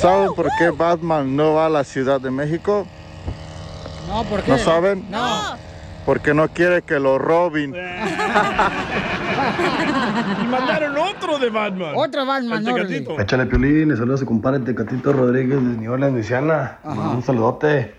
[0.00, 2.86] ¿Saben por qué Batman no va a la Ciudad de México?
[4.06, 4.52] No, ¿por qué?
[4.52, 5.04] ¿No saben?
[5.10, 5.67] No.
[6.08, 7.74] Porque no quiere que lo roben.
[10.42, 11.92] y mandaron otro de Batman.
[11.94, 13.20] Otro Batman, El no.
[13.20, 16.78] Échale Piolín, le saluda a su compadre Tecatito Rodríguez de New Orleans, Luisiana.
[16.82, 17.94] Un saludote.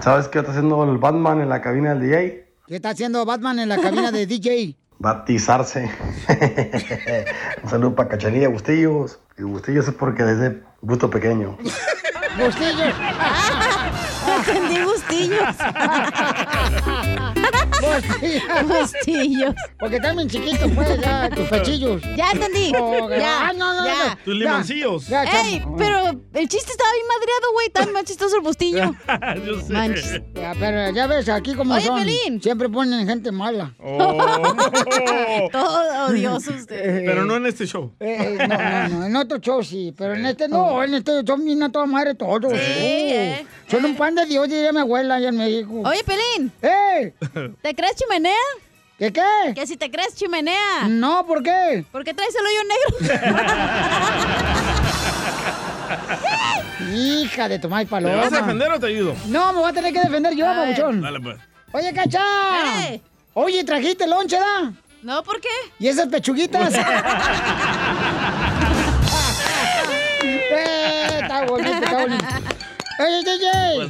[0.00, 2.44] ¿Sabes qué está haciendo el Batman en la cabina del DJ?
[2.66, 4.76] ¿Qué está haciendo Batman en la cabina de DJ?
[4.98, 5.90] Batizarse.
[7.62, 9.20] Un saludo para Cachanilla Bustillos.
[9.38, 11.56] Y Bustillos es porque desde gusto pequeño.
[12.38, 12.94] Bustillos.
[14.36, 15.56] Entendí gustillos.
[18.02, 18.66] Bustillos.
[18.68, 19.54] Bustillos.
[19.78, 22.02] Porque están bien chiquitos, pues, ya, tus pechillos.
[22.16, 22.72] Ya entendí.
[22.78, 23.48] Oh, ya.
[23.48, 24.08] ah, no, no, ya.
[24.10, 24.16] no.
[24.24, 25.06] Tus limoncillos.
[25.08, 27.68] ya, Ey, pero el chiste estaba bien madreado, güey.
[27.70, 28.94] Tan más chistoso el bustillo.
[29.46, 29.72] Yo sé.
[29.72, 30.22] Manches.
[30.34, 31.98] Ya, pero ya ves, aquí como Oye, son.
[32.00, 32.42] Pelín.
[32.42, 33.74] Siempre ponen gente mala.
[33.78, 34.54] Oh.
[35.52, 37.04] Todo odioso usted.
[37.04, 37.92] Pero no en este show.
[38.00, 41.22] Eh, eh, no, no, no, en otro show sí, pero en este no, en este
[41.26, 42.52] son bien a toda madre todos.
[42.52, 43.46] Sí, Oh, eh.
[43.70, 45.82] Son un pan de Dios, diría mi abuela allá en México.
[45.84, 46.50] Oye, Pelín.
[46.62, 47.12] ¡Eh!
[47.60, 48.32] ¿Te crees chimenea?
[48.98, 49.52] ¿Qué qué?
[49.54, 50.88] Que si te crees chimenea.
[50.88, 51.84] No, ¿por qué?
[51.92, 52.96] ¿Por qué traes el hoyo negro?
[56.94, 58.16] Hija de tu maíz ¿Te paloma.
[58.16, 59.14] vas a defender o te ayudo?
[59.26, 61.02] No, me voy a tener que defender yo, babuchón.
[61.02, 61.36] Dale, pues.
[61.72, 62.24] Oye, Cacha.
[62.90, 63.02] Eh.
[63.34, 64.72] Oye, trajiste lonche, ¿da?
[65.02, 65.48] No, ¿por qué?
[65.78, 66.72] ¿Y esas pechuguitas?
[70.22, 72.24] eh, está bonito, está bonito.
[72.98, 73.46] Oye, DJ.
[73.84, 73.88] Eh,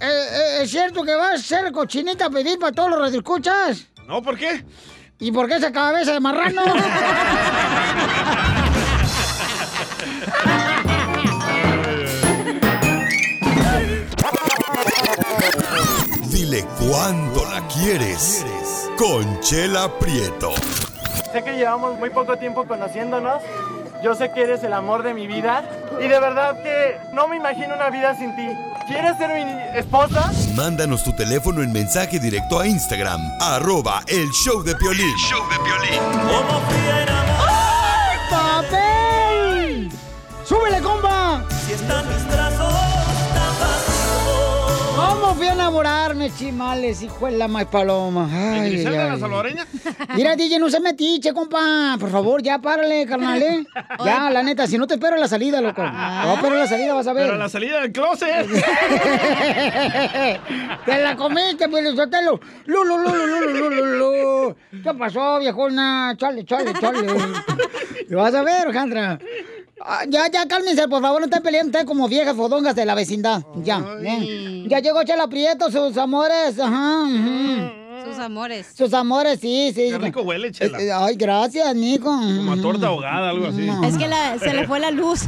[0.00, 3.86] eh, ¿Es cierto que vas a ser cochinita a pedir para todos los radioescuchas?
[4.06, 4.62] No, ¿por qué?
[5.18, 6.62] ¿Y por qué esa cabeza de marrano?
[16.30, 18.44] Dile cuándo la quieres.
[18.98, 20.52] Conchela Prieto.
[21.32, 23.42] Sé que llevamos muy poco tiempo conociéndonos.
[24.02, 25.64] Yo sé que eres el amor de mi vida.
[26.00, 28.48] Y de verdad que no me imagino una vida sin ti.
[28.86, 30.30] ¿Quieres ser mi esposa?
[30.54, 35.14] Mándanos tu teléfono en mensaje directo a Instagram, arroba el show de Piolín.
[35.16, 35.58] show de
[38.30, 39.90] ¡Papel!
[40.44, 41.42] ¡Súbele, compa!
[41.66, 42.06] Si están
[45.38, 48.28] fui a enamorarme, chimales, hijo de la maíz paloma?
[48.30, 49.66] Ay, ¿Griselda ay, la salvadoreña?
[50.16, 51.96] Mira, DJ, no se metiche, compa.
[51.98, 53.64] Por favor, ya párale, carnal, ¿eh?
[54.04, 55.80] Ya, la neta, si no te espero en la salida, loco.
[55.82, 57.26] No, pero en la salida vas a ver.
[57.26, 58.48] Pero a la salida del closet.
[60.84, 62.40] ¡Te la comiste, pues, Sotelo!
[62.66, 64.56] ¡Lu, lu, lu, lu, lu, lu, lu, lu!
[64.82, 66.14] ¿Qué pasó, viejona?
[66.16, 67.06] Chale, chale, chale.
[68.08, 69.20] Lo vas a ver, Alejandra.
[69.80, 72.94] Ah, ya, ya, cálmense, por favor, no estén peleando ustedes como viejas fodongas de la
[72.94, 73.42] vecindad.
[73.62, 73.84] Ya.
[74.66, 76.58] Ya llegó Chela Prieto, sus amores.
[76.58, 77.77] Ajá, ujú.
[78.04, 78.66] Sus amores.
[78.76, 79.88] Sus amores, sí, sí.
[79.90, 80.80] Qué rico huele, Chela.
[80.80, 82.10] Eh, eh, Ay, gracias, Nico.
[82.10, 83.68] Como a torta ahogada, algo así.
[83.84, 85.22] Es que la- se le fue la luz.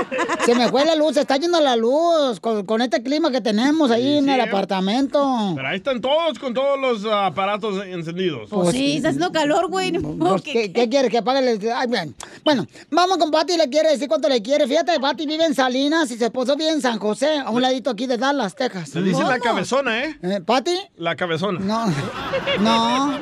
[0.44, 3.40] Se me fue la luz, se está yendo la luz con, con este clima que
[3.40, 4.42] tenemos ahí en sí, el ¿eh?
[4.42, 5.52] apartamento.
[5.56, 8.48] Pero ahí están todos con todos los ah, aparatos encendidos.
[8.50, 9.92] Pues sí, está haciendo calor, güey.
[9.92, 11.10] Pues, ¿qué, qué quieres?
[11.10, 11.60] Que apague el...
[11.74, 12.14] Ay, bien.
[12.44, 14.66] Bueno, vamos con Pati, le quiere decir cuánto le quiere.
[14.68, 17.90] Fíjate, Pati vive en Salinas y su esposo vive en San José, a un ladito
[17.90, 18.90] aquí de Dallas, Texas.
[18.90, 20.16] Se dice la cabezona, ¿eh?
[20.22, 20.76] Eh, ¿Pati?
[20.96, 21.58] La cabezona.
[21.60, 21.86] No,
[22.60, 23.18] no.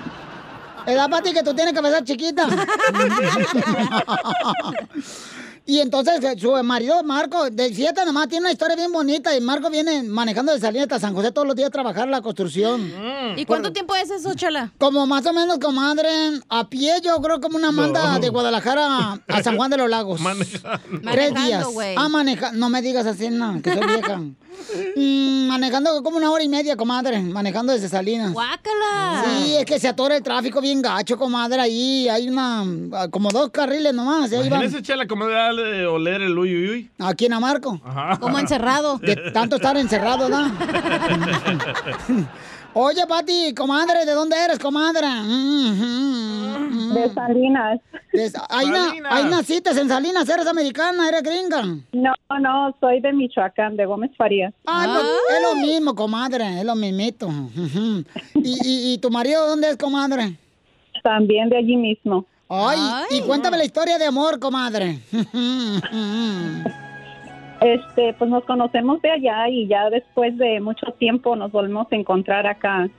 [0.87, 2.47] Es la Pati que tú tienes cabeza chiquita.
[5.67, 9.41] Y entonces eh, su marido Marco, de siete nomás, tiene una historia bien bonita y
[9.41, 12.93] Marco viene manejando de Salinas hasta San José todos los días a trabajar la construcción.
[13.35, 14.73] ¿Y cuánto tiempo es eso, Chela?
[14.77, 16.11] Como más o menos, comadre,
[16.51, 18.19] a pie yo creo como una manda No.
[18.21, 20.21] de Guadalajara a San Juan de los Lagos.
[20.21, 20.79] Manejando.
[20.91, 21.65] Tres Manejando, días.
[21.69, 21.95] güey.
[21.97, 24.21] Ah, maneja, no me digas así, no, que soy vieja.
[24.97, 28.33] Mm, manejando como una hora y media, comadre, manejando desde Salinas.
[28.33, 29.25] ¡Guácala!
[29.25, 32.65] Sí, es que se atora el tráfico bien gacho, comadre, ahí hay una,
[33.11, 34.61] como dos carriles nomás, ahí van.
[34.63, 36.91] Imagínese, Chela, cómo le da de oler el uy, uy, uy.
[36.99, 37.81] Aquí en Amarco.
[37.85, 38.19] Ajá.
[38.19, 38.99] Como encerrado.
[38.99, 40.45] De tanto estar encerrado, ¿no?
[42.77, 45.07] Oye, Pati, comadre, ¿de dónde eres, comadre?
[46.93, 47.81] De Salinas.
[48.13, 49.13] De- ahí, na- Salinas.
[49.13, 51.63] ahí naciste en Salinas, eres americana, eres gringa.
[51.93, 54.53] No, no, soy de Michoacán, de Gómez Farías.
[54.65, 54.87] Pues,
[55.37, 57.27] es lo mismo, comadre, es lo mismito.
[57.29, 58.05] Ujú.
[58.35, 60.37] ¿Y, y, y tu marido dónde es, comadre?
[61.03, 62.25] También de allí mismo.
[62.49, 62.79] Ay,
[63.11, 64.99] y cuéntame la historia de amor, comadre.
[67.65, 71.97] Este, pues nos conocemos de allá y ya después de mucho tiempo nos volvemos a
[71.97, 72.91] encontrar acá.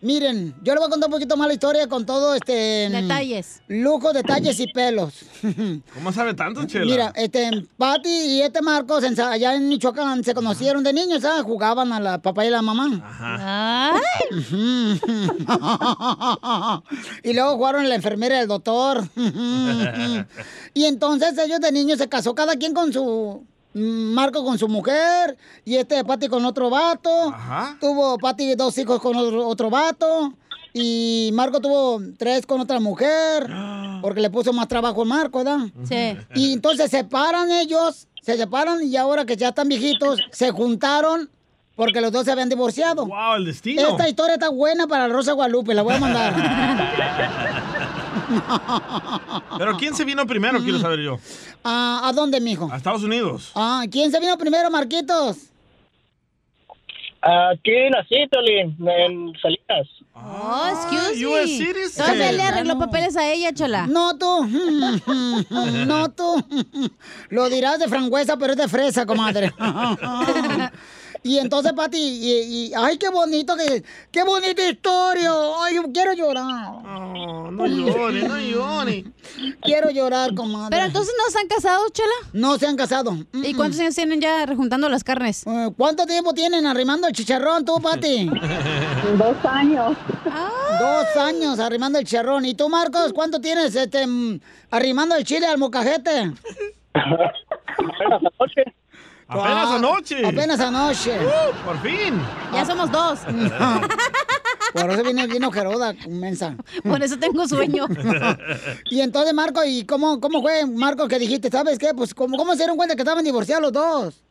[0.00, 2.88] Miren, yo le voy a contar un poquito más la historia con todo este...
[2.88, 3.60] Detalles.
[3.68, 5.26] Lujo, detalles y pelos.
[5.94, 6.86] ¿Cómo sabe tanto, Chela?
[6.86, 11.42] Mira, este, Pati y este Marcos en allá en Michoacán se conocieron de niños, ¿sabes?
[11.42, 13.02] Jugaban a la papá y la mamá.
[17.22, 19.06] y luego jugaron la enfermera y el doctor.
[20.72, 23.49] y entonces ellos de niños se casó cada quien con su...
[23.72, 27.34] Marco con su mujer y este Pati con otro vato.
[27.80, 30.34] Tuvo Pati dos hijos con otro, otro vato.
[30.72, 33.48] Y Marco tuvo tres con otra mujer.
[34.02, 35.66] Porque le puso más trabajo a Marco, ¿verdad?
[35.84, 36.16] Sí.
[36.34, 41.30] Y entonces se separan ellos, se separan y ahora que ya están viejitos, se juntaron
[41.76, 43.06] porque los dos se habían divorciado.
[43.06, 43.80] ¡Wow, el destino!
[43.88, 46.34] Esta historia está buena para Rosa Guadalupe, la voy a mandar.
[49.58, 51.18] Pero ¿quién se vino primero, quiero saber yo?
[51.64, 52.70] Ah, ¿A dónde, mijo?
[52.72, 53.52] A Estados Unidos.
[53.54, 55.50] Ah, ¿Quién se vino primero, Marquitos?
[57.22, 59.86] Aquí nací, Piolín, en Salinas.
[60.14, 61.58] Oh, excuse US me.
[61.58, 62.18] citizen.
[62.18, 63.86] Le arregló papeles a ella, chala.
[63.86, 64.46] No tú.
[65.86, 66.42] No tú.
[67.28, 69.52] Lo dirás de frangüesa, pero es de fresa, comadre.
[71.22, 75.30] Y entonces, Pati, y, y- ay, qué bonito, que, qué bonita historia.
[75.62, 76.82] Ay, quiero llorar.
[76.82, 79.04] no llore, no llore.
[79.60, 80.70] Quiero llorar, comadre.
[80.70, 82.08] Pero entonces no se han casado, chela.
[82.32, 83.16] No se han casado.
[83.34, 85.46] ¿Y cuántos años tienen ya rejuntando las carnes?
[85.46, 88.30] Eh, ¿Cuánto tiempo tienen arrimando el chicharrón tú, Pati?
[89.18, 89.96] Dos años.
[90.24, 92.46] Dos años arrimando el chicharrón.
[92.46, 94.40] ¿Y tú, Marcos, cuánto tienes este, mm,
[94.70, 96.32] arrimando el chile al mocajete?
[99.30, 100.26] Apenas Ah, anoche.
[100.26, 101.12] Apenas anoche.
[101.20, 102.20] Uh, por fin.
[102.52, 103.20] Ya somos dos.
[104.72, 106.56] Por eso viene bien ojeroda, mensa.
[106.84, 107.86] Por eso tengo sueño.
[108.90, 111.50] y entonces, Marco, ¿y cómo, cómo fue, Marco, que dijiste?
[111.50, 111.92] ¿Sabes qué?
[111.92, 114.22] Pues, ¿cómo, cómo se dieron cuenta que estaban divorciados los dos?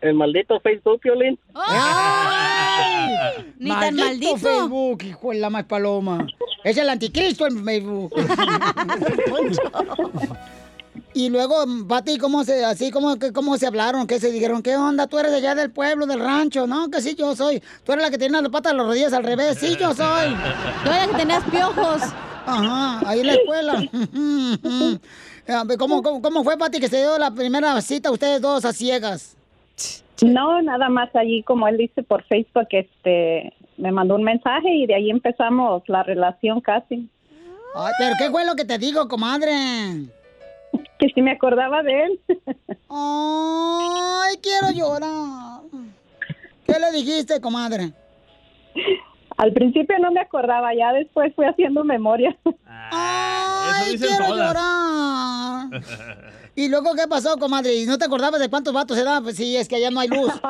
[0.00, 1.38] El maldito Facebook, Piolín.
[3.58, 4.38] Ni tan maldito.
[4.38, 6.26] Facebook, hijo de la más paloma.
[6.64, 8.12] Es el anticristo en Facebook.
[11.16, 11.54] y luego,
[11.88, 14.06] Pati, ¿cómo se, así, cómo, que- cómo se hablaron?
[14.06, 14.62] ¿Qué se dijeron?
[14.62, 15.06] ¿Qué onda?
[15.06, 16.90] Tú eres de allá del pueblo, del rancho, ¿no?
[16.90, 17.62] Que sí, yo soy.
[17.84, 19.58] Tú eres la que tenía las patas de las rodillas al revés.
[19.58, 20.34] Sí, yo soy.
[20.84, 22.02] Tú eres la que tenías piojos.
[22.48, 23.82] Ajá, ahí en la escuela.
[25.78, 29.36] ¿Cómo, cómo, cómo fue, Pati, que se dio la primera cita ustedes dos a ciegas?
[30.22, 34.86] No, nada más allí, como él dice por Facebook, este, me mandó un mensaje y
[34.86, 37.08] de ahí empezamos la relación casi.
[37.74, 39.52] Ay, pero ¿qué fue lo que te digo, comadre?
[40.98, 42.20] Que si me acordaba de él.
[42.88, 45.60] Ay, quiero llorar.
[46.66, 47.92] ¿Qué le dijiste, comadre?
[49.36, 52.36] Al principio no me acordaba, ya después fui haciendo memoria.
[52.90, 54.48] Ay, quiero todas.
[54.48, 55.66] llorar.
[56.54, 57.74] ¿Y luego qué pasó, comadre?
[57.74, 59.22] ¿Y no te acordabas de cuántos vatos eran?
[59.22, 60.32] Pues sí, es que allá no hay luz.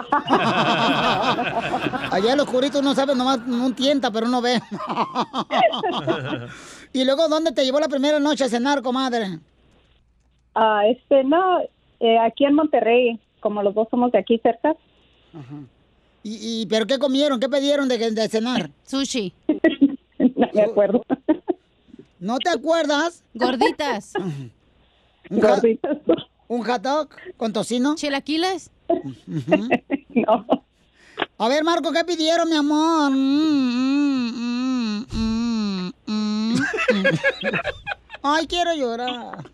[2.12, 4.60] allá en los curitos uno sabe nomás un tienta, pero no ve.
[6.92, 9.40] ¿Y luego dónde te llevó la primera noche a cenar, comadre?
[10.58, 11.60] Ah, este, no,
[12.00, 14.74] eh, aquí en Monterrey, como los dos somos de aquí cerca.
[16.22, 17.38] ¿Y, y pero qué comieron?
[17.38, 18.70] ¿Qué pidieron de, de cenar?
[18.86, 19.34] Sushi.
[20.18, 21.02] no me acuerdo.
[22.18, 23.22] ¿No te acuerdas?
[23.34, 24.14] Gorditas.
[25.30, 25.60] ¿Un ja-
[26.48, 27.94] ¿Un hot dog con tocino?
[27.96, 28.70] ¿Chilaquiles?
[30.08, 30.46] no.
[31.38, 33.10] A ver, Marco, ¿qué pidieron, mi amor?
[33.10, 36.54] Mm, mm, mm, mm.
[38.22, 39.44] Ay, quiero llorar.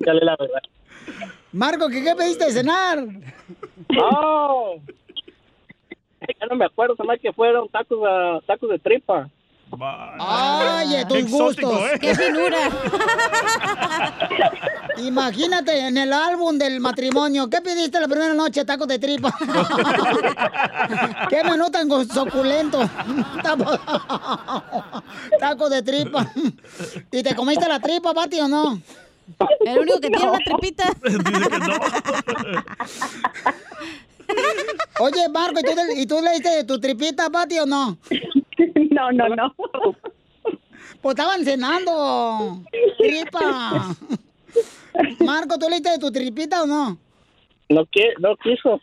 [0.00, 0.62] Dale la verdad.
[1.52, 3.04] Marco, ¿qué, qué pediste de cenar?
[4.00, 4.80] ¡Oh!
[6.40, 9.30] Ya no me acuerdo, hace que fueron tacos, ah, tacos de tripa.
[10.18, 11.80] Ay, tus gustos.
[12.00, 12.58] ¡Qué finura!
[14.98, 18.64] Imagínate, en el álbum del matrimonio, ¿qué pidiste la primera noche?
[18.64, 19.36] Tacos de tripa.
[21.28, 22.78] ¿Qué menú tan suculento?
[25.40, 26.32] Tacos de tripa.
[27.10, 28.80] ¿Y te comiste la tripa, Pati, o no?
[29.66, 30.84] El único que tiene una tripita.
[35.00, 37.98] Oye, Marco, ¿y tú, le- ¿y tú le diste tu tripita, Pati, o no?
[38.96, 39.54] No, no, no.
[41.02, 42.62] Pues estaban cenando.
[42.98, 43.94] Tripa.
[45.20, 46.98] Marco, ¿tú le diste tu tripita o no?
[47.68, 48.80] No, qui- no quiso.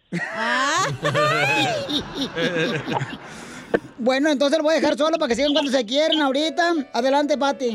[3.97, 6.73] Bueno, entonces lo voy a dejar solo para que sigan cuando se quieren ahorita.
[6.93, 7.71] Adelante, Pati.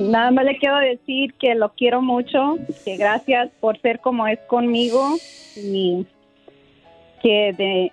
[0.00, 4.40] Nada más le quiero decir que lo quiero mucho, que gracias por ser como es
[4.48, 5.16] conmigo
[5.56, 6.04] y
[7.22, 7.92] que de-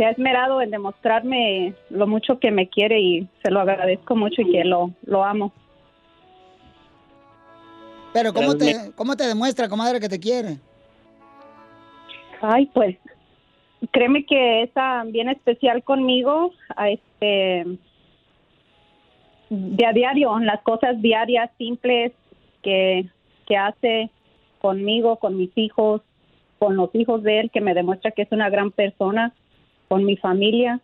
[0.00, 4.40] se ha esmerado en demostrarme lo mucho que me quiere y se lo agradezco mucho
[4.40, 5.52] y que lo, lo amo.
[8.14, 10.56] Pero ¿cómo te, ¿cómo te demuestra, comadre, que te quiere?
[12.40, 12.96] Ay, pues
[13.90, 14.70] créeme que es
[15.08, 17.66] bien especial conmigo, a este
[19.50, 22.12] de a diario, las cosas diarias simples
[22.62, 23.04] que,
[23.46, 24.08] que hace
[24.62, 26.00] conmigo, con mis hijos,
[26.58, 29.34] con los hijos de él, que me demuestra que es una gran persona,
[29.90, 30.80] con mi familia.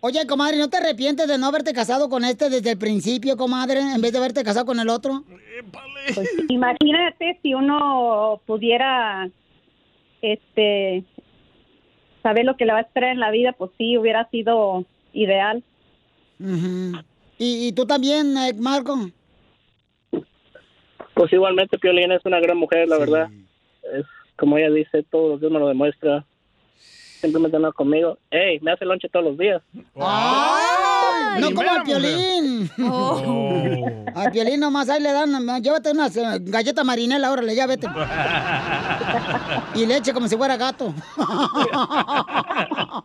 [0.00, 3.80] Oye, comadre, ¿no te arrepientes de no haberte casado con este desde el principio, comadre,
[3.80, 5.24] en vez de haberte casado con el otro?
[6.14, 9.28] Pues, imagínate si uno pudiera
[10.22, 11.02] este
[12.22, 15.64] saber lo que le va a esperar en la vida, pues sí, hubiera sido ideal.
[17.38, 18.96] ¿Y, y tú también, eh, Marco?
[21.14, 23.28] Pues igualmente Piolín es una gran mujer, la verdad.
[23.92, 24.06] Es
[24.36, 26.24] como ella dice, todo lo que me lo demuestra.
[27.20, 28.18] Simplemente no conmigo.
[28.30, 29.60] Ey, me hace lonche todos los días.
[29.96, 31.40] ¡Ay!
[31.40, 32.70] No como al Piolín.
[34.14, 37.88] Al Piolín nomás ahí le dan, llévate unas eh, galletas marinela, órale, ya vete.
[39.74, 40.92] Y leche como si fuera gato.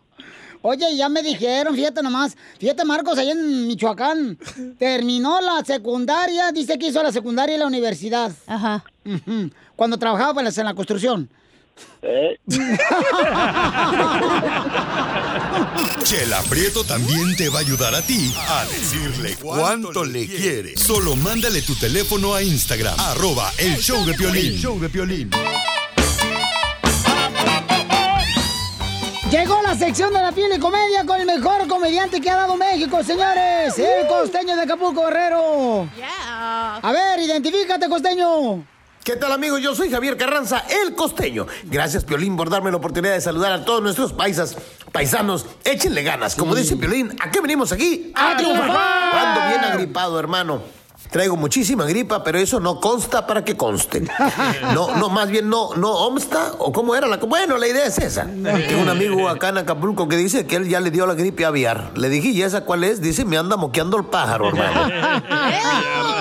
[0.62, 4.38] Oye, ya me dijeron, fíjate nomás, fíjate Marcos, allá en Michoacán,
[4.80, 8.32] terminó la secundaria, dice que hizo la secundaria y la universidad.
[8.48, 8.84] Ajá.
[9.76, 11.30] Cuando trabajaba pues, en la construcción.
[16.04, 20.76] Chela Prieto también te va a ayudar a ti a decirle cuánto le quiere.
[20.78, 24.58] Solo mándale tu teléfono a Instagram, arroba el show de Piolín.
[24.58, 25.30] Show de Piolín.
[29.32, 32.56] Llegó la sección de la piel y comedia con el mejor comediante que ha dado
[32.56, 33.80] México, señores.
[33.80, 35.90] El costeño de Acapulco Guerrero.
[36.00, 38.64] A ver, identifícate, costeño.
[39.04, 39.60] ¿Qué tal amigos?
[39.60, 41.46] Yo soy Javier Carranza, el costeño.
[41.66, 44.56] Gracias Piolín por darme la oportunidad de saludar a todos nuestros paisas,
[44.94, 45.46] paisanos.
[45.66, 46.36] Échenle ganas.
[46.36, 48.14] Como dice Piolín, ¿a qué venimos aquí?
[48.16, 48.70] ¡A triunfar!
[48.72, 50.62] Ando bien agripado, hermano.
[51.12, 54.04] Traigo muchísima gripa, pero eso no consta para que conste.
[54.74, 57.18] No, no, más bien no, no obsta, o cómo era la...
[57.18, 58.26] Bueno, la idea es esa.
[58.26, 61.46] Tengo un amigo acá en Acapulco que dice que él ya le dio la gripe
[61.46, 61.92] aviar.
[61.96, 63.02] Le dije, ¿y esa cuál es?
[63.02, 64.92] Dice, me anda moqueando el pájaro, hermano.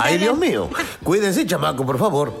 [0.00, 0.68] Ay, Dios mío.
[1.02, 2.32] Cuídense, chamaco, por favor.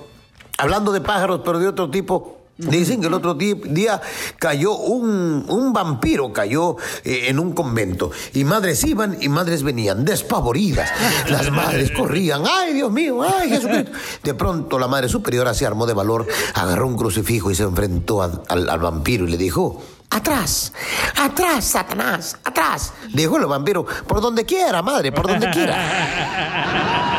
[0.58, 2.38] Hablando de pájaros, pero de otro tipo.
[2.56, 4.00] Dicen que el otro día
[4.38, 8.12] cayó un, un vampiro, cayó eh, en un convento.
[8.32, 10.88] Y madres iban y madres venían, despavoridas.
[11.28, 12.44] Las madres corrían.
[12.48, 13.22] ¡Ay, Dios mío!
[13.24, 13.90] ¡Ay, Jesucristo!
[14.22, 18.22] De pronto la madre superiora se armó de valor, agarró un crucifijo y se enfrentó
[18.22, 19.82] a- al, al vampiro y le dijo...
[20.14, 20.72] Atrás,
[21.20, 22.92] atrás, Satanás, atrás.
[23.12, 25.76] Dijo el vampiro, por donde quiera, madre, por donde quiera.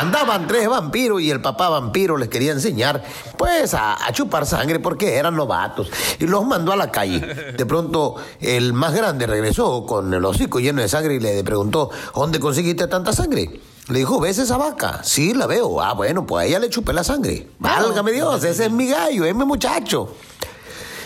[0.00, 3.04] Andaban tres vampiros y el papá vampiro les quería enseñar,
[3.36, 5.88] pues, a, a chupar sangre porque eran novatos.
[6.18, 7.20] Y los mandó a la calle.
[7.20, 11.90] De pronto, el más grande regresó con el hocico lleno de sangre y le preguntó,
[12.16, 13.60] ¿dónde conseguiste tanta sangre?
[13.86, 15.02] Le dijo, ¿ves esa vaca?
[15.04, 15.80] Sí, la veo.
[15.80, 17.48] Ah, bueno, pues a ella le chupé la sangre.
[17.60, 20.12] Válgame Dios, ese es mi gallo, es mi muchacho.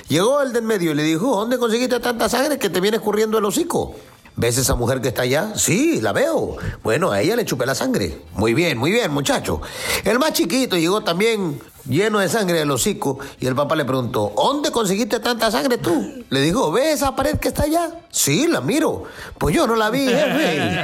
[0.09, 3.39] Llegó el del medio y le dijo, ¿dónde conseguiste tanta sangre que te viene escurriendo
[3.39, 3.95] el hocico?
[4.35, 5.53] ¿Ves esa mujer que está allá?
[5.57, 6.57] Sí, la veo.
[6.83, 8.23] Bueno, a ella le chupé la sangre.
[8.33, 9.61] Muy bien, muy bien, muchacho.
[10.05, 14.33] El más chiquito llegó también lleno de sangre del hocico y el papá le preguntó,
[14.35, 16.25] ¿dónde conseguiste tanta sangre tú?
[16.31, 17.91] Le dijo, ¿ves esa pared que está allá?
[18.11, 19.05] Sí, la miro.
[19.37, 20.83] Pues yo no la vi, jefe.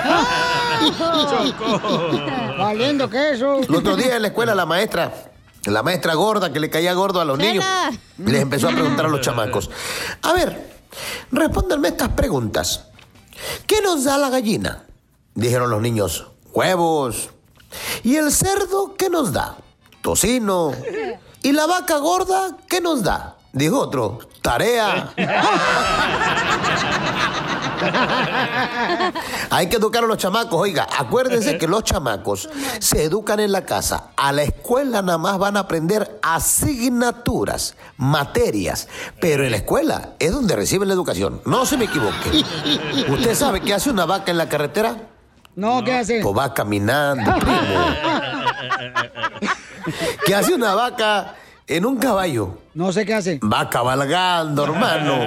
[2.59, 3.61] Valiendo queso.
[3.61, 5.12] El otro día en la escuela la maestra,
[5.65, 7.65] la maestra gorda que le caía gordo a los niños,
[8.19, 9.71] les empezó a preguntar a los chamacos.
[10.23, 10.81] A ver,
[11.31, 12.85] respóndanme estas preguntas.
[13.67, 14.85] ¿Qué nos da la gallina?
[15.35, 17.31] Dijeron los niños, huevos.
[18.03, 19.57] ¿Y el cerdo qué nos da?
[20.03, 20.73] Tocino.
[21.43, 23.37] ¿Y la vaca gorda qué nos da?
[23.53, 25.13] Dijo otro, tarea.
[29.51, 30.61] Hay que educar a los chamacos.
[30.61, 32.49] Oiga, acuérdense que los chamacos
[32.79, 34.11] se educan en la casa.
[34.16, 38.89] A la escuela nada más van a aprender asignaturas, materias.
[39.20, 41.41] Pero en la escuela es donde reciben la educación.
[41.45, 42.45] No se me equivoque.
[43.09, 44.97] ¿Usted sabe qué hace una vaca en la carretera?
[45.55, 46.20] No, ¿qué hace?
[46.22, 47.85] Pues va caminando, primo.
[50.24, 51.35] ¿Qué hace una vaca
[51.69, 52.59] en un caballo?
[52.75, 53.39] No sé qué hace.
[53.41, 55.19] Va cabalgando, hermano.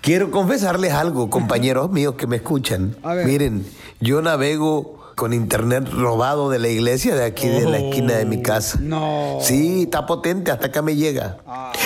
[0.00, 2.96] Quiero confesarles algo, compañeros míos que me escuchan.
[3.24, 3.66] Miren,
[4.00, 8.42] yo navego con internet robado de la iglesia de aquí, de la esquina de mi
[8.42, 8.78] casa.
[8.80, 9.38] No.
[9.40, 11.38] Sí, está potente, hasta acá me llega.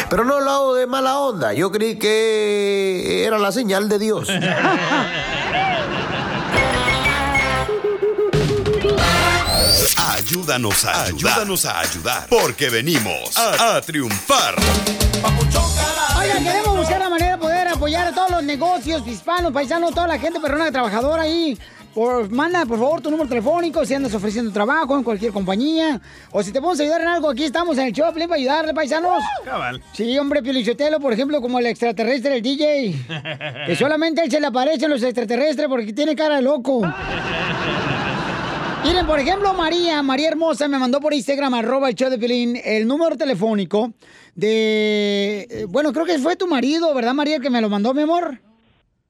[0.08, 1.52] Pero no lo hago de mala onda.
[1.52, 4.28] Yo creí que era la señal de Dios.
[10.28, 11.32] Ayúdanos a ayudar.
[11.32, 12.26] Ayúdanos a ayudar.
[12.28, 14.56] Porque venimos a, a triunfar.
[16.18, 20.06] Oigan, queremos buscar la manera de poder apoyar a todos los negocios hispanos, paisanos, toda
[20.06, 21.58] la gente perrona trabajadora ahí.
[21.94, 25.98] Por, manda, por favor, tu número telefónico si andas ofreciendo trabajo en cualquier compañía.
[26.30, 29.24] O si te podemos ayudar en algo, aquí estamos en el show para ayudarle, paisanos.
[29.46, 29.82] Cabal.
[29.94, 32.94] Sí, hombre, Piolichotelo, por ejemplo, como el extraterrestre, el DJ.
[33.66, 36.82] Que solamente a él se le aparecen los extraterrestres porque tiene cara de loco.
[38.84, 42.56] Miren, por ejemplo, María, María Hermosa me mandó por Instagram, arroba el show de Piolín,
[42.64, 43.92] el número telefónico
[44.34, 45.46] de...
[45.50, 48.40] eh, Bueno, creo que fue tu marido, ¿verdad, María, que me lo mandó, mi amor?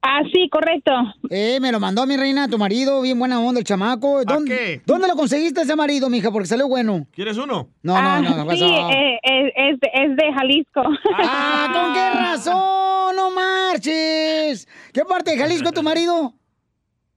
[0.01, 0.91] Ah, sí, correcto.
[1.29, 4.23] Eh, me lo mandó mi reina, tu marido, bien buena onda el chamaco.
[4.23, 4.81] ¿Dónde, qué?
[4.85, 6.31] ¿Dónde lo conseguiste ese marido, mija?
[6.31, 7.05] Porque salió bueno.
[7.13, 7.67] ¿Quieres uno?
[7.83, 10.81] No, no, no, no Ah, sí, eh, eh, es, de, es de Jalisco.
[11.21, 13.15] Ah, ¿con qué razón?
[13.17, 14.67] No marches.
[14.93, 16.33] ¿Qué parte de Jalisco tu marido?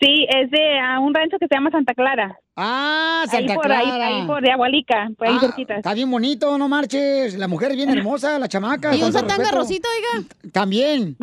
[0.03, 2.37] Sí, es de ah, un rancho que se llama Santa Clara.
[2.57, 4.07] Ah, Santa ahí por, ahí- Clara.
[4.09, 5.77] Ahí, por de Agualica, por ahí Ah, cerquita.
[5.77, 7.35] Está bien bonito, no marches.
[7.37, 8.95] La mujer es bien hermosa, la chamaca.
[8.97, 9.57] ¿Y usa tanga respeto.
[9.59, 10.27] rosita, oiga?
[10.53, 11.17] También.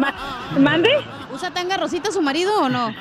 [0.57, 0.89] ¿Mande?
[1.33, 2.93] ¿Usa tanga rosita su marido o no?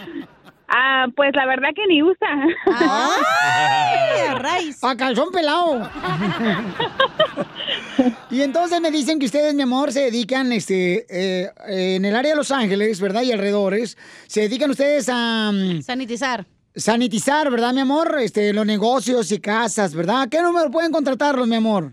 [0.69, 2.29] Ah, pues la verdad que ni usa.
[2.67, 4.85] ¡Ay, a raíz!
[4.85, 5.89] A calzón pelado.
[8.31, 12.15] y entonces me dicen que ustedes, mi amor, se dedican este, eh, eh, en el
[12.15, 13.23] área de Los Ángeles, ¿verdad?
[13.23, 13.97] Y alrededores.
[14.27, 15.51] Se dedican ustedes a.
[15.53, 16.45] mm, Sanitizar.
[16.75, 18.17] Sanitizar, ¿verdad, mi amor?
[18.21, 20.29] Este, los negocios y casas, ¿verdad?
[20.31, 21.93] ¿Qué número pueden contratarlos, mi amor?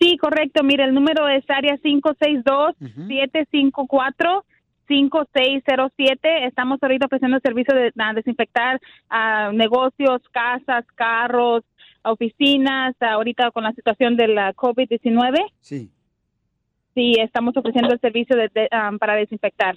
[0.00, 0.62] Sí, correcto.
[0.62, 1.76] Mira, el número es área
[4.88, 6.46] 562-754-5607.
[6.46, 8.80] Estamos ahorita ofreciendo el servicio de desinfectar
[9.10, 11.64] ah, negocios, casas, carros,
[12.02, 15.44] oficinas, ahorita con la situación de la COVID-19.
[15.60, 15.90] Sí.
[16.94, 19.76] Sí, estamos ofreciendo el servicio de- de, ah, para desinfectar.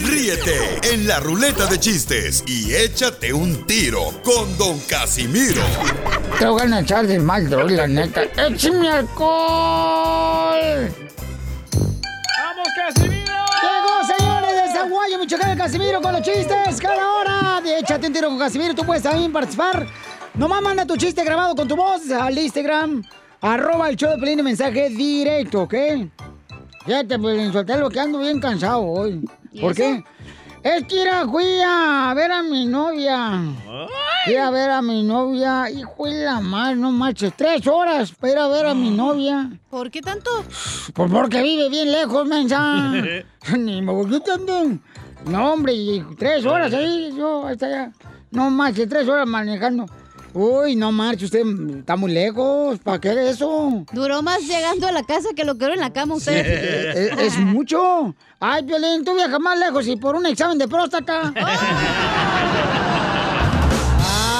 [0.05, 5.63] Ríete en la ruleta de chistes y échate un tiro con Don Casimiro.
[6.39, 8.23] Te voy a echar de mal, droga, la neta.
[8.37, 10.61] ¡Échame alcohol!
[11.73, 13.35] ¡Vamos, Casimiro!
[13.63, 16.81] Llegó, señores, de Zaguayo, Michoacán, Casimiro con los chistes.
[16.81, 18.77] Cada hora de Échate un tiro con Casimiro.
[18.77, 19.89] Tú puedes también participar.
[20.35, 23.03] Nomás manda tu chiste grabado con tu voz al Instagram.
[23.45, 25.75] Arroba el show de Pelín mensaje directo, ¿ok?
[26.87, 29.23] Fíjate, pues, en lo que ando bien cansado hoy.
[29.53, 29.83] ¿Y ¿Por eso?
[29.83, 30.05] qué?
[30.63, 33.43] Es que era, fui a ver a mi novia.
[34.25, 35.69] Fui a ver a mi novia.
[35.69, 37.35] Hijo de la madre, no marches.
[37.37, 39.51] Tres horas para ir a ver a mi novia.
[39.69, 40.31] ¿Por qué tanto?
[40.95, 42.93] Pues porque vive bien lejos, mensa.
[43.59, 44.81] Ni me voy también.
[45.27, 47.93] No, hombre, y tres horas ahí, yo hasta allá.
[48.31, 49.85] No marches, tres horas manejando.
[50.35, 51.43] Uy, no marche, usted
[51.79, 52.81] está muy lejos.
[52.81, 53.85] ¿Para qué eso?
[53.93, 57.15] Duró más llegando a la casa que lo que era en la cama usted.
[57.15, 58.17] Es, es mucho.
[58.41, 61.33] Ay, Violín, tú viajas más lejos y por un examen de próstata.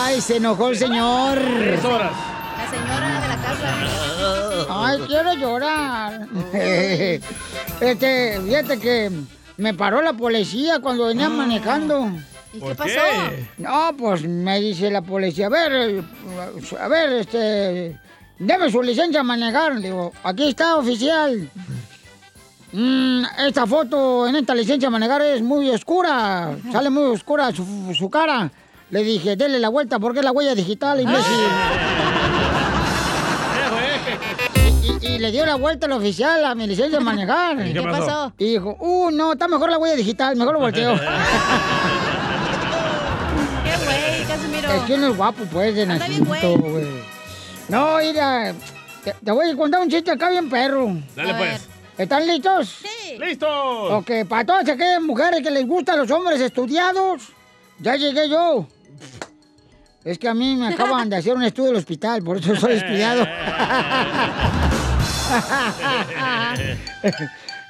[0.05, 1.39] Ay, se enojó el señor.
[1.39, 2.13] Tres horas.
[2.59, 3.75] La señora de la casa.
[4.69, 6.27] Ay, quiero llorar.
[7.81, 9.11] Este, fíjate que
[9.57, 12.09] me paró la policía cuando venía manejando.
[12.55, 12.91] ¿Y ¿Por qué pasó?
[12.95, 13.49] qué?
[13.59, 16.05] No, pues me dice la policía, a ver,
[16.81, 17.99] a ver, este,
[18.39, 19.75] deme su licencia a manejar.
[19.75, 21.51] Le digo, aquí está, oficial.
[22.73, 27.93] Mm, esta foto en esta licencia a manejar es muy oscura, sale muy oscura su,
[27.97, 28.51] su cara.
[28.91, 31.35] Le dije, dele la vuelta porque es la huella digital, imbécil.
[35.01, 37.67] Y, y le dio la vuelta al oficial a mi licencia de manejar.
[37.67, 38.33] ¿Y qué pasó?
[38.39, 40.95] Y dijo, uh, no, está mejor la huella digital, mejor lo volteo.
[44.73, 46.87] Es que no es guapo, pues, de nacimiento, güey.
[47.69, 48.55] No, mira,
[49.03, 50.97] te, te voy a contar un chiste acá bien perro.
[51.15, 51.51] Dale, A pues.
[51.51, 51.75] ver.
[51.97, 52.81] ¿Están listos?
[52.83, 53.19] Sí.
[53.19, 53.49] ¡Listos!
[53.93, 57.23] Ok, para todas aquellas mujeres que les gustan los hombres estudiados,
[57.79, 58.67] ya llegué yo.
[60.05, 62.75] Es que a mí me acaban de hacer un estudio del hospital, por eso soy
[62.75, 63.25] estudiado.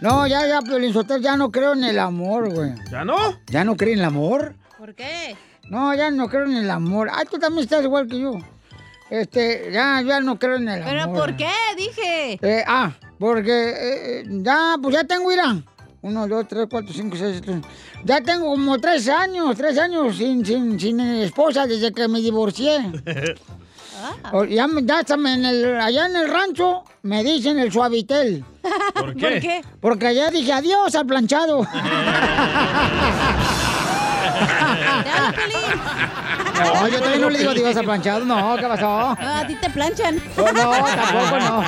[0.00, 2.72] No, ya, ya, Piolín Sotelo, ya no creo en el amor, güey.
[2.90, 3.38] ¿Ya no?
[3.46, 4.54] ¿Ya no creo en el amor?
[4.78, 5.36] ¿Por qué?
[5.70, 7.08] No, ya no creo en el amor.
[7.12, 8.32] Ay, tú también estás igual que yo.
[9.10, 10.92] Este, ya, ya no creo en el amor.
[10.94, 11.50] ¿Pero por qué?
[11.76, 12.38] Dije.
[12.42, 15.56] Eh, ah, porque eh, ya, pues ya tengo, mira.
[16.02, 17.62] Uno, dos, tres, cuatro, cinco, seis, siete.
[18.04, 22.92] Ya tengo como tres años, tres años sin, sin, sin esposa desde que me divorcié.
[24.32, 28.44] O- Ya, ya hasta en el- allá en el rancho me dicen el suavitel.
[28.94, 29.20] ¿Por qué?
[29.30, 29.64] ¿Por qué?
[29.80, 31.66] Porque allá dije adiós al planchado.
[36.54, 38.24] No, yo todavía no le digo adiós al planchado.
[38.24, 39.16] No, ¿qué pasó?
[39.18, 40.22] a ti te planchan.
[40.36, 41.64] Oh, no, tampoco no.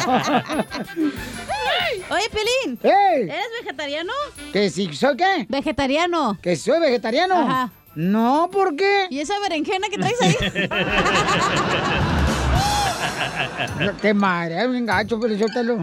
[2.11, 2.79] Oye, Pelín.
[2.83, 3.23] ¡Ey!
[3.23, 4.13] ¿Eres vegetariano?
[4.53, 5.47] ¿Que si soy qué?
[5.49, 6.39] Vegetariano.
[6.41, 7.35] ¿Que soy vegetariano?
[7.41, 7.71] Ajá.
[7.97, 9.07] No, ¿por qué?
[9.11, 10.37] ¿Y esa berenjena que traes ahí?
[14.15, 15.77] Madre, es un gacho, pero yo te lo.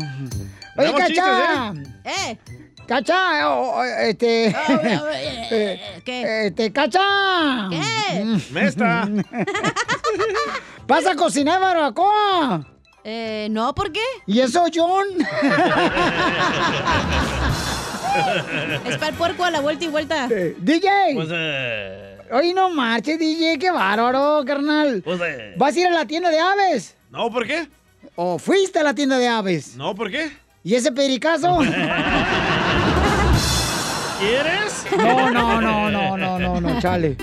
[0.78, 1.74] Oye, Cacha.
[2.04, 2.38] ¿Eh?
[2.94, 4.50] Cacha, o- este.
[5.50, 6.46] eh, ¿Qué?
[6.46, 7.02] Este, Cacha.
[7.72, 8.38] ¿Qué?
[8.52, 9.10] Mesta.
[10.88, 12.64] ¿Vas a cocinar barbacoa?
[13.04, 14.04] Eh, no, ¿por qué?
[14.28, 15.08] ¿Y eso, John?
[18.86, 20.28] Es para el puerco a la vuelta y vuelta.
[20.28, 20.88] DJ.
[21.16, 25.02] Pues, eh, Oye, no marches, DJ, qué bárbaro, carnal.
[25.04, 25.56] pues, eh.
[25.58, 26.96] ¿Vas a ir a la tienda de aves?
[27.10, 27.68] No, ¿por qué?
[28.16, 29.76] ¿O fuiste a la tienda de aves?
[29.78, 30.32] No, ¿por qué?
[30.64, 31.60] ¿Y ese pericazo?
[34.24, 34.86] ¿Quieres?
[34.98, 37.18] No, no, no, no, no, no, no, chale.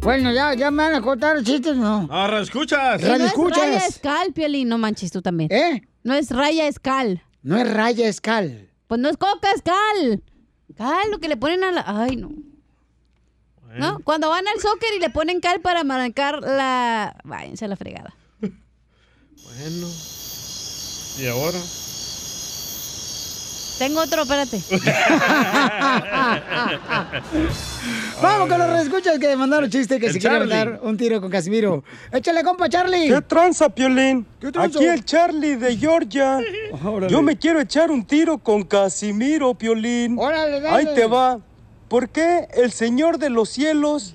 [0.00, 2.08] Bueno, ya, ya me van a contar chistes, ¿no?
[2.10, 3.02] Ahora escuchas.
[3.02, 4.68] No es raya escal, Piolín.
[4.68, 5.52] No manches tú también.
[5.52, 5.82] ¿Eh?
[6.02, 7.22] No es raya escal.
[7.42, 8.70] No es raya escal.
[8.86, 10.22] Pues no es coca escal.
[10.76, 11.84] Cal, lo que le ponen a la...
[11.86, 12.30] Ay, no.
[13.76, 13.98] ¿No?
[14.04, 17.16] Cuando van al soccer y le ponen cal para marcar la...
[17.24, 18.14] Váyanse a la fregada.
[18.40, 19.88] Bueno.
[21.18, 21.58] ¿Y ahora?
[23.78, 24.60] Tengo otro, espérate.
[28.22, 30.54] Vamos con los escuchas que mandaron chiste que El se quiere Charlie.
[30.54, 31.84] dar un tiro con Casimiro.
[32.10, 33.08] Échale, compa, Charlie.
[33.08, 34.26] ¿Qué tranza, Piolín?
[34.40, 34.78] ¿Qué tranza?
[34.78, 36.38] Aquí el Charlie de Georgia.
[37.08, 40.18] Yo me quiero echar un tiro con Casimiro, Piolín.
[40.18, 40.76] Órale, dale.
[40.88, 41.38] Ahí te va.
[41.88, 44.14] ¿Por qué el Señor de los cielos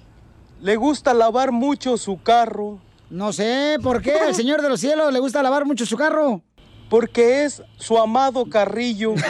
[0.59, 2.79] le gusta lavar mucho su carro?
[3.11, 6.41] No sé, ¿por qué al Señor de los Cielos le gusta lavar mucho su carro?
[6.91, 9.13] Porque es su amado carrillo.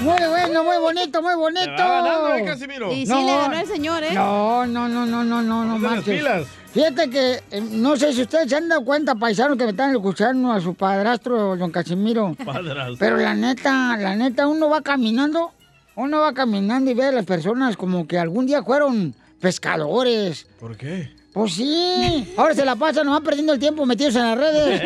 [0.00, 1.72] Muy bueno, muy bonito, muy bonito.
[1.76, 2.92] Va ganando, ¿eh, Casimiro?
[2.92, 4.14] Y sí le ganó el señor, ¿eh?
[4.14, 6.46] No, no, no, no, no, no, no pilas.
[6.72, 9.90] Fíjate que, eh, no sé si ustedes se han dado cuenta, paisanos, que me están
[9.90, 12.36] escuchando a su padrastro, don Casimiro.
[12.44, 12.96] Padrastro.
[13.00, 15.52] Pero la neta, la neta, uno va caminando,
[15.96, 20.46] uno va caminando y ve a las personas como que algún día fueron pescadores.
[20.60, 21.10] ¿Por qué?
[21.36, 24.80] Pues sí, ahora se la pasan nomás perdiendo el tiempo metidos en las redes.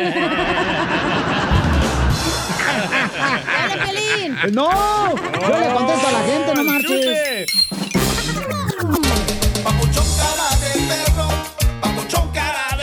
[3.57, 4.35] ¡Dale, Pelín!
[4.53, 4.69] ¡No!
[5.15, 7.45] Yo le contesto a la gente, no marches.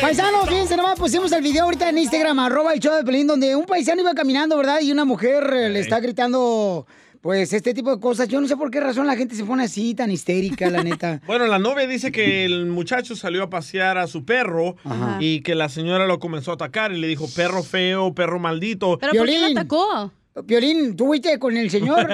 [0.00, 3.54] Paisanos, fíjense nomás, pusimos el video ahorita en Instagram, arroba el show de Pelín, donde
[3.54, 4.80] un paisano iba caminando, ¿verdad?
[4.80, 6.86] Y una mujer eh, le está gritando,
[7.20, 9.64] pues este tipo de cosas, yo no sé por qué razón la gente se pone
[9.64, 11.20] así, tan histérica, la neta.
[11.26, 15.18] Bueno, la novia dice que el muchacho salió a pasear a su perro Ajá.
[15.20, 18.98] y que la señora lo comenzó a atacar y le dijo perro feo, perro maldito.
[18.98, 20.12] ¿Pero por qué lo atacó?
[20.46, 22.06] Piolín, ¿tú fuiste con el señor?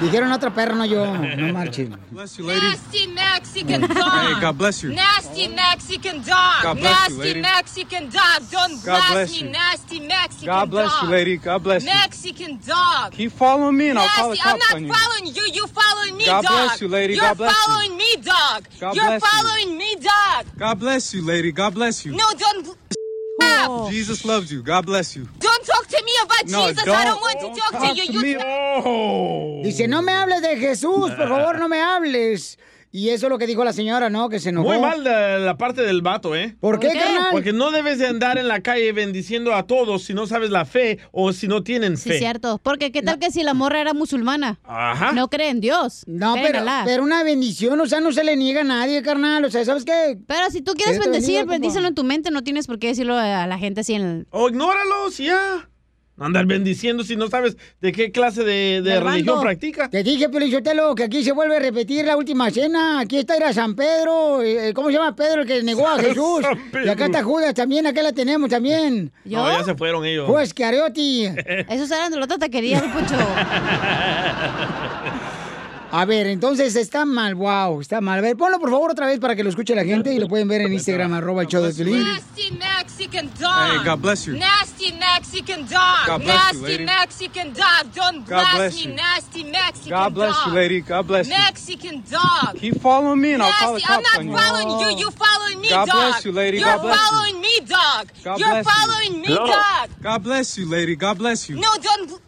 [0.00, 1.06] Dijeron otra perra, no yo.
[1.06, 1.96] No marchen.
[2.10, 2.60] Bless you, lady.
[2.60, 3.96] Nasty Mexican dog.
[3.96, 4.92] Hey, God bless you.
[4.94, 6.62] Nasty Mexican dog.
[6.62, 7.40] God bless you, nasty lady.
[7.40, 8.42] Mexican dog.
[8.50, 9.38] Don't God bless me.
[9.46, 9.50] you.
[9.52, 10.60] Nasty Mexican dog.
[10.60, 11.02] God bless dog.
[11.04, 11.36] you, lady.
[11.36, 11.90] God bless you.
[11.90, 13.12] Mexican dog.
[13.12, 14.50] Keep following me and I'll call the Nasty.
[14.50, 14.92] I'm cops not you.
[14.92, 15.42] following you.
[15.52, 16.52] You following me, God dog.
[16.52, 17.14] bless you, lady.
[17.14, 17.56] You're God bless you.
[17.66, 18.64] following me, dog.
[18.80, 19.28] God You're bless you.
[19.28, 20.46] following me, dog.
[20.58, 21.52] God bless you, lady.
[21.52, 22.12] God bless you.
[22.12, 22.76] No, don't.
[23.90, 24.62] Jesus loves you.
[24.62, 25.26] God bless you.
[25.38, 25.73] Don't talk to me
[26.22, 26.82] about No, Jesus.
[26.84, 28.22] I don't- don't want to don't talk, talk to you.
[28.22, 29.62] you.
[29.62, 32.58] Dice, no me hables de Jesús, por favor, no me hables.
[32.96, 34.28] Y eso es lo que dijo la señora, ¿no?
[34.28, 34.68] Que se enojó.
[34.68, 36.54] Muy mal de la parte del vato, ¿eh?
[36.60, 37.02] ¿Por qué, ¿Por qué?
[37.02, 37.26] carnal?
[37.32, 40.64] Porque no debes de andar en la calle bendiciendo a todos si no sabes la
[40.64, 42.18] fe o si no tienen Sí, fe.
[42.20, 42.60] cierto.
[42.62, 44.60] Porque qué tal que si la morra era musulmana.
[44.62, 45.10] Ajá.
[45.10, 46.04] No cree en Dios.
[46.06, 49.44] No, pero, pero una bendición, o sea, no se le niega a nadie, carnal.
[49.44, 50.16] O sea, ¿sabes qué?
[50.28, 53.48] Pero si tú quieres bendecir, bendícelo en tu mente, no tienes por qué decirlo a
[53.48, 54.26] la gente así en el...
[54.30, 55.68] O ignóralo, si ya.
[56.16, 59.90] Andar bendiciendo si no sabes de qué clase de, religión practica.
[59.90, 63.00] Te dije, Pelichotelo, que aquí se vuelve a repetir la última cena.
[63.00, 64.40] Aquí está ir a San Pedro.
[64.42, 66.44] eh, ¿Cómo se llama Pedro el que negó a Jesús?
[66.84, 69.10] Y acá está Judas también, acá la tenemos también.
[69.24, 70.30] No, ya se fueron ellos.
[70.30, 71.24] Pues, Cariotti.
[71.68, 73.16] Esos eran de la otra taquería, Poncho.
[75.96, 78.18] A ver, entonces está mal, wow, está mal.
[78.18, 80.26] A ver, ponlo por favor otra vez para que lo escuche la gente y lo
[80.26, 82.02] pueden ver en Instagram, arroba el show de Piolín.
[82.02, 83.70] Nasty Mexican dog.
[83.70, 84.36] Hey, God bless you.
[84.36, 86.06] Nasty Mexican dog.
[86.08, 86.84] God bless you, nasty lady.
[86.84, 87.94] Mexican dog.
[87.94, 88.90] Don't God blast bless me.
[88.90, 88.96] you.
[88.96, 90.46] Nasty Mexican God bless dog.
[90.48, 90.80] you, lady.
[90.80, 91.36] God bless you.
[91.36, 92.56] Mexican dog.
[92.56, 93.92] Keep following me and I'll call the Nasty.
[93.92, 94.36] I'm cops not on you.
[94.36, 94.98] following you.
[94.98, 95.94] You following me, God dog.
[95.94, 96.58] bless you, lady.
[96.58, 97.06] You're God bless you.
[97.06, 98.08] following me, dog.
[98.24, 98.72] God You're bless you.
[98.72, 99.90] following me, dog.
[100.02, 100.96] God bless you, lady.
[100.96, 101.54] God bless you.
[101.54, 102.20] No, don't.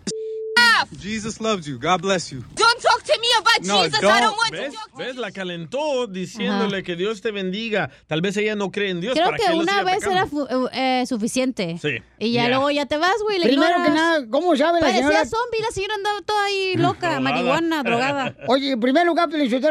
[1.00, 1.78] Jesus loves you.
[1.78, 2.40] God bless you.
[2.54, 3.98] Don't talk to me about No, Jesus.
[3.98, 4.20] I don't.
[4.20, 4.72] don't want ¿Ves?
[4.72, 4.96] to talk.
[4.98, 5.16] ¿Ves?
[5.16, 7.90] La calentó diciéndole que Dios te bendiga.
[8.06, 9.14] Tal vez ella no cree en Dios.
[9.14, 10.12] Creo ¿para que una vez atacando?
[10.12, 11.78] era fu- eh, suficiente.
[11.80, 11.98] Sí.
[12.18, 12.48] Y ya Ya.
[12.50, 13.40] luego ya te vas, güey.
[13.40, 13.86] Primero ignoras.
[13.88, 15.24] que nada, ¿cómo sabe la Parecía señora?
[15.26, 17.20] zombie, la señora andaba toda ahí loca, Drogada.
[17.20, 18.36] marihuana, drogada.
[18.48, 19.28] Oye, en primer lugar,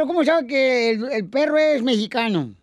[0.08, 2.54] ¿cómo sabe que el, el perro es mexicano?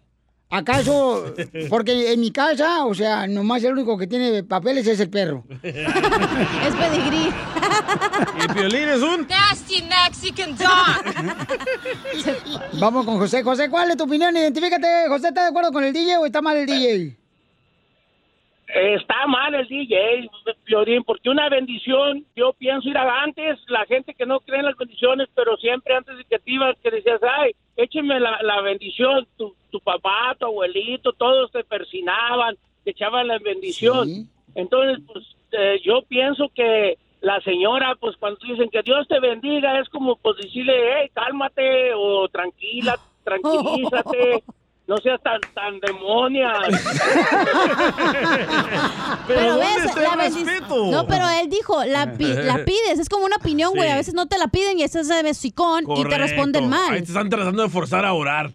[0.55, 1.33] ¿Acaso?
[1.71, 5.45] Porque en mi casa, o sea, nomás el único que tiene papeles es el perro.
[5.63, 7.31] es pedigrí.
[8.45, 9.27] Y Piolín es un...
[9.27, 11.05] Nasty Mexican dog.
[12.79, 13.43] Vamos con José.
[13.43, 14.37] José, ¿cuál es tu opinión?
[14.37, 15.09] Identifícate.
[15.09, 17.17] José, ¿está de acuerdo con el DJ o está mal el DJ?
[18.75, 20.29] Está mal el DJ,
[20.65, 24.67] Piorín, porque una bendición, yo pienso ir a antes, la gente que no cree en
[24.67, 28.61] las bendiciones, pero siempre antes de que te ibas, que decías, ay, écheme la, la
[28.61, 34.29] bendición, tu, tu papá, tu abuelito, todos te persinaban, te echaban la bendición.
[34.55, 39.79] Entonces, pues eh, yo pienso que la señora, pues cuando dicen que Dios te bendiga,
[39.81, 44.43] es como pues decirle, hey, cálmate o tranquila, tranquilízate.
[44.89, 46.53] No seas tan, tan demonia.
[49.27, 50.91] Pero, ves, la bendición.
[50.91, 53.89] No, pero él dijo, la, pi- la pides, es como una opinión, güey.
[53.89, 53.93] Sí.
[53.93, 56.91] A veces no te la piden y estás de besicón y te responden Ahí mal.
[56.91, 58.53] te están tratando de forzar a orar.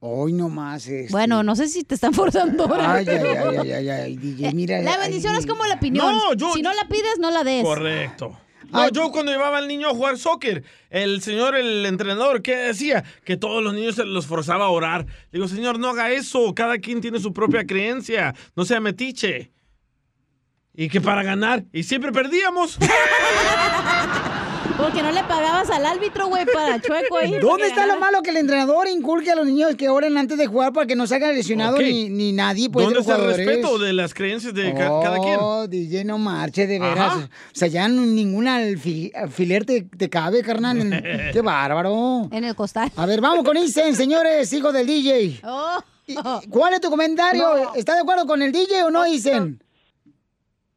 [0.00, 1.12] Hoy nomás es.
[1.12, 2.68] Bueno, no sé si te están forzando.
[2.74, 4.80] Ay, ay, ay, ay, ay, ay, DJ, mira.
[4.82, 5.40] La bendición ay.
[5.40, 6.06] es como la opinión.
[6.06, 7.62] No, yo- si no la pides, no la des.
[7.64, 8.36] Correcto.
[8.72, 13.04] No, yo cuando llevaba al niño a jugar soccer, el señor, el entrenador, ¿qué decía?
[13.24, 15.06] Que todos los niños se los forzaba a orar.
[15.30, 16.54] Digo, señor, no haga eso.
[16.54, 18.34] Cada quien tiene su propia creencia.
[18.56, 19.52] No sea metiche.
[20.74, 21.64] Y que para ganar.
[21.72, 22.78] Y siempre perdíamos.
[24.76, 27.38] Porque no le pagabas al árbitro, güey, para chueco ahí.
[27.38, 30.46] ¿Dónde está lo malo que el entrenador inculque a los niños que oren antes de
[30.46, 32.68] jugar para que no se hagan lesionados ni, ni nadie?
[32.70, 35.36] Pues, de ¿Dónde está el respeto de las creencias de ca- cada quien?
[35.40, 37.12] Oh, DJ, no marche, de veras.
[37.14, 37.24] Ajá.
[37.26, 40.78] O sea, ya ningún alfi- alfiler te, te cabe, carnal.
[40.80, 42.28] En- Qué bárbaro.
[42.30, 42.90] En el costal.
[42.96, 45.40] A ver, vamos con Isen, señores, hijo del DJ.
[45.44, 45.78] Oh.
[46.50, 47.72] ¿Cuál es tu comentario?
[47.74, 49.62] ¿Está de acuerdo con el DJ o no, Isen?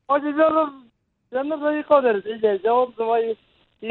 [0.07, 0.85] Oye, yo no,
[1.31, 3.35] yo no soy hijo del DJ, yo soy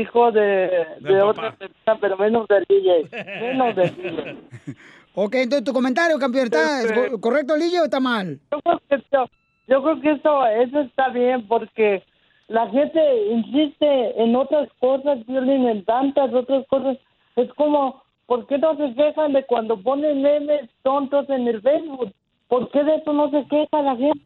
[0.01, 3.09] hijo de, de otra persona, pero menos del DJ.
[3.41, 4.37] Menos del DJ.
[5.17, 8.41] Ok, entonces tu comentario, campeón, ¿está Este- co- correcto el DJ o está mal?
[8.51, 9.31] Yo creo que esto,
[9.69, 12.03] yo creo que eso, eso está bien porque
[12.49, 13.01] la gente
[13.31, 16.97] insiste en otras cosas, Violín, en tantas otras cosas.
[17.37, 22.13] Es como, ¿por qué no se quejan de cuando ponen memes tontos en el Facebook?
[22.49, 24.21] ¿Por qué de eso no se queja la gente?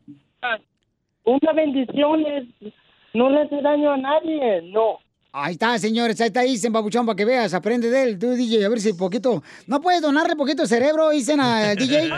[1.24, 2.44] Una bendición es,
[3.12, 5.00] no le hace daño a nadie, no.
[5.40, 8.64] Ahí está, señores, ahí está Isen, babuchón, para que veas, aprende de él, tú, DJ,
[8.64, 9.40] a ver si poquito...
[9.68, 12.10] ¿No puedes donarle poquito cerebro, Isen, al DJ?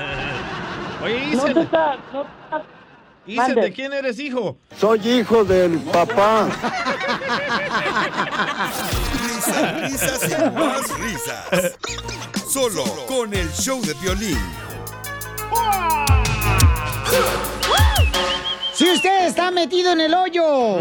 [1.05, 2.65] Oye, Isen, está, no está-
[3.27, 4.57] Dice, ¿de quién eres hijo?
[4.79, 6.49] Soy hijo del papá.
[9.23, 11.77] Risas, risas y más risas.
[12.49, 14.39] Solo con el show de violín.
[18.81, 20.79] Si usted está metido en el hoyo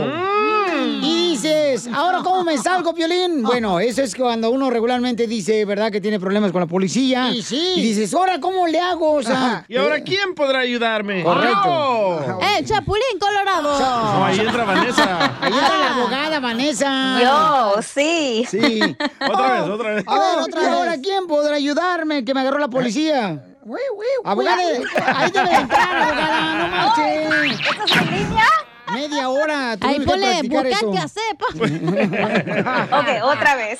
[1.01, 3.43] y dices, ¿ahora cómo me salgo, Piolín?
[3.49, 5.91] Bueno, eso es cuando uno regularmente dice, ¿verdad?
[5.91, 7.30] Que tiene problemas con la policía.
[7.43, 7.73] Sí.
[7.76, 9.15] Y dices, ¿ahora cómo le hago?
[9.15, 11.23] O sea, ¿Y ahora quién podrá ayudarme?
[11.23, 11.65] Correcto.
[11.65, 12.39] ¡No!
[12.39, 13.77] ¡Eh, Chapulín Colorado!
[13.77, 15.38] No, ahí entra Vanessa.
[15.41, 17.19] Ahí está la abogada Vanessa.
[17.21, 18.45] Yo, sí.
[18.49, 18.80] Sí.
[19.30, 20.03] Otra vez, otra vez.
[20.07, 20.69] A ver, otra vez.
[20.69, 22.23] ¿Ahora quién podrá ayudarme?
[22.23, 23.43] Que me agarró la policía.
[24.23, 27.59] Abogada, ahí debe de entrar, abogada, no marches.
[27.71, 28.45] ¿Estás en línea?
[28.93, 29.77] Media hora.
[29.81, 30.87] Ahí ponle practicar eso.
[30.87, 31.45] bucaque a cepa.
[32.99, 33.79] Ok, otra vez.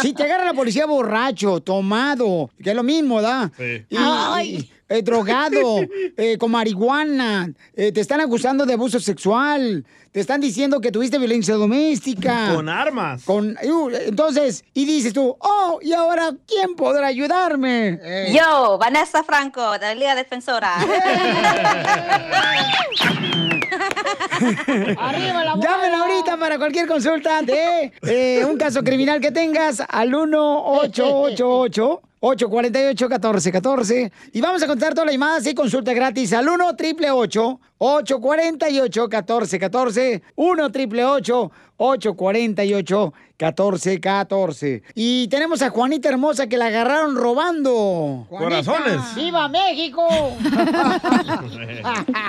[0.00, 3.50] Si te agarra la policía borracho, tomado, que es lo mismo, ¿da?
[3.56, 3.84] Sí.
[3.90, 5.80] Y, y, eh, drogado,
[6.16, 11.18] eh, con marihuana, eh, te están acusando de abuso sexual, te están diciendo que tuviste
[11.18, 12.52] violencia doméstica.
[12.54, 13.22] Con armas.
[13.24, 17.98] Con, uh, entonces, y dices tú, oh, ¿y ahora quién podrá ayudarme?
[18.02, 20.76] Eh, Yo, Vanessa Franco, de la Liga Defensora.
[24.38, 34.10] Llamen ahorita para cualquier consulta de eh, un caso criminal que tengas al 1888 848-1414
[34.32, 40.64] y vamos a contar todas las llamadas y consulta gratis al 1 888 848-1414 1
[40.64, 48.26] 888 848 1414 Y tenemos a Juanita Hermosa que la agarraron robando.
[48.28, 49.14] Corazones.
[49.14, 50.04] ¡Viva México!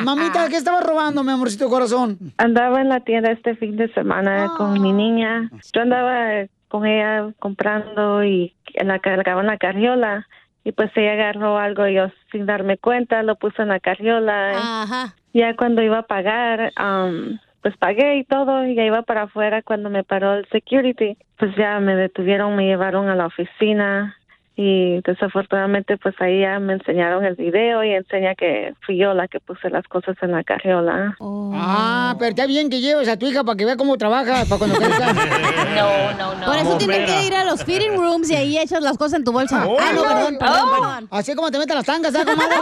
[0.04, 2.18] Mamita, ¿qué estaba robando, mi amorcito corazón?
[2.38, 4.80] Andaba en la tienda este fin de semana con Ah.
[4.80, 5.50] mi niña.
[5.74, 10.28] Yo andaba con ella comprando y en la cargaba en la carriola
[10.64, 14.52] y pues ella agarró algo y yo sin darme cuenta lo puse en la carriola.
[14.84, 15.16] Ajá.
[15.34, 19.62] Ya cuando iba a pagar, am, pues pagué y todo y ya iba para afuera
[19.62, 21.18] cuando me paró el security.
[21.38, 24.19] Pues ya me detuvieron, me llevaron a la oficina
[24.62, 29.30] y desafortunadamente pues ahí ya me enseñaron el video y enseña que fui yo la
[29.30, 31.16] que puse las cosas en la carriola.
[31.22, 34.60] Ah, pero está bien que lleves a tu hija para que vea cómo trabajas, para
[34.60, 35.14] cuando crezca.
[35.80, 36.46] No, no, no.
[36.46, 39.24] Por eso tienes que ir a los fitting rooms y ahí echas las cosas en
[39.24, 39.62] tu bolsa.
[39.64, 39.66] ah,
[39.96, 40.72] no, perdón, perdón, Oh.
[40.82, 41.08] perdón.
[41.12, 42.56] Así como te meten las tangas, ¿sabes, comadre?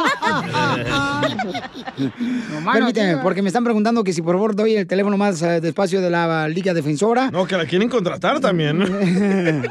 [2.73, 5.99] Permíteme, porque me están preguntando que si por favor doy el teléfono más eh, despacio
[6.01, 7.31] de la Liga Defensora.
[7.31, 8.77] No, que la quieren contratar también.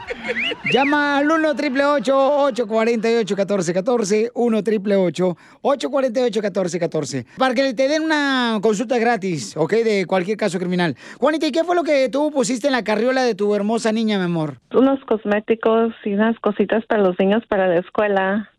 [0.73, 8.59] Llama al 1 888 848 1414 1 888 848 1414 Para que te den una
[8.63, 9.73] consulta gratis, ¿ok?
[9.73, 10.97] De cualquier caso criminal.
[11.19, 14.19] Juanita, ¿y qué fue lo que tú pusiste en la carriola de tu hermosa niña,
[14.19, 14.59] mi amor?
[14.77, 18.51] unos cosméticos y unas cositas para los niños para la escuela.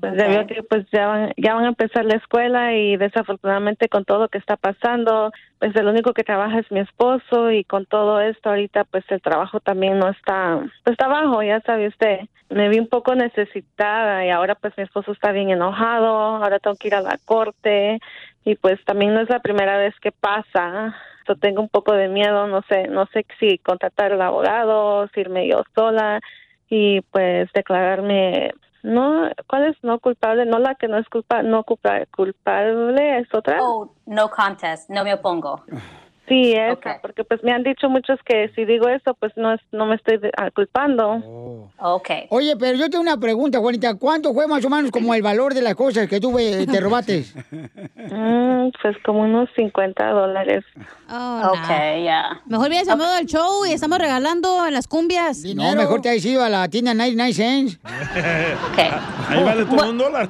[0.00, 3.88] pues ya veo que pues ya van, ya van a empezar la escuela y desafortunadamente
[3.88, 7.64] con todo lo que está pasando, pues el único que trabaja es mi esposo y
[7.64, 11.88] con todo esto ahorita pues el trabajo también no está, pues está bajo, ya sabe
[11.88, 12.20] usted.
[12.48, 16.76] Me vi un poco necesitada y ahora pues mi esposo está bien enojado, ahora tengo
[16.76, 17.98] que ir a la corte
[18.44, 20.94] y pues también no es la primera vez que pasa.
[21.26, 25.20] So, tengo un poco de miedo, no sé, no sé si contratar al abogado, si
[25.20, 26.20] irme yo sola
[26.68, 28.52] y pues declararme
[28.86, 30.46] no, ¿cuál es no culpable?
[30.46, 33.58] No la que no es culpa, no culpa, culpable es otra.
[33.60, 35.64] Oh, no contest, no me opongo.
[36.28, 39.60] Sí, esa, porque pues me han dicho muchos que si digo eso, pues no es,
[39.70, 41.70] no me estoy ah, culpando.
[41.78, 42.10] Ok.
[42.30, 43.94] Oye, pero yo tengo una pregunta, Juanita.
[43.94, 46.80] ¿Cuánto fue más o menos como el valor de las cosas que tú eh, te
[46.80, 47.24] robaste?
[48.06, 50.64] Mm, pues como unos 50 dólares.
[51.10, 51.68] Oh, Ok,
[52.04, 52.40] ya.
[52.46, 55.38] Mejor hubieras llamado al show y estamos regalando en las cumbias.
[55.54, 57.80] No, mejor te has ido a la tienda 99 cents.
[59.28, 60.28] Ahí vale todo un dólar.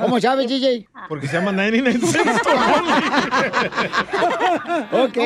[0.00, 0.88] ¿Cómo sabes, DJ?
[1.10, 2.40] Porque se llama 99 cents.
[4.92, 5.16] Ok.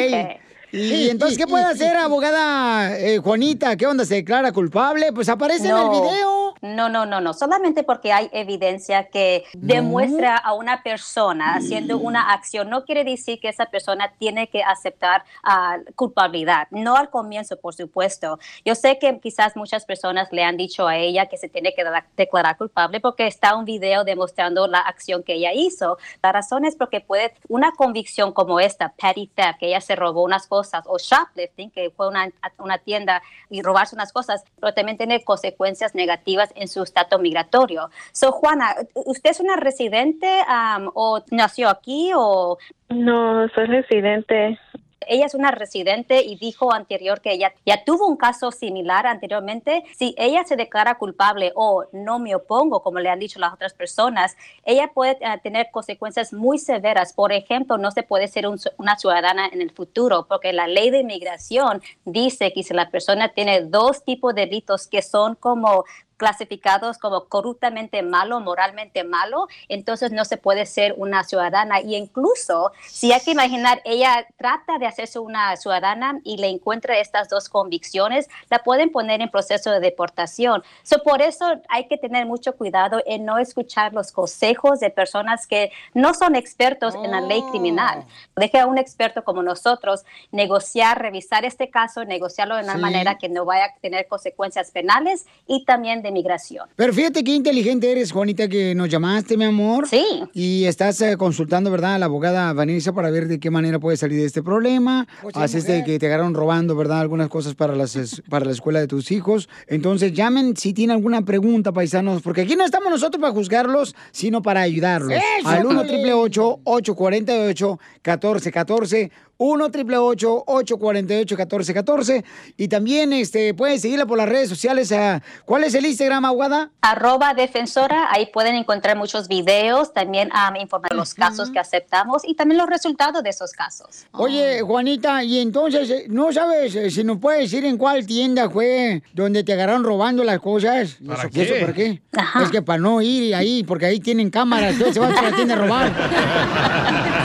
[0.72, 3.76] Y entonces, ¿qué puede hacer, abogada eh, Juanita?
[3.76, 4.06] ¿Qué onda?
[4.06, 5.12] ¿Se declara culpable?
[5.12, 6.43] Pues aparece en el video.
[6.64, 7.34] No, no, no, no.
[7.34, 13.38] Solamente porque hay evidencia que demuestra a una persona haciendo una acción, no quiere decir
[13.38, 16.66] que esa persona tiene que aceptar ah, culpabilidad.
[16.70, 18.38] No al comienzo, por supuesto.
[18.64, 21.84] Yo sé que quizás muchas personas le han dicho a ella que se tiene que
[22.16, 25.98] declarar culpable porque está un video demostrando la acción que ella hizo.
[26.22, 30.22] La razón es porque puede una convicción como esta, petty theft, que ella se robó
[30.22, 34.72] unas cosas, o shoplifting, que fue una, a una tienda y robarse unas cosas, pero
[34.72, 37.90] también tiene consecuencias negativas en su estatus migratorio.
[38.12, 42.58] So, Juana, ¿usted es una residente am, o nació aquí o...?
[42.88, 44.58] No, soy residente.
[45.06, 49.84] Ella es una residente y dijo anterior que ella ya tuvo un caso similar anteriormente.
[49.94, 53.74] Si ella se declara culpable o no me opongo, como le han dicho las otras
[53.74, 57.12] personas, ella puede eh, tener consecuencias muy severas.
[57.12, 60.88] Por ejemplo, no se puede ser un- una ciudadana en el futuro porque la ley
[60.88, 65.84] de inmigración dice que si la persona tiene dos tipos de delitos que son como
[66.16, 71.80] clasificados como corruptamente malo, moralmente malo, entonces no se puede ser una ciudadana.
[71.80, 76.98] Y incluso, si hay que imaginar, ella trata de hacerse una ciudadana y le encuentra
[76.98, 80.62] estas dos convicciones, la pueden poner en proceso de deportación.
[80.82, 85.46] So, por eso hay que tener mucho cuidado en no escuchar los consejos de personas
[85.46, 88.04] que no son expertos en la ley criminal.
[88.36, 92.80] Deje a un experto como nosotros negociar, revisar este caso, negociarlo de una Sí.
[92.80, 96.68] manera que no vaya a tener consecuencias penales y también de migración.
[96.76, 99.88] Pero fíjate qué inteligente eres, Juanita, que nos llamaste, mi amor.
[99.88, 100.04] Sí.
[100.32, 103.96] Y estás eh, consultando, ¿verdad?, a la abogada Vanessa para ver de qué manera puede
[103.96, 105.08] salir de este problema.
[105.22, 108.44] Pues sí, Así es de que te agarraron robando, ¿verdad?, algunas cosas para, las, para
[108.44, 109.48] la escuela de tus hijos.
[109.66, 114.42] Entonces, llamen si tienen alguna pregunta, paisanos, porque aquí no estamos nosotros para juzgarlos, sino
[114.42, 115.12] para ayudarlos.
[115.12, 116.04] ¡Eso, Al 1 Piolín!
[116.14, 119.10] 888 1414
[119.44, 122.24] 1 888 848 1414
[122.56, 124.90] Y también este, puedes seguirla por las redes sociales.
[124.92, 126.70] ah, ¿Cuál es el Instagram, abogada?
[126.80, 132.34] Arroba defensora, ahí pueden encontrar muchos videos, también um, informar los casos que aceptamos y
[132.34, 134.06] también los resultados de esos casos.
[134.12, 138.48] Oye, Juanita, y entonces, eh, ¿no sabes eh, si nos puedes decir en cuál tienda
[138.48, 140.96] fue donde te agarraron robando las cosas?
[141.00, 141.38] ¿Y ¿Para eso, qué?
[141.38, 142.02] ¿y eso para qué?
[142.42, 145.36] Es que para no ir ahí, porque ahí tienen cámaras, entonces se van a la
[145.36, 145.92] tienda a robar.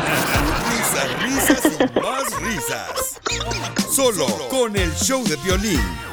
[1.79, 3.21] Más risas.
[3.89, 6.08] Solo con el show de violín.